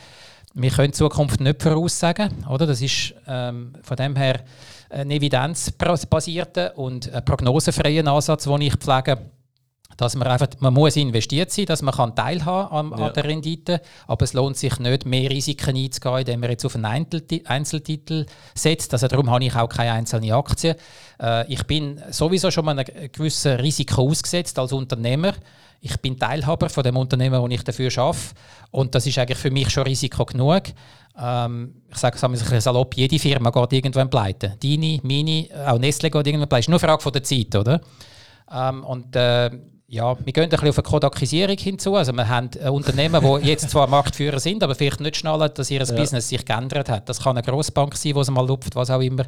[0.54, 2.46] Wir können die Zukunft nicht voraussagen.
[2.50, 2.68] Oder?
[2.68, 4.42] Das ist ähm, von dem her
[4.96, 9.18] einen evidenzbasierten und prognosefreien Ansatz, den ich pflege
[9.98, 13.08] dass man einfach, man muss investiert sein, dass man kann teilhaben an, ja.
[13.08, 16.76] an der Rendite, aber es lohnt sich nicht, mehr Risiken einzugehen, indem man jetzt auf
[16.76, 16.86] einen
[17.46, 18.94] Einzeltitel setzt.
[18.94, 20.76] Also darum habe ich auch keine einzelnen Aktien.
[21.22, 25.34] Äh, ich bin sowieso schon mal einem gewissen Risiko ausgesetzt als Unternehmer.
[25.82, 28.20] Ich bin Teilhaber von dem Unternehmen, wo ich dafür arbeite
[28.72, 30.64] und das ist eigentlich für mich schon Risiko genug.
[31.18, 34.58] Ähm, ich sage es ein bisschen salopp, jede Firma geht irgendwann pleite.
[34.62, 36.62] Deine, meine, auch Nestle geht irgendwann pleite.
[36.62, 37.82] Ist nur eine Frage von der Zeit, oder?
[38.52, 39.50] Ähm, und äh,
[39.88, 41.96] ja, wir gehen ein bisschen auf eine Kodakisierung hinzu.
[41.96, 45.84] Also wir haben Unternehmen, die jetzt zwar Marktführer sind, aber vielleicht nicht schnallen, dass ihr
[45.84, 45.96] ja.
[45.96, 47.08] Business sich geändert hat.
[47.08, 49.26] Das kann eine Grossbank sein, die es mal lupft, was auch immer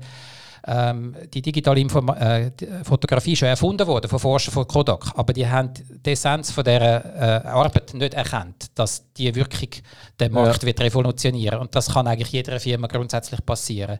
[0.65, 5.33] ähm, die digitale Informa äh, die Fotografie schon erfunden worden von Forschern von Kodak, aber
[5.33, 9.83] die haben die Essenz von dieser äh, Arbeit nicht erkannt, dass die wirklich
[10.19, 10.67] den Markt ja.
[10.67, 13.99] wird revolutionieren und das kann eigentlich jeder Firma grundsätzlich passieren.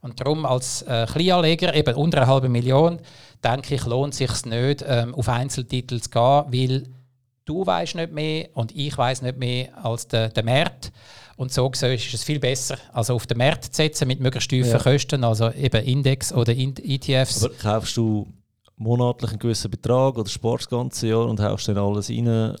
[0.00, 3.00] Und darum als äh, Kleinanleger, eben unter einer halben Million,
[3.42, 6.84] denke ich, lohnt es sich nicht, ähm, auf Einzeltitel zu gehen, weil
[7.44, 10.92] du weißt nicht mehr und ich weiß nicht mehr als der, der Markt.
[11.38, 14.50] Und so gesehen ist es viel besser, also auf den Markt zu setzen mit möglichst
[14.50, 14.78] tiefen ja.
[14.78, 17.44] Kosten, also eben Index oder ETFs.
[17.44, 18.26] Aber kaufst du
[18.76, 22.56] monatlich einen gewissen Betrag oder sparst das ganze Jahr und haust dann alles rein?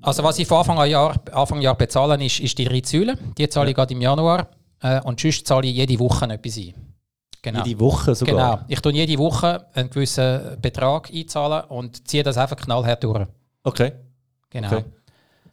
[0.00, 3.18] Also was ich von Anfang Jahr, Anfang Jahr bezahle, ist, ist die drei Säulen.
[3.36, 4.46] Die zahle ich gerade im Januar.
[4.80, 6.74] Äh, und sonst zahle ich jede Woche etwas ein.
[7.42, 7.64] Genau.
[7.64, 8.34] Jede Woche sogar?
[8.34, 8.64] Genau.
[8.68, 13.26] Ich tue jede Woche einen gewissen Betrag einzahlen und ziehe das einfach knallhart durch.
[13.64, 13.90] Okay.
[14.50, 14.68] Genau.
[14.68, 14.84] Okay.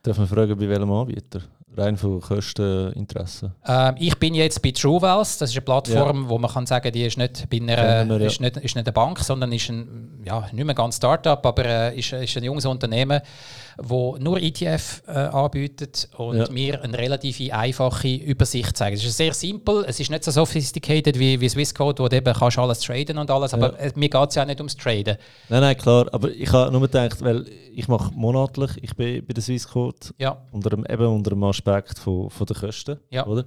[0.04, 1.42] Darf man fragen, bei welchem Anbieter?
[1.78, 3.54] Rein von Kosteninteresse.
[3.68, 5.42] Ähm, ich bin jetzt bei TrueWealth.
[5.42, 6.30] Das ist eine Plattform, ja.
[6.30, 8.28] wo man kann sagen, die ist nicht bei einer, wir, ja.
[8.28, 11.66] ist nicht, ist nicht eine Bank, sondern ist ein, ja, nicht mehr ganz Startup, aber
[11.66, 13.20] äh, ist, ist ein junges Unternehmen,
[13.78, 16.50] wo nur ETF äh, anbietet und ja.
[16.50, 18.98] mir eine relativ einfache Übersicht zeigt.
[18.98, 22.34] Es ist sehr simpel, es ist nicht so sophisticated wie, wie Swissquote, wo du eben
[22.34, 23.92] kannst alles traden und alles, aber ja.
[23.96, 25.18] mir geht es ja nicht ums Traden.
[25.50, 29.34] Nein, nein, klar, aber ich habe nur gedacht, weil ich mache monatlich, ich bin bei
[29.34, 30.38] der Swissquote ja.
[30.52, 31.65] unter dem, eben unter dem Aspekt
[31.98, 33.26] von, von der Kosten, ja.
[33.26, 33.46] oder?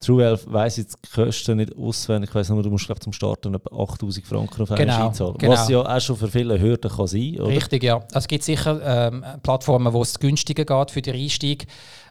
[0.00, 2.30] TrueWealth weiss jetzt die Kosten nicht auswendig.
[2.30, 5.36] Ich weiss nur, du musst glaub, zum Starten etwa 8000 Franken auf genau, einzahlen.
[5.36, 5.52] Genau.
[5.52, 7.46] Was ja auch schon für viele Hürden kann sein kann.
[7.46, 7.96] Richtig, ja.
[7.96, 11.66] Also es gibt sicher ähm, Plattformen, wo es günstiger geht für den Einstieg.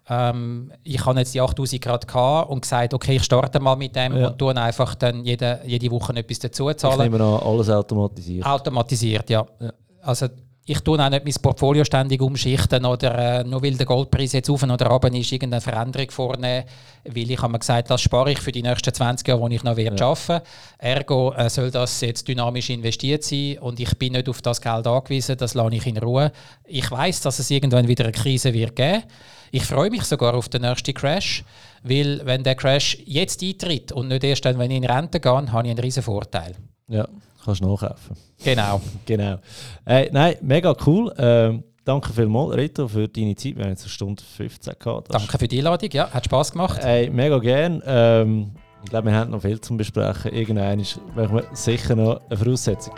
[0.07, 3.95] Ähm, ich habe jetzt die 8000 Grad gehabt und gesagt, okay, ich starte mal mit
[3.95, 4.27] dem ja.
[4.27, 7.05] und tue einfach dann jede, jede Woche etwas dazu zahlen.
[7.05, 8.45] Ich nehme an, alles automatisiert.
[8.45, 9.45] Automatisiert, ja.
[9.59, 9.73] ja.
[10.01, 10.27] Also
[10.70, 14.52] ich tue auch nicht mein Portfolio ständig umschichten oder äh, nur weil der Goldpreis jetzt
[14.52, 16.66] auf oder runter ist, irgendeine Veränderung vornehmen.
[17.06, 19.64] Weil ich habe mir gesagt, das spare ich für die nächsten 20 Jahre, wo ich
[19.64, 20.06] noch werde ja.
[20.06, 20.46] arbeiten
[20.78, 24.86] Ergo äh, soll das jetzt dynamisch investiert sein und ich bin nicht auf das Geld
[24.86, 26.32] angewiesen, das lasse ich in Ruhe.
[26.66, 29.04] Ich weiß, dass es irgendwann wieder eine Krise wird geben.
[29.52, 31.44] Ich freue mich sogar auf den nächsten Crash,
[31.82, 35.32] weil wenn der Crash jetzt eintritt und nicht erst dann, wenn ich in Rente gehe,
[35.32, 36.56] habe ich einen riesen Vorteil.
[36.88, 37.08] Ja.
[37.44, 38.16] Kannst du nachkaufen.
[38.44, 38.82] Genau.
[39.06, 39.38] genau.
[39.86, 41.14] Äh, nein, mega cool.
[41.18, 43.56] Ähm, danke vielmals, Rito, für deine Zeit.
[43.56, 45.14] Wir haben jetzt eine Stunde 15 gehabt.
[45.14, 46.80] Danke für die Einladung, ja, hat Spass gemacht.
[46.84, 47.82] Äh, mega gern.
[47.86, 48.52] Ähm,
[48.84, 50.34] ich glaube, wir haben noch viel zu besprechen.
[50.34, 52.94] Irgendwann ist wir sicher noch eine Voraussetzung.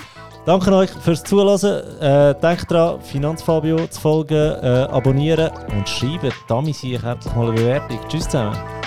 [0.45, 1.99] Danke euch fürs Zuhören.
[1.99, 6.31] Äh, denkt daran, Finanzfabio zu folgen, äh, abonnieren und schreiben.
[6.47, 7.99] Damit sehe ich herzlich mal eine Bewertung.
[8.09, 8.80] Tschüss zusammen.